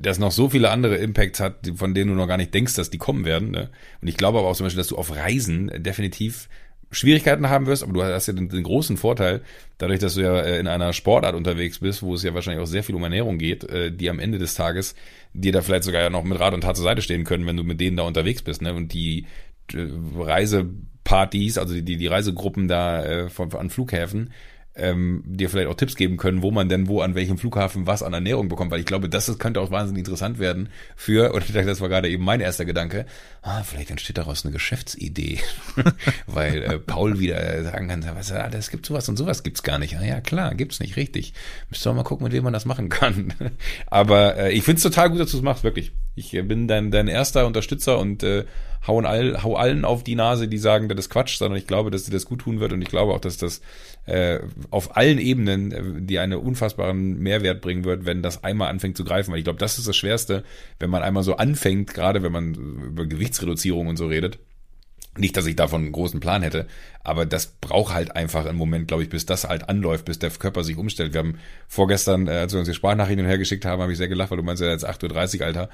das 0.00 0.18
noch 0.18 0.32
so 0.32 0.48
viele 0.48 0.70
andere 0.70 0.96
Impacts 0.96 1.40
hat, 1.40 1.70
von 1.74 1.94
denen 1.94 2.10
du 2.10 2.16
noch 2.16 2.28
gar 2.28 2.36
nicht 2.36 2.54
denkst, 2.54 2.74
dass 2.74 2.90
die 2.90 2.98
kommen 2.98 3.24
werden. 3.24 3.50
Ne? 3.50 3.70
Und 4.00 4.08
ich 4.08 4.16
glaube 4.16 4.38
aber 4.38 4.48
auch 4.48 4.56
zum 4.56 4.66
Beispiel, 4.66 4.78
dass 4.78 4.88
du 4.88 4.96
auf 4.96 5.14
Reisen 5.14 5.70
definitiv 5.82 6.48
Schwierigkeiten 6.90 7.50
haben 7.50 7.66
wirst, 7.66 7.82
aber 7.82 7.92
du 7.92 8.02
hast 8.02 8.28
ja 8.28 8.32
den, 8.32 8.48
den, 8.48 8.62
großen 8.62 8.96
Vorteil, 8.96 9.42
dadurch, 9.76 9.98
dass 9.98 10.14
du 10.14 10.22
ja 10.22 10.40
äh, 10.40 10.58
in 10.58 10.66
einer 10.66 10.94
Sportart 10.94 11.34
unterwegs 11.34 11.80
bist, 11.80 12.02
wo 12.02 12.14
es 12.14 12.22
ja 12.22 12.32
wahrscheinlich 12.32 12.62
auch 12.62 12.66
sehr 12.66 12.82
viel 12.82 12.94
um 12.94 13.02
Ernährung 13.02 13.36
geht, 13.36 13.64
äh, 13.64 13.92
die 13.92 14.08
am 14.08 14.18
Ende 14.18 14.38
des 14.38 14.54
Tages 14.54 14.94
dir 15.34 15.52
da 15.52 15.60
vielleicht 15.60 15.84
sogar 15.84 16.00
ja 16.00 16.08
noch 16.08 16.24
mit 16.24 16.40
Rat 16.40 16.54
und 16.54 16.62
Tat 16.62 16.76
zur 16.76 16.84
Seite 16.84 17.02
stehen 17.02 17.24
können, 17.24 17.46
wenn 17.46 17.58
du 17.58 17.64
mit 17.64 17.80
denen 17.80 17.98
da 17.98 18.04
unterwegs 18.04 18.40
bist. 18.40 18.62
Ne? 18.62 18.72
Und 18.72 18.94
die 18.94 19.26
Reisepartys, 19.74 21.58
also 21.58 21.74
die, 21.74 21.96
die 21.96 22.06
Reisegruppen 22.06 22.68
da 22.68 23.04
äh, 23.04 23.28
von, 23.28 23.52
an 23.54 23.70
Flughäfen, 23.70 24.30
ähm, 24.78 25.24
dir 25.26 25.50
vielleicht 25.50 25.68
auch 25.68 25.74
Tipps 25.74 25.96
geben 25.96 26.16
können, 26.16 26.42
wo 26.42 26.50
man 26.50 26.68
denn 26.68 26.86
wo 26.86 27.00
an 27.00 27.14
welchem 27.14 27.36
Flughafen 27.36 27.86
was 27.86 28.02
an 28.02 28.14
Ernährung 28.14 28.48
bekommt, 28.48 28.70
weil 28.70 28.80
ich 28.80 28.86
glaube, 28.86 29.08
das, 29.08 29.26
das 29.26 29.38
könnte 29.38 29.60
auch 29.60 29.70
wahnsinnig 29.70 30.00
interessant 30.00 30.38
werden 30.38 30.68
für, 30.96 31.34
und 31.34 31.44
das 31.54 31.80
war 31.80 31.88
gerade 31.88 32.08
eben 32.08 32.24
mein 32.24 32.40
erster 32.40 32.64
Gedanke, 32.64 33.04
ah, 33.42 33.62
vielleicht 33.62 33.90
entsteht 33.90 34.18
daraus 34.18 34.44
eine 34.44 34.52
Geschäftsidee, 34.52 35.40
weil 36.26 36.62
äh, 36.62 36.78
Paul 36.78 37.18
wieder 37.18 37.64
sagen 37.64 37.88
kann, 37.88 38.04
was, 38.14 38.32
ah, 38.32 38.48
das 38.48 38.70
gibt 38.70 38.86
sowas 38.86 39.08
und 39.08 39.16
sowas 39.16 39.42
gibt's 39.42 39.62
gar 39.62 39.78
nicht. 39.78 39.96
Ah, 39.96 40.04
ja, 40.04 40.20
klar, 40.20 40.54
gibt's 40.54 40.80
nicht, 40.80 40.96
richtig. 40.96 41.34
Müsste 41.70 41.92
mal 41.92 42.04
gucken, 42.04 42.24
mit 42.24 42.32
wem 42.32 42.44
man 42.44 42.52
das 42.52 42.64
machen 42.64 42.88
kann. 42.88 43.34
Aber 43.86 44.36
äh, 44.36 44.52
ich 44.52 44.62
find's 44.62 44.82
total 44.82 45.10
gut, 45.10 45.20
dass 45.20 45.32
du 45.32 45.38
es 45.38 45.42
machst, 45.42 45.64
wirklich. 45.64 45.92
Ich 46.18 46.34
äh, 46.34 46.42
bin 46.42 46.68
dein, 46.68 46.90
dein 46.90 47.08
erster 47.08 47.46
Unterstützer 47.46 47.98
und 47.98 48.22
äh, 48.22 48.44
hauen 48.86 49.06
all, 49.06 49.42
hau 49.42 49.56
allen 49.56 49.84
auf 49.84 50.02
die 50.02 50.14
Nase, 50.14 50.48
die 50.48 50.58
sagen, 50.58 50.88
das 50.88 50.98
ist 50.98 51.10
Quatsch, 51.10 51.36
sondern 51.36 51.58
ich 51.58 51.66
glaube, 51.66 51.90
dass 51.90 52.04
dir 52.04 52.12
das 52.12 52.24
gut 52.24 52.40
tun 52.40 52.60
wird 52.60 52.72
und 52.72 52.82
ich 52.82 52.88
glaube 52.88 53.12
auch, 53.12 53.20
dass 53.20 53.36
das 53.36 53.60
äh, 54.06 54.40
auf 54.70 54.96
allen 54.96 55.18
Ebenen 55.18 55.72
äh, 55.72 55.82
die 56.00 56.18
einen 56.18 56.38
unfassbaren 56.38 57.18
Mehrwert 57.18 57.60
bringen 57.60 57.84
wird, 57.84 58.06
wenn 58.06 58.22
das 58.22 58.44
einmal 58.44 58.68
anfängt 58.68 58.96
zu 58.96 59.04
greifen. 59.04 59.30
Weil 59.30 59.38
ich 59.38 59.44
glaube, 59.44 59.58
das 59.58 59.78
ist 59.78 59.86
das 59.86 59.96
Schwerste, 59.96 60.44
wenn 60.78 60.90
man 60.90 61.02
einmal 61.02 61.22
so 61.22 61.36
anfängt, 61.36 61.94
gerade 61.94 62.22
wenn 62.22 62.32
man 62.32 62.54
über 62.54 63.06
Gewichtsreduzierung 63.06 63.86
und 63.86 63.96
so 63.96 64.06
redet. 64.06 64.38
Nicht, 65.16 65.36
dass 65.36 65.46
ich 65.46 65.56
davon 65.56 65.82
einen 65.82 65.92
großen 65.92 66.20
Plan 66.20 66.42
hätte, 66.42 66.68
aber 67.02 67.26
das 67.26 67.46
braucht 67.46 67.92
halt 67.92 68.14
einfach 68.14 68.46
einen 68.46 68.56
Moment, 68.56 68.86
glaube 68.86 69.02
ich, 69.02 69.08
bis 69.08 69.26
das 69.26 69.48
halt 69.48 69.68
anläuft, 69.68 70.04
bis 70.04 70.20
der 70.20 70.30
Körper 70.30 70.62
sich 70.62 70.76
umstellt. 70.76 71.12
Wir 71.12 71.20
haben 71.20 71.38
vorgestern, 71.66 72.28
äh, 72.28 72.32
als 72.32 72.52
wir 72.52 72.60
uns 72.60 72.68
die 72.68 72.74
Sprachnachrichten 72.74 73.26
hergeschickt 73.26 73.64
haben, 73.64 73.82
habe 73.82 73.90
ich 73.90 73.98
sehr 73.98 74.06
gelacht, 74.06 74.30
weil 74.30 74.38
du 74.38 74.44
meinst 74.44 74.62
ja 74.62 74.70
jetzt 74.70 74.88
8.30 74.88 75.40
Uhr, 75.40 75.46
Alter 75.46 75.70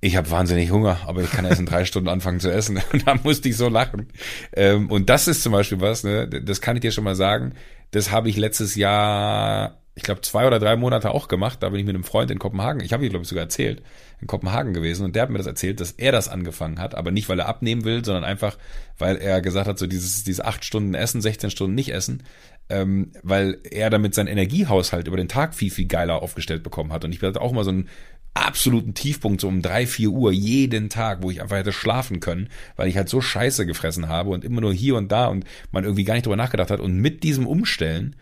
ich 0.00 0.16
habe 0.16 0.30
wahnsinnig 0.30 0.70
Hunger, 0.70 1.00
aber 1.06 1.22
ich 1.22 1.30
kann 1.30 1.44
erst 1.44 1.60
in 1.60 1.66
drei 1.66 1.84
Stunden 1.84 2.08
anfangen 2.08 2.40
zu 2.40 2.50
essen. 2.50 2.80
Und 2.92 3.06
da 3.06 3.14
musste 3.22 3.48
ich 3.48 3.56
so 3.56 3.68
lachen. 3.68 4.08
Ähm, 4.52 4.90
und 4.90 5.08
das 5.08 5.28
ist 5.28 5.42
zum 5.42 5.52
Beispiel 5.52 5.80
was, 5.80 6.04
ne, 6.04 6.28
das 6.28 6.60
kann 6.60 6.76
ich 6.76 6.82
dir 6.82 6.92
schon 6.92 7.04
mal 7.04 7.16
sagen. 7.16 7.54
Das 7.92 8.10
habe 8.10 8.28
ich 8.28 8.36
letztes 8.36 8.74
Jahr, 8.74 9.78
ich 9.94 10.02
glaube, 10.02 10.20
zwei 10.20 10.46
oder 10.46 10.58
drei 10.58 10.76
Monate 10.76 11.10
auch 11.12 11.28
gemacht. 11.28 11.62
Da 11.62 11.70
bin 11.70 11.80
ich 11.80 11.86
mit 11.86 11.94
einem 11.94 12.04
Freund 12.04 12.30
in 12.30 12.38
Kopenhagen, 12.38 12.82
ich 12.82 12.92
habe 12.92 13.04
dir, 13.04 13.10
glaube 13.10 13.22
ich, 13.22 13.28
sogar 13.28 13.44
erzählt, 13.44 13.82
in 14.20 14.26
Kopenhagen 14.26 14.74
gewesen. 14.74 15.04
Und 15.04 15.16
der 15.16 15.22
hat 15.22 15.30
mir 15.30 15.38
das 15.38 15.46
erzählt, 15.46 15.80
dass 15.80 15.92
er 15.92 16.12
das 16.12 16.28
angefangen 16.28 16.78
hat, 16.78 16.94
aber 16.94 17.10
nicht, 17.10 17.28
weil 17.28 17.38
er 17.38 17.48
abnehmen 17.48 17.84
will, 17.84 18.04
sondern 18.04 18.24
einfach, 18.24 18.58
weil 18.98 19.16
er 19.16 19.40
gesagt 19.40 19.66
hat, 19.66 19.78
so 19.78 19.86
dieses, 19.86 20.24
diese 20.24 20.44
acht 20.44 20.64
Stunden 20.64 20.94
essen, 20.94 21.22
16 21.22 21.50
Stunden 21.50 21.74
nicht 21.74 21.92
essen, 21.92 22.22
ähm, 22.68 23.12
weil 23.22 23.58
er 23.70 23.90
damit 23.90 24.14
seinen 24.14 24.26
Energiehaushalt 24.26 25.06
über 25.06 25.16
den 25.16 25.28
Tag 25.28 25.54
viel, 25.54 25.70
viel 25.70 25.86
geiler 25.86 26.22
aufgestellt 26.22 26.62
bekommen 26.62 26.92
hat. 26.92 27.04
Und 27.04 27.12
ich 27.12 27.22
hatte 27.22 27.40
auch 27.40 27.52
mal 27.52 27.64
so 27.64 27.70
ein 27.70 27.88
absoluten 28.36 28.94
Tiefpunkt, 28.94 29.40
so 29.40 29.48
um 29.48 29.62
drei, 29.62 29.86
vier 29.86 30.10
Uhr 30.10 30.32
jeden 30.32 30.88
Tag, 30.88 31.22
wo 31.22 31.30
ich 31.30 31.42
einfach 31.42 31.56
hätte 31.56 31.72
schlafen 31.72 32.20
können, 32.20 32.48
weil 32.76 32.88
ich 32.88 32.96
halt 32.96 33.08
so 33.08 33.20
Scheiße 33.20 33.66
gefressen 33.66 34.08
habe 34.08 34.30
und 34.30 34.44
immer 34.44 34.60
nur 34.60 34.72
hier 34.72 34.96
und 34.96 35.10
da 35.10 35.26
und 35.26 35.44
man 35.72 35.84
irgendwie 35.84 36.04
gar 36.04 36.14
nicht 36.14 36.26
drüber 36.26 36.36
nachgedacht 36.36 36.70
hat. 36.70 36.80
Und 36.80 36.96
mit 36.98 37.22
diesem 37.22 37.46
Umstellen 37.46 38.16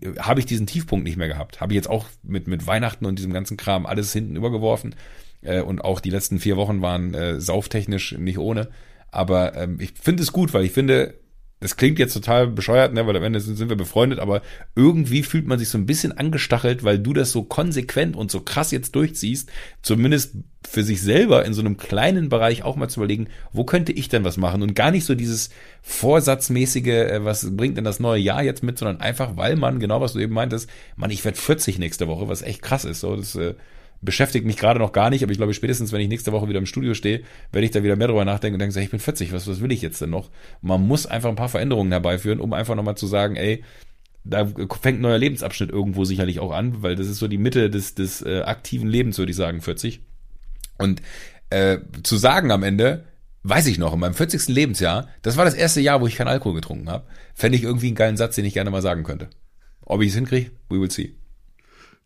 äh, 0.00 0.18
habe 0.18 0.40
ich 0.40 0.46
diesen 0.46 0.66
Tiefpunkt 0.66 1.04
nicht 1.04 1.16
mehr 1.16 1.28
gehabt. 1.28 1.60
Habe 1.60 1.72
ich 1.72 1.76
jetzt 1.76 1.90
auch 1.90 2.06
mit, 2.22 2.46
mit 2.46 2.66
Weihnachten 2.66 3.06
und 3.06 3.18
diesem 3.18 3.32
ganzen 3.32 3.56
Kram 3.56 3.86
alles 3.86 4.12
hinten 4.12 4.36
übergeworfen. 4.36 4.94
Äh, 5.42 5.62
und 5.62 5.84
auch 5.84 6.00
die 6.00 6.10
letzten 6.10 6.38
vier 6.38 6.56
Wochen 6.56 6.82
waren 6.82 7.14
äh, 7.14 7.40
sauftechnisch 7.40 8.12
nicht 8.18 8.38
ohne. 8.38 8.68
Aber 9.10 9.56
ähm, 9.56 9.78
ich 9.80 9.92
finde 9.92 10.22
es 10.22 10.32
gut, 10.32 10.52
weil 10.52 10.64
ich 10.64 10.72
finde, 10.72 11.14
das 11.64 11.78
klingt 11.78 11.98
jetzt 11.98 12.12
total 12.12 12.46
bescheuert, 12.46 12.92
ne, 12.92 13.06
weil 13.06 13.16
am 13.16 13.22
Ende 13.22 13.40
sind, 13.40 13.70
wir 13.70 13.74
befreundet, 13.74 14.18
aber 14.18 14.42
irgendwie 14.76 15.22
fühlt 15.22 15.46
man 15.46 15.58
sich 15.58 15.70
so 15.70 15.78
ein 15.78 15.86
bisschen 15.86 16.12
angestachelt, 16.12 16.84
weil 16.84 16.98
du 16.98 17.14
das 17.14 17.32
so 17.32 17.42
konsequent 17.42 18.16
und 18.16 18.30
so 18.30 18.42
krass 18.42 18.70
jetzt 18.70 18.94
durchziehst, 18.94 19.48
zumindest 19.80 20.34
für 20.68 20.82
sich 20.82 21.00
selber 21.00 21.46
in 21.46 21.54
so 21.54 21.62
einem 21.62 21.78
kleinen 21.78 22.28
Bereich 22.28 22.64
auch 22.64 22.76
mal 22.76 22.90
zu 22.90 23.00
überlegen, 23.00 23.28
wo 23.54 23.64
könnte 23.64 23.92
ich 23.92 24.10
denn 24.10 24.24
was 24.24 24.36
machen? 24.36 24.60
Und 24.60 24.74
gar 24.74 24.90
nicht 24.90 25.06
so 25.06 25.14
dieses 25.14 25.48
vorsatzmäßige, 25.80 26.86
äh, 26.86 27.24
was 27.24 27.56
bringt 27.56 27.78
denn 27.78 27.84
das 27.84 27.98
neue 27.98 28.20
Jahr 28.20 28.42
jetzt 28.42 28.62
mit, 28.62 28.76
sondern 28.76 29.00
einfach, 29.00 29.38
weil 29.38 29.56
man, 29.56 29.80
genau 29.80 30.02
was 30.02 30.12
du 30.12 30.18
eben 30.18 30.34
meintest, 30.34 30.68
man, 30.96 31.10
ich 31.10 31.24
werde 31.24 31.38
40 31.38 31.78
nächste 31.78 32.08
Woche, 32.08 32.28
was 32.28 32.42
echt 32.42 32.60
krass 32.60 32.84
ist, 32.84 33.00
so, 33.00 33.16
das, 33.16 33.36
äh, 33.36 33.54
beschäftigt 34.04 34.46
mich 34.46 34.56
gerade 34.56 34.78
noch 34.78 34.92
gar 34.92 35.10
nicht, 35.10 35.22
aber 35.22 35.32
ich 35.32 35.38
glaube, 35.38 35.54
spätestens, 35.54 35.92
wenn 35.92 36.00
ich 36.00 36.08
nächste 36.08 36.32
Woche 36.32 36.48
wieder 36.48 36.58
im 36.58 36.66
Studio 36.66 36.94
stehe, 36.94 37.22
werde 37.52 37.64
ich 37.64 37.70
da 37.70 37.82
wieder 37.82 37.96
mehr 37.96 38.08
drüber 38.08 38.24
nachdenken 38.24 38.54
und 38.54 38.60
denke, 38.60 38.80
ich 38.80 38.90
bin 38.90 39.00
40, 39.00 39.32
was, 39.32 39.46
was 39.48 39.60
will 39.60 39.72
ich 39.72 39.82
jetzt 39.82 40.00
denn 40.00 40.10
noch? 40.10 40.30
Man 40.60 40.86
muss 40.86 41.06
einfach 41.06 41.30
ein 41.30 41.36
paar 41.36 41.48
Veränderungen 41.48 41.92
herbeiführen, 41.92 42.40
um 42.40 42.52
einfach 42.52 42.74
nochmal 42.74 42.96
zu 42.96 43.06
sagen, 43.06 43.36
ey, 43.36 43.64
da 44.24 44.46
fängt 44.46 44.98
ein 44.98 45.02
neuer 45.02 45.18
Lebensabschnitt 45.18 45.70
irgendwo 45.70 46.04
sicherlich 46.04 46.40
auch 46.40 46.52
an, 46.52 46.82
weil 46.82 46.96
das 46.96 47.08
ist 47.08 47.18
so 47.18 47.28
die 47.28 47.38
Mitte 47.38 47.68
des, 47.70 47.94
des 47.94 48.22
äh, 48.22 48.40
aktiven 48.40 48.88
Lebens, 48.88 49.18
würde 49.18 49.30
ich 49.30 49.36
sagen, 49.36 49.60
40. 49.60 50.00
Und 50.78 51.02
äh, 51.50 51.78
zu 52.02 52.16
sagen 52.16 52.50
am 52.50 52.62
Ende, 52.62 53.04
weiß 53.42 53.66
ich 53.66 53.78
noch, 53.78 53.92
in 53.92 54.00
meinem 54.00 54.14
40. 54.14 54.48
Lebensjahr, 54.48 55.08
das 55.22 55.36
war 55.36 55.44
das 55.44 55.54
erste 55.54 55.80
Jahr, 55.80 56.00
wo 56.00 56.06
ich 56.06 56.16
keinen 56.16 56.28
Alkohol 56.28 56.54
getrunken 56.54 56.88
habe, 56.88 57.06
fände 57.34 57.58
ich 57.58 57.64
irgendwie 57.64 57.88
einen 57.88 57.96
geilen 57.96 58.16
Satz, 58.16 58.34
den 58.34 58.46
ich 58.46 58.54
gerne 58.54 58.70
mal 58.70 58.82
sagen 58.82 59.04
könnte. 59.04 59.28
Ob 59.82 60.00
ich 60.00 60.08
es 60.08 60.14
hinkriege, 60.14 60.50
we 60.70 60.80
will 60.80 60.90
see. 60.90 61.14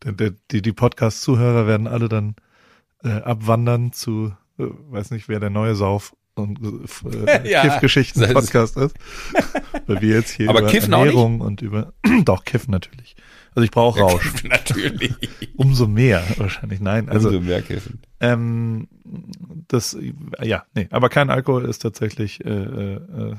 Die, 0.05 0.63
die 0.63 0.73
Podcast-Zuhörer 0.73 1.67
werden 1.67 1.87
alle 1.87 2.09
dann 2.09 2.37
äh, 3.03 3.09
abwandern 3.09 3.93
zu, 3.93 4.33
äh, 4.59 4.65
weiß 4.91 5.11
nicht, 5.11 5.29
wer 5.29 5.41
der 5.41 5.51
neue 5.51 5.75
Sauf 5.75 6.15
und 6.39 6.61
äh, 7.13 7.51
ja, 7.51 7.63
Kiff-Geschichten-Podcast 7.63 8.77
ist. 8.79 8.97
Weil 9.87 10.01
wir 10.01 10.17
jetzt 10.17 10.31
hier 10.31 10.49
Aber 10.49 10.61
über 10.61 10.69
Kiffen 10.69 10.93
Ernährung 10.93 11.41
und 11.41 11.63
über 11.63 11.93
doch 12.25 12.45
Kiffen 12.45 12.71
natürlich. 12.71 13.17
Also 13.55 13.65
ich 13.65 13.71
brauche 13.71 14.01
Rausch. 14.01 14.23
Kiffen 14.23 14.51
natürlich. 14.51 15.15
Umso 15.57 15.87
mehr 15.87 16.23
wahrscheinlich. 16.37 16.81
Nein, 16.81 17.09
also 17.09 17.29
umso 17.29 17.41
mehr 17.41 17.63
Kiffen. 17.63 18.01
Ähm, 18.21 18.89
das 19.69 19.97
ja, 20.43 20.65
nee, 20.75 20.87
aber 20.91 21.09
kein 21.09 21.31
Alkohol 21.31 21.65
ist 21.65 21.81
tatsächlich 21.81 22.45
äh, 22.45 22.51
äh, 22.51 23.37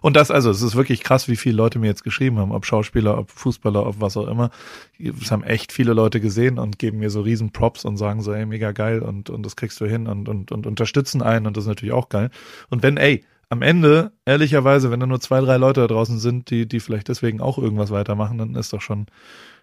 und 0.00 0.16
das, 0.16 0.30
also, 0.30 0.50
es 0.50 0.62
ist 0.62 0.76
wirklich 0.76 1.02
krass, 1.02 1.28
wie 1.28 1.36
viele 1.36 1.56
Leute 1.56 1.78
mir 1.78 1.86
jetzt 1.86 2.04
geschrieben 2.04 2.38
haben, 2.38 2.52
ob 2.52 2.64
Schauspieler, 2.64 3.18
ob 3.18 3.30
Fußballer, 3.30 3.86
ob 3.86 4.00
was 4.00 4.16
auch 4.16 4.28
immer. 4.28 4.50
Es 4.98 5.30
haben 5.30 5.42
echt 5.42 5.72
viele 5.72 5.92
Leute 5.92 6.20
gesehen 6.20 6.58
und 6.58 6.78
geben 6.78 6.98
mir 6.98 7.10
so 7.10 7.20
riesen 7.20 7.52
Props 7.52 7.84
und 7.84 7.96
sagen 7.96 8.22
so, 8.22 8.32
ey, 8.32 8.46
mega 8.46 8.72
geil 8.72 9.00
und, 9.00 9.30
und 9.30 9.44
das 9.44 9.56
kriegst 9.56 9.80
du 9.80 9.86
hin 9.86 10.06
und, 10.06 10.28
und, 10.28 10.52
und 10.52 10.66
unterstützen 10.66 11.22
einen 11.22 11.46
und 11.46 11.56
das 11.56 11.64
ist 11.64 11.68
natürlich 11.68 11.94
auch 11.94 12.08
geil. 12.08 12.30
Und 12.70 12.82
wenn, 12.82 12.96
ey, 12.96 13.24
am 13.48 13.62
Ende, 13.62 14.12
ehrlicherweise, 14.24 14.90
wenn 14.90 15.00
da 15.00 15.06
nur 15.06 15.20
zwei, 15.20 15.40
drei 15.40 15.56
Leute 15.56 15.80
da 15.80 15.86
draußen 15.86 16.18
sind, 16.18 16.50
die, 16.50 16.66
die 16.66 16.80
vielleicht 16.80 17.08
deswegen 17.08 17.40
auch 17.40 17.58
irgendwas 17.58 17.90
weitermachen, 17.90 18.38
dann 18.38 18.54
ist 18.56 18.72
doch 18.72 18.80
schon, 18.80 19.06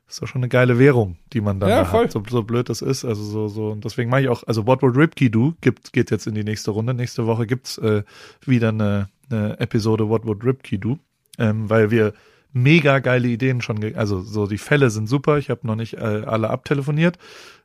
ist 0.07 0.21
doch 0.21 0.27
schon 0.27 0.39
eine 0.39 0.49
geile 0.49 0.79
Währung, 0.79 1.17
die 1.33 1.41
man 1.41 1.59
dann 1.59 1.69
ja, 1.69 1.79
da 1.79 1.85
voll. 1.85 2.05
hat. 2.05 2.11
So, 2.11 2.23
so 2.27 2.43
blöd 2.43 2.69
das 2.69 2.81
ist. 2.81 3.03
Also 3.03 3.23
so, 3.23 3.47
so, 3.47 3.69
und 3.69 3.83
deswegen 3.83 4.09
mache 4.09 4.21
ich 4.21 4.29
auch, 4.29 4.43
also 4.47 4.65
What 4.65 4.81
Would 4.81 4.95
Ripkey 4.95 5.29
Do 5.29 5.53
gibt, 5.61 5.91
geht 5.91 6.11
jetzt 6.11 6.27
in 6.27 6.35
die 6.35 6.43
nächste 6.43 6.71
Runde. 6.71 6.93
Nächste 6.93 7.25
Woche 7.25 7.45
gibt's 7.45 7.77
äh, 7.77 8.03
wieder 8.45 8.69
eine, 8.69 9.09
eine 9.33 9.59
Episode 9.59 10.09
What 10.09 10.25
Would 10.25 10.43
Ripkey 10.43 10.77
Do, 10.79 10.99
ähm, 11.37 11.69
weil 11.69 11.91
wir 11.91 12.13
mega 12.51 12.99
geile 12.99 13.27
Ideen 13.27 13.61
schon, 13.61 13.95
also 13.95 14.21
so 14.21 14.47
die 14.47 14.57
Fälle 14.57 14.89
sind 14.89 15.07
super. 15.07 15.37
Ich 15.37 15.49
habe 15.49 15.65
noch 15.65 15.75
nicht 15.75 15.95
äh, 15.95 16.23
alle 16.25 16.49
abtelefoniert. 16.49 17.17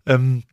Ähm, 0.06 0.44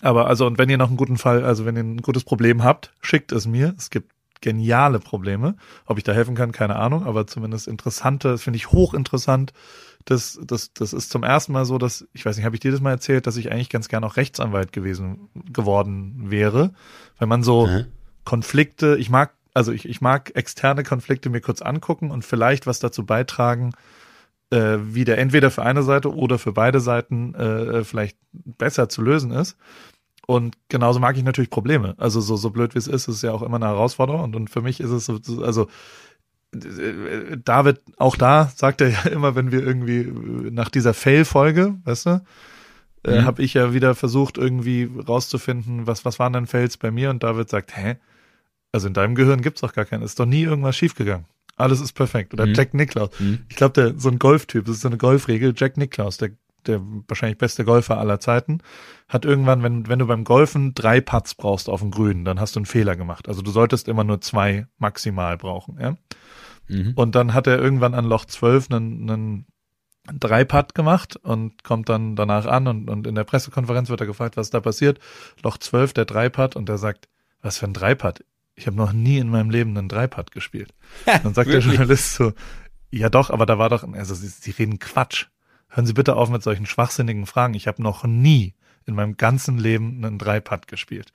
aber 0.00 0.28
also, 0.28 0.46
und 0.46 0.58
wenn 0.58 0.70
ihr 0.70 0.78
noch 0.78 0.88
einen 0.88 0.96
guten 0.96 1.18
Fall, 1.18 1.44
also 1.44 1.66
wenn 1.66 1.76
ihr 1.76 1.82
ein 1.82 1.98
gutes 1.98 2.24
Problem 2.24 2.62
habt, 2.64 2.92
schickt 3.00 3.32
es 3.32 3.46
mir. 3.46 3.74
Es 3.76 3.90
gibt 3.90 4.12
geniale 4.40 5.00
Probleme. 5.00 5.56
Ob 5.86 5.98
ich 5.98 6.04
da 6.04 6.12
helfen 6.12 6.34
kann, 6.34 6.52
keine 6.52 6.76
Ahnung, 6.76 7.04
aber 7.04 7.26
zumindest 7.26 7.66
interessante, 7.66 8.28
das 8.28 8.42
finde 8.42 8.58
ich 8.58 8.70
hochinteressant. 8.70 9.52
Das, 10.04 10.38
das, 10.44 10.72
das 10.74 10.92
ist 10.92 11.10
zum 11.10 11.22
ersten 11.22 11.52
Mal 11.52 11.64
so, 11.64 11.78
dass, 11.78 12.06
ich 12.12 12.26
weiß 12.26 12.36
nicht, 12.36 12.44
habe 12.44 12.54
ich 12.54 12.60
dir 12.60 12.70
das 12.70 12.82
mal 12.82 12.90
erzählt, 12.90 13.26
dass 13.26 13.38
ich 13.38 13.50
eigentlich 13.50 13.70
ganz 13.70 13.88
gern 13.88 14.04
auch 14.04 14.16
Rechtsanwalt 14.16 14.72
gewesen, 14.72 15.30
geworden 15.50 16.30
wäre. 16.30 16.74
Wenn 17.18 17.28
man 17.28 17.42
so 17.42 17.66
Mhm. 17.66 17.86
Konflikte, 18.24 18.96
ich 18.98 19.10
mag, 19.10 19.34
also 19.54 19.72
ich, 19.72 19.88
ich 19.88 20.00
mag 20.00 20.32
externe 20.34 20.82
Konflikte 20.84 21.30
mir 21.30 21.40
kurz 21.40 21.62
angucken 21.62 22.10
und 22.10 22.24
vielleicht 22.24 22.66
was 22.66 22.80
dazu 22.80 23.06
beitragen, 23.06 23.72
äh, 24.50 24.78
wie 24.80 25.04
der 25.04 25.18
entweder 25.18 25.50
für 25.50 25.62
eine 25.62 25.82
Seite 25.82 26.14
oder 26.14 26.38
für 26.38 26.52
beide 26.52 26.80
Seiten 26.80 27.34
äh, 27.34 27.84
vielleicht 27.84 28.18
besser 28.32 28.88
zu 28.88 29.02
lösen 29.02 29.30
ist. 29.30 29.56
Und 30.26 30.56
genauso 30.68 31.00
mag 31.00 31.16
ich 31.16 31.22
natürlich 31.24 31.50
Probleme. 31.50 31.94
Also 31.98 32.20
so, 32.20 32.36
so 32.36 32.50
blöd 32.50 32.74
wie 32.74 32.78
es 32.78 32.86
ist, 32.88 33.08
ist 33.08 33.16
es 33.16 33.22
ja 33.22 33.32
auch 33.32 33.42
immer 33.42 33.56
eine 33.56 33.66
Herausforderung. 33.66 34.22
Und, 34.22 34.36
und 34.36 34.50
für 34.50 34.62
mich 34.62 34.80
ist 34.80 34.90
es 34.90 35.06
so, 35.06 35.18
so- 35.22 35.42
also 35.44 35.68
äh, 36.54 37.36
David, 37.44 37.80
auch 37.98 38.16
da 38.16 38.50
sagt 38.54 38.80
er 38.80 38.88
ja 38.90 39.02
immer, 39.10 39.34
wenn 39.34 39.52
wir 39.52 39.62
irgendwie 39.64 40.00
äh, 40.00 40.50
nach 40.50 40.68
dieser 40.70 40.94
Fail-Folge, 40.94 41.74
weißt 41.84 42.06
du, 42.06 42.24
äh, 43.04 43.20
Mhm. 43.20 43.24
habe 43.26 43.42
ich 43.42 43.54
ja 43.54 43.74
wieder 43.74 43.94
versucht, 43.94 44.38
irgendwie 44.38 44.90
rauszufinden, 45.08 45.86
was, 45.86 46.04
was 46.04 46.18
waren 46.18 46.32
denn 46.32 46.46
Fails 46.46 46.76
bei 46.78 46.90
mir? 46.90 47.10
Und 47.10 47.22
David 47.22 47.50
sagt, 47.50 47.76
hä? 47.76 47.96
Also 48.74 48.88
in 48.88 48.94
deinem 48.94 49.14
Gehirn 49.14 49.40
gibt's 49.40 49.60
doch 49.60 49.72
gar 49.72 49.84
keinen. 49.84 50.02
Ist 50.02 50.18
doch 50.18 50.26
nie 50.26 50.42
irgendwas 50.42 50.76
schiefgegangen. 50.76 51.26
Alles 51.56 51.80
ist 51.80 51.92
perfekt. 51.92 52.34
Oder 52.34 52.46
Mhm. 52.46 52.54
Jack 52.54 52.74
Nicklaus. 52.74 53.10
Mhm. 53.20 53.44
Ich 53.48 53.54
glaube, 53.54 53.72
der 53.74 53.98
so 54.00 54.08
ein 54.08 54.18
Golftyp, 54.18 54.64
das 54.64 54.74
ist 54.76 54.82
so 54.82 54.88
eine 54.88 54.98
Golfregel. 54.98 55.54
Jack 55.56 55.76
Nicklaus, 55.76 56.16
der, 56.16 56.30
der 56.66 56.80
wahrscheinlich 57.06 57.38
beste 57.38 57.64
Golfer 57.64 57.98
aller 57.98 58.18
Zeiten, 58.18 58.58
hat 59.08 59.24
irgendwann, 59.24 59.62
wenn, 59.62 59.86
wenn 59.86 60.00
du 60.00 60.06
beim 60.08 60.24
Golfen 60.24 60.74
drei 60.74 61.00
Putts 61.00 61.36
brauchst 61.36 61.68
auf 61.68 61.80
dem 61.80 61.92
Grün, 61.92 62.24
dann 62.24 62.40
hast 62.40 62.56
du 62.56 62.58
einen 62.58 62.66
Fehler 62.66 62.96
gemacht. 62.96 63.28
Also 63.28 63.42
du 63.42 63.52
solltest 63.52 63.86
immer 63.86 64.02
nur 64.02 64.20
zwei 64.20 64.66
maximal 64.78 65.36
brauchen. 65.36 65.78
Ja? 65.80 65.94
Mhm. 66.66 66.94
Und 66.96 67.14
dann 67.14 67.32
hat 67.32 67.46
er 67.46 67.60
irgendwann 67.60 67.94
an 67.94 68.06
Loch 68.06 68.24
12 68.24 68.72
einen, 68.72 69.08
einen 69.08 69.46
Dreipad 70.18 70.74
gemacht 70.74 71.14
und 71.16 71.62
kommt 71.62 71.88
dann 71.88 72.16
danach 72.16 72.46
an 72.46 72.66
und, 72.66 72.90
und 72.90 73.06
in 73.06 73.14
der 73.14 73.24
Pressekonferenz 73.24 73.88
wird 73.88 74.00
er 74.00 74.06
gefragt, 74.08 74.36
was 74.36 74.50
da 74.50 74.58
passiert. 74.58 74.98
Loch 75.44 75.58
12, 75.58 75.92
der 75.92 76.04
Dreipad 76.04 76.56
und 76.56 76.68
er 76.68 76.78
sagt, 76.78 77.08
was 77.40 77.58
für 77.58 77.66
ein 77.66 77.72
Dreipad? 77.74 78.24
Ich 78.56 78.66
habe 78.66 78.76
noch 78.76 78.92
nie 78.92 79.18
in 79.18 79.28
meinem 79.28 79.50
Leben 79.50 79.76
einen 79.76 79.88
Dreipad 79.88 80.30
gespielt. 80.30 80.72
Dann 81.06 81.34
sagt 81.34 81.50
der? 81.50 81.60
Journalist 81.60 82.14
so, 82.14 82.32
ja 82.90 83.08
doch, 83.08 83.30
aber 83.30 83.46
da 83.46 83.58
war 83.58 83.68
doch, 83.68 83.82
also 83.94 84.14
sie, 84.14 84.28
sie 84.28 84.52
reden 84.52 84.78
Quatsch. 84.78 85.26
Hören 85.68 85.86
Sie 85.86 85.92
bitte 85.92 86.14
auf 86.14 86.30
mit 86.30 86.42
solchen 86.42 86.66
schwachsinnigen 86.66 87.26
Fragen. 87.26 87.54
Ich 87.54 87.66
habe 87.66 87.82
noch 87.82 88.04
nie 88.04 88.54
in 88.86 88.94
meinem 88.94 89.16
ganzen 89.16 89.58
Leben 89.58 90.04
einen 90.04 90.18
Dreipad 90.18 90.68
gespielt. 90.68 91.12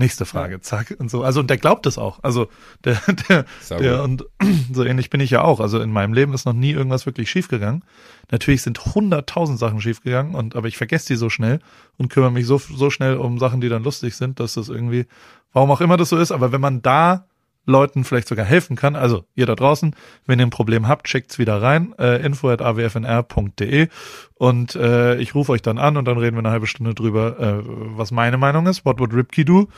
Nächste 0.00 0.26
Frage, 0.26 0.60
zack 0.60 0.94
und 1.00 1.10
so. 1.10 1.24
Also 1.24 1.40
und 1.40 1.50
der 1.50 1.56
glaubt 1.56 1.84
es 1.84 1.98
auch. 1.98 2.20
Also 2.22 2.46
der, 2.84 3.00
der, 3.28 3.46
der 3.68 4.04
und 4.04 4.24
so 4.72 4.84
ähnlich 4.84 5.10
bin 5.10 5.20
ich 5.20 5.30
ja 5.30 5.42
auch. 5.42 5.58
Also 5.58 5.80
in 5.80 5.90
meinem 5.90 6.12
Leben 6.12 6.32
ist 6.34 6.46
noch 6.46 6.52
nie 6.52 6.70
irgendwas 6.70 7.04
wirklich 7.04 7.28
schiefgegangen. 7.28 7.82
Natürlich 8.30 8.62
sind 8.62 8.94
hunderttausend 8.94 9.58
Sachen 9.58 9.80
schiefgegangen 9.80 10.36
und 10.36 10.54
aber 10.54 10.68
ich 10.68 10.76
vergesse 10.76 11.08
die 11.08 11.16
so 11.16 11.30
schnell 11.30 11.58
und 11.96 12.10
kümmere 12.10 12.30
mich 12.30 12.46
so 12.46 12.58
so 12.58 12.90
schnell 12.90 13.16
um 13.16 13.40
Sachen, 13.40 13.60
die 13.60 13.68
dann 13.68 13.82
lustig 13.82 14.14
sind, 14.14 14.38
dass 14.38 14.54
das 14.54 14.68
irgendwie, 14.68 15.06
warum 15.52 15.72
auch 15.72 15.80
immer 15.80 15.96
das 15.96 16.10
so 16.10 16.16
ist. 16.16 16.30
Aber 16.30 16.52
wenn 16.52 16.60
man 16.60 16.80
da 16.80 17.26
Leuten 17.68 18.04
vielleicht 18.04 18.28
sogar 18.28 18.44
helfen 18.44 18.76
kann. 18.76 18.96
Also 18.96 19.24
ihr 19.34 19.46
da 19.46 19.54
draußen, 19.54 19.94
wenn 20.26 20.40
ihr 20.40 20.46
ein 20.46 20.50
Problem 20.50 20.88
habt, 20.88 21.08
schickt's 21.08 21.38
wieder 21.38 21.60
rein, 21.60 21.94
äh, 21.98 22.24
info 22.24 22.48
at 22.48 22.62
awfnr.de 22.62 23.88
und 24.34 24.74
äh, 24.74 25.16
ich 25.16 25.34
rufe 25.34 25.52
euch 25.52 25.62
dann 25.62 25.78
an 25.78 25.96
und 25.96 26.06
dann 26.06 26.18
reden 26.18 26.36
wir 26.36 26.40
eine 26.40 26.50
halbe 26.50 26.66
Stunde 26.66 26.94
drüber, 26.94 27.38
äh, 27.38 27.62
was 27.64 28.10
meine 28.10 28.38
Meinung 28.38 28.66
ist, 28.66 28.84
what 28.84 28.98
would 28.98 29.12
Ripkey 29.12 29.44
do? 29.44 29.68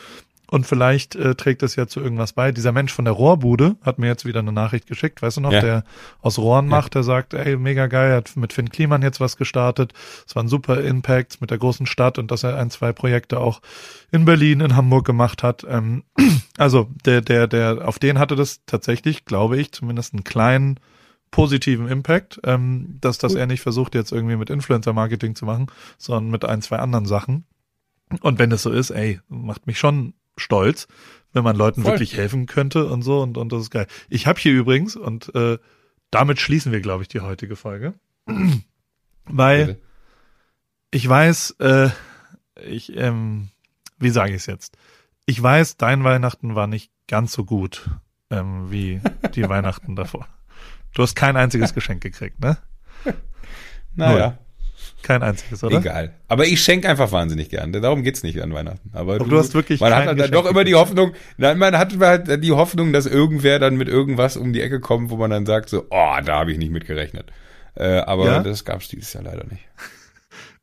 Und 0.51 0.66
vielleicht 0.66 1.14
äh, 1.14 1.36
trägt 1.36 1.62
das 1.62 1.76
ja 1.76 1.86
zu 1.86 2.01
irgendwas 2.01 2.32
bei. 2.32 2.51
Dieser 2.51 2.72
Mensch 2.72 2.92
von 2.92 3.05
der 3.05 3.14
Rohrbude 3.14 3.76
hat 3.82 4.01
mir 4.01 4.09
jetzt 4.09 4.24
wieder 4.24 4.40
eine 4.40 4.51
Nachricht 4.51 4.88
geschickt, 4.88 5.22
weißt 5.22 5.36
du 5.36 5.40
noch, 5.42 5.53
Ja. 5.53 5.61
der 5.61 5.84
aus 6.20 6.38
Rohren 6.38 6.66
macht, 6.66 6.96
der 6.96 7.05
sagt, 7.05 7.34
ey, 7.34 7.57
mega 7.57 7.86
geil, 7.86 8.12
hat 8.16 8.36
mit 8.36 8.53
Finn 8.53 8.68
Kliman 8.68 9.03
jetzt 9.03 9.20
was 9.20 9.36
gestartet. 9.36 9.92
Es 10.26 10.34
waren 10.34 10.48
super 10.48 10.80
Impacts 10.80 11.40
mit 11.40 11.53
der 11.53 11.59
großen 11.59 11.86
Stadt 11.86 12.18
und 12.18 12.32
dass 12.32 12.42
er 12.42 12.57
ein, 12.59 12.68
zwei 12.70 12.92
Projekte 12.92 13.38
auch 13.38 13.61
in 14.11 14.24
Berlin, 14.24 14.59
in 14.59 14.74
Hamburg 14.74 15.07
gemacht 15.07 15.44
hat. 15.44 15.64
Ähm, 15.68 16.03
also 16.59 16.88
der, 17.05 17.20
der, 17.20 17.46
der, 17.46 17.86
auf 17.86 18.01
den 18.01 18.18
hatte 18.18 18.34
das 18.34 18.64
tatsächlich, 18.66 19.26
glaube 19.26 19.57
ich, 19.57 19.70
zumindest 19.70 20.14
einen 20.14 20.24
kleinen 20.24 20.80
positiven 21.30 21.86
Impact, 21.86 22.40
ähm, 22.42 22.98
dass, 23.01 23.18
dass 23.18 23.36
er 23.36 23.46
nicht 23.46 23.61
versucht, 23.61 23.94
jetzt 23.94 24.11
irgendwie 24.11 24.34
mit 24.34 24.51
Influencer-Marketing 24.51 25.36
zu 25.36 25.44
machen, 25.44 25.68
sondern 25.96 26.32
mit 26.32 26.44
ein, 26.44 26.61
zwei 26.61 26.78
anderen 26.80 27.07
Sachen. 27.07 27.44
Und 28.20 28.40
wenn 28.40 28.51
es 28.51 28.62
so 28.64 28.72
ist, 28.72 28.90
ey, 28.90 29.20
macht 29.28 29.68
mich 29.68 29.78
schon 29.78 30.14
stolz, 30.41 30.88
wenn 31.32 31.45
man 31.45 31.57
Leuten 31.57 31.82
Voll. 31.82 31.93
wirklich 31.93 32.16
helfen 32.16 32.47
könnte 32.47 32.86
und 32.86 33.03
so 33.03 33.20
und, 33.20 33.38
und 33.38 33.53
das 33.53 33.62
ist 33.62 33.70
geil. 33.70 33.86
Ich 34.09 34.26
habe 34.26 34.41
hier 34.41 34.53
übrigens, 34.53 34.97
und 34.97 35.34
äh, 35.34 35.59
damit 36.11 36.41
schließen 36.41 36.72
wir, 36.72 36.80
glaube 36.80 37.03
ich, 37.03 37.09
die 37.09 37.20
heutige 37.20 37.57
Folge, 37.57 37.95
weil 39.26 39.78
ich 40.91 41.09
weiß, 41.09 41.57
äh, 41.61 41.91
ich, 42.66 42.97
ähm, 42.97 43.49
wie 43.99 44.11
sage 44.11 44.30
ich 44.30 44.36
es 44.36 44.47
jetzt? 44.47 44.76
Ich 45.26 45.41
weiß, 45.41 45.76
dein 45.76 46.03
Weihnachten 46.03 46.55
war 46.55 46.66
nicht 46.66 46.91
ganz 47.07 47.32
so 47.32 47.45
gut 47.45 47.91
ähm, 48.30 48.70
wie 48.70 49.01
die 49.34 49.49
Weihnachten 49.49 49.95
davor. 49.95 50.26
Du 50.95 51.03
hast 51.03 51.14
kein 51.14 51.36
einziges 51.36 51.74
Geschenk 51.74 52.03
gekriegt, 52.03 52.41
ne? 52.41 52.57
Naja. 53.95 54.38
Kein 55.03 55.22
einziges, 55.22 55.64
oder? 55.64 55.78
Egal. 55.78 56.14
Aber 56.28 56.46
ich 56.46 56.62
schenke 56.62 56.88
einfach 56.88 57.11
wahnsinnig 57.12 57.48
gern. 57.48 57.72
Darum 57.72 58.03
geht's 58.03 58.22
nicht 58.22 58.40
an 58.42 58.53
Weihnachten. 58.53 58.90
Aber, 58.92 59.14
Aber 59.16 59.24
du 59.24 59.38
hast 59.38 59.55
wirklich 59.55 59.80
Man 59.80 59.94
hat 59.94 60.07
dann 60.07 60.16
Geschenk 60.16 60.32
doch 60.34 60.46
immer 60.46 60.64
die. 60.64 60.74
Hoffnung, 60.74 61.12
nein, 61.38 61.59
man 61.59 61.76
hat 61.78 61.98
halt 61.98 62.44
die 62.44 62.53
Hoffnung, 62.53 62.92
dass 62.92 63.07
irgendwer 63.07 63.59
dann 63.59 63.76
mit 63.76 63.88
irgendwas 63.88 64.36
um 64.36 64.53
die 64.53 64.61
Ecke 64.61 64.80
kommt, 64.80 65.11
wo 65.11 65.16
man 65.16 65.30
dann 65.30 65.46
sagt 65.46 65.68
so, 65.70 65.86
oh, 65.90 66.16
da 66.24 66.40
habe 66.40 66.53
ich 66.53 66.59
nicht 66.59 66.70
mit 66.70 66.86
gerechnet. 66.86 67.32
Äh, 67.74 67.98
aber 68.01 68.26
Ja? 68.26 68.42
das 68.42 68.64
gab's 68.64 68.88
dieses 68.88 69.12
Jahr 69.12 69.24
leider 69.24 69.44
nicht. 69.44 69.62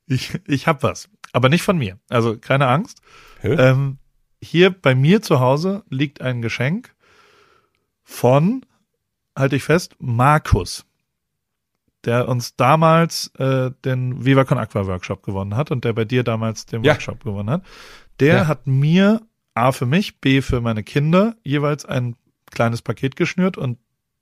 Ich, 0.09 0.39
ich 0.47 0.67
hab 0.67 0.83
was. 0.83 1.09
Aber 1.33 1.49
nicht 1.49 1.63
von 1.63 1.77
mir. 1.77 1.99
Also 2.07 2.37
keine 2.37 2.67
Angst. 2.67 3.01
Ähm, 3.43 3.97
hier 4.41 4.69
bei 4.69 4.95
mir 4.95 5.21
zu 5.21 5.41
Hause 5.41 5.83
liegt 5.89 6.21
ein 6.21 6.41
Geschenk 6.41 6.93
von, 8.03 8.65
halte 9.37 9.57
ich 9.57 9.63
fest, 9.63 9.95
Markus, 9.99 10.85
der 12.05 12.27
uns 12.27 12.55
damals 12.55 13.27
äh, 13.37 13.71
den 13.85 14.23
Viva 14.25 14.43
Con 14.45 14.57
Aqua 14.57 14.85
Workshop 14.87 15.23
gewonnen 15.23 15.55
hat 15.55 15.71
und 15.71 15.83
der 15.85 15.93
bei 15.93 16.05
dir 16.05 16.23
damals 16.23 16.65
den 16.65 16.83
Ja. 16.83 16.93
Workshop 16.93 17.23
gewonnen 17.23 17.49
hat. 17.49 17.63
Der 18.19 18.35
Ja. 18.35 18.47
hat 18.47 18.67
mir 18.67 19.21
A 19.53 19.71
für 19.71 19.85
mich, 19.85 20.19
B 20.21 20.41
für 20.41 20.61
meine 20.61 20.83
Kinder 20.83 21.35
jeweils 21.43 21.85
ein 21.85 22.15
kleines 22.51 22.81
Paket 22.81 23.15
geschnürt 23.15 23.57
und 23.57 23.79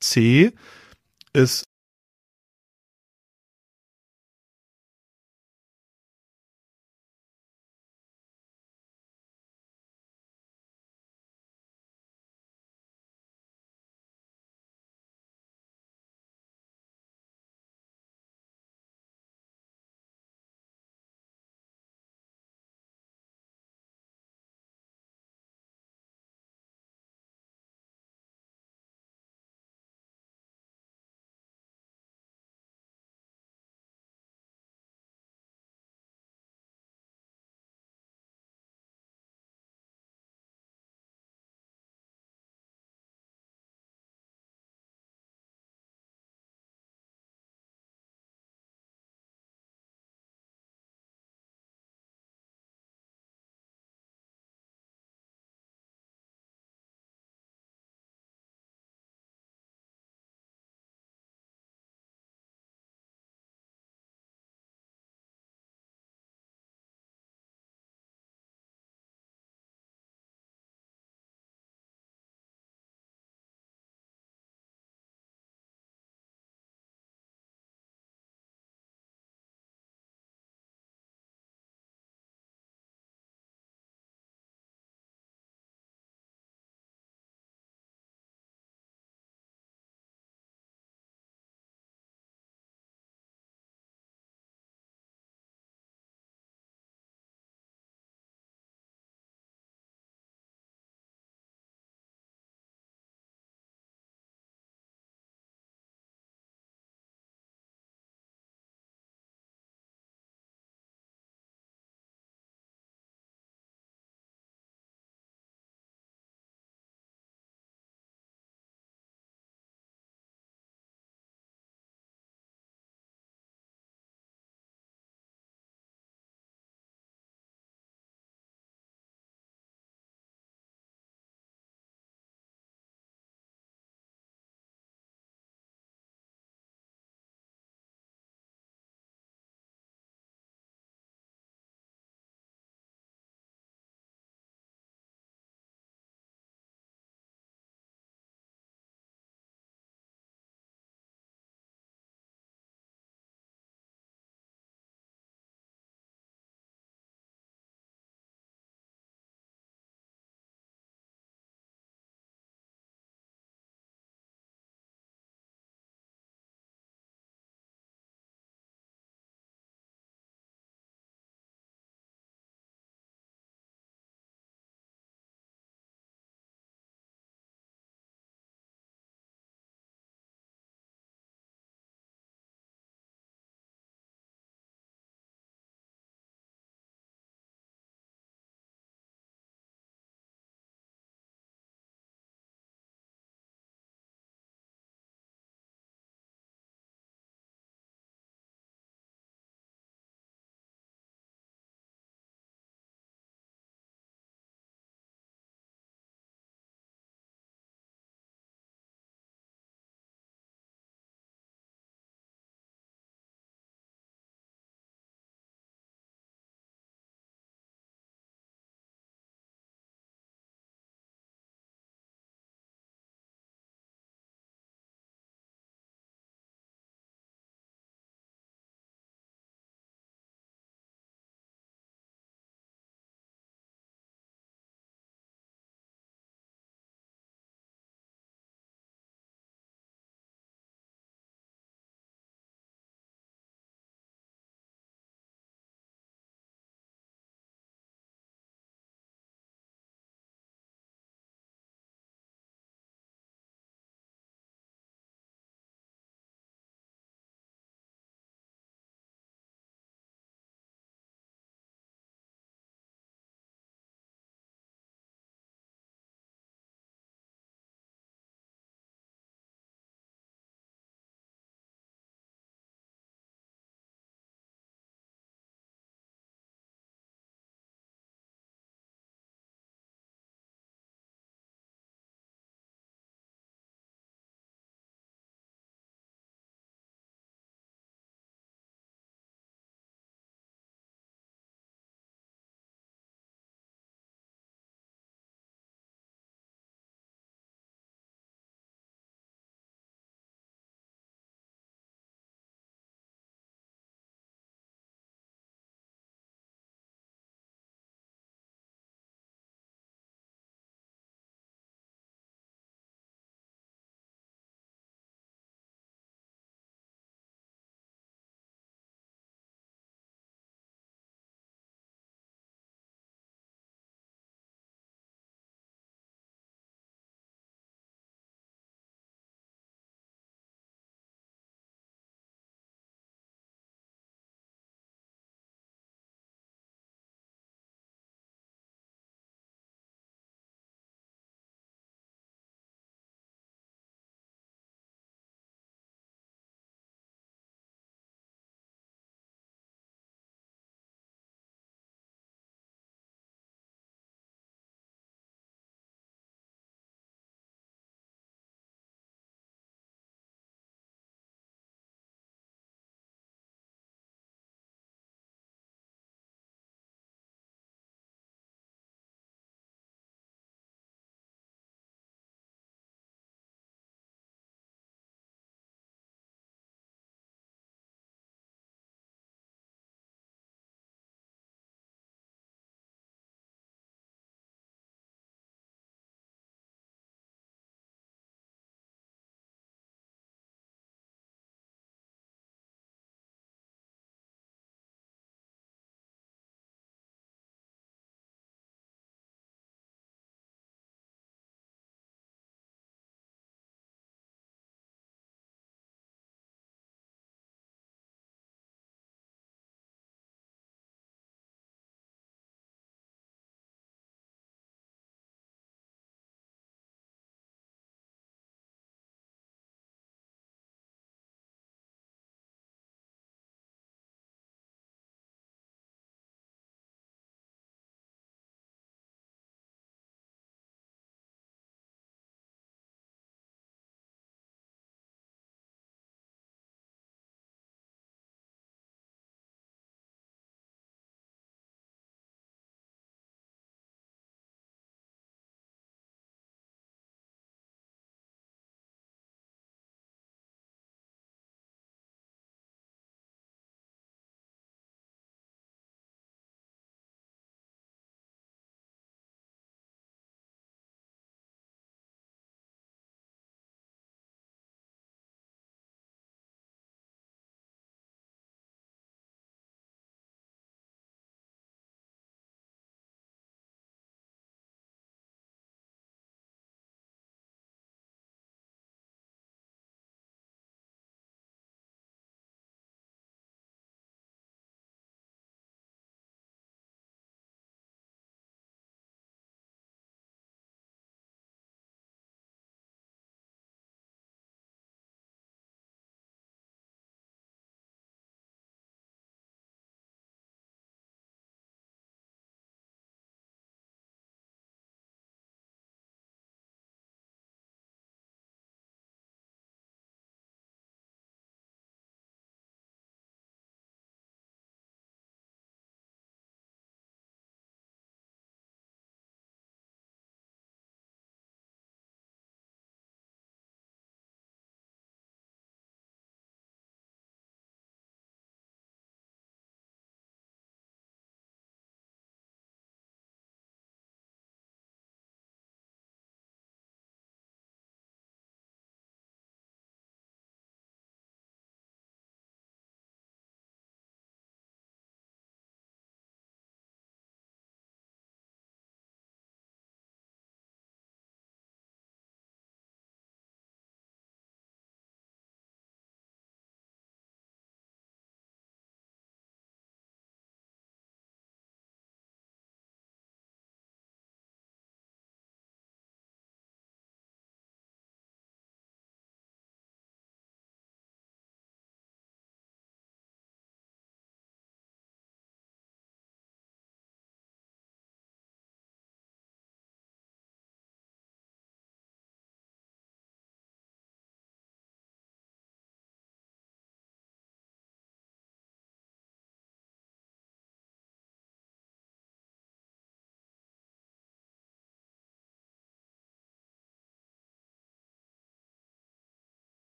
C 0.00 0.52
ist 1.32 1.66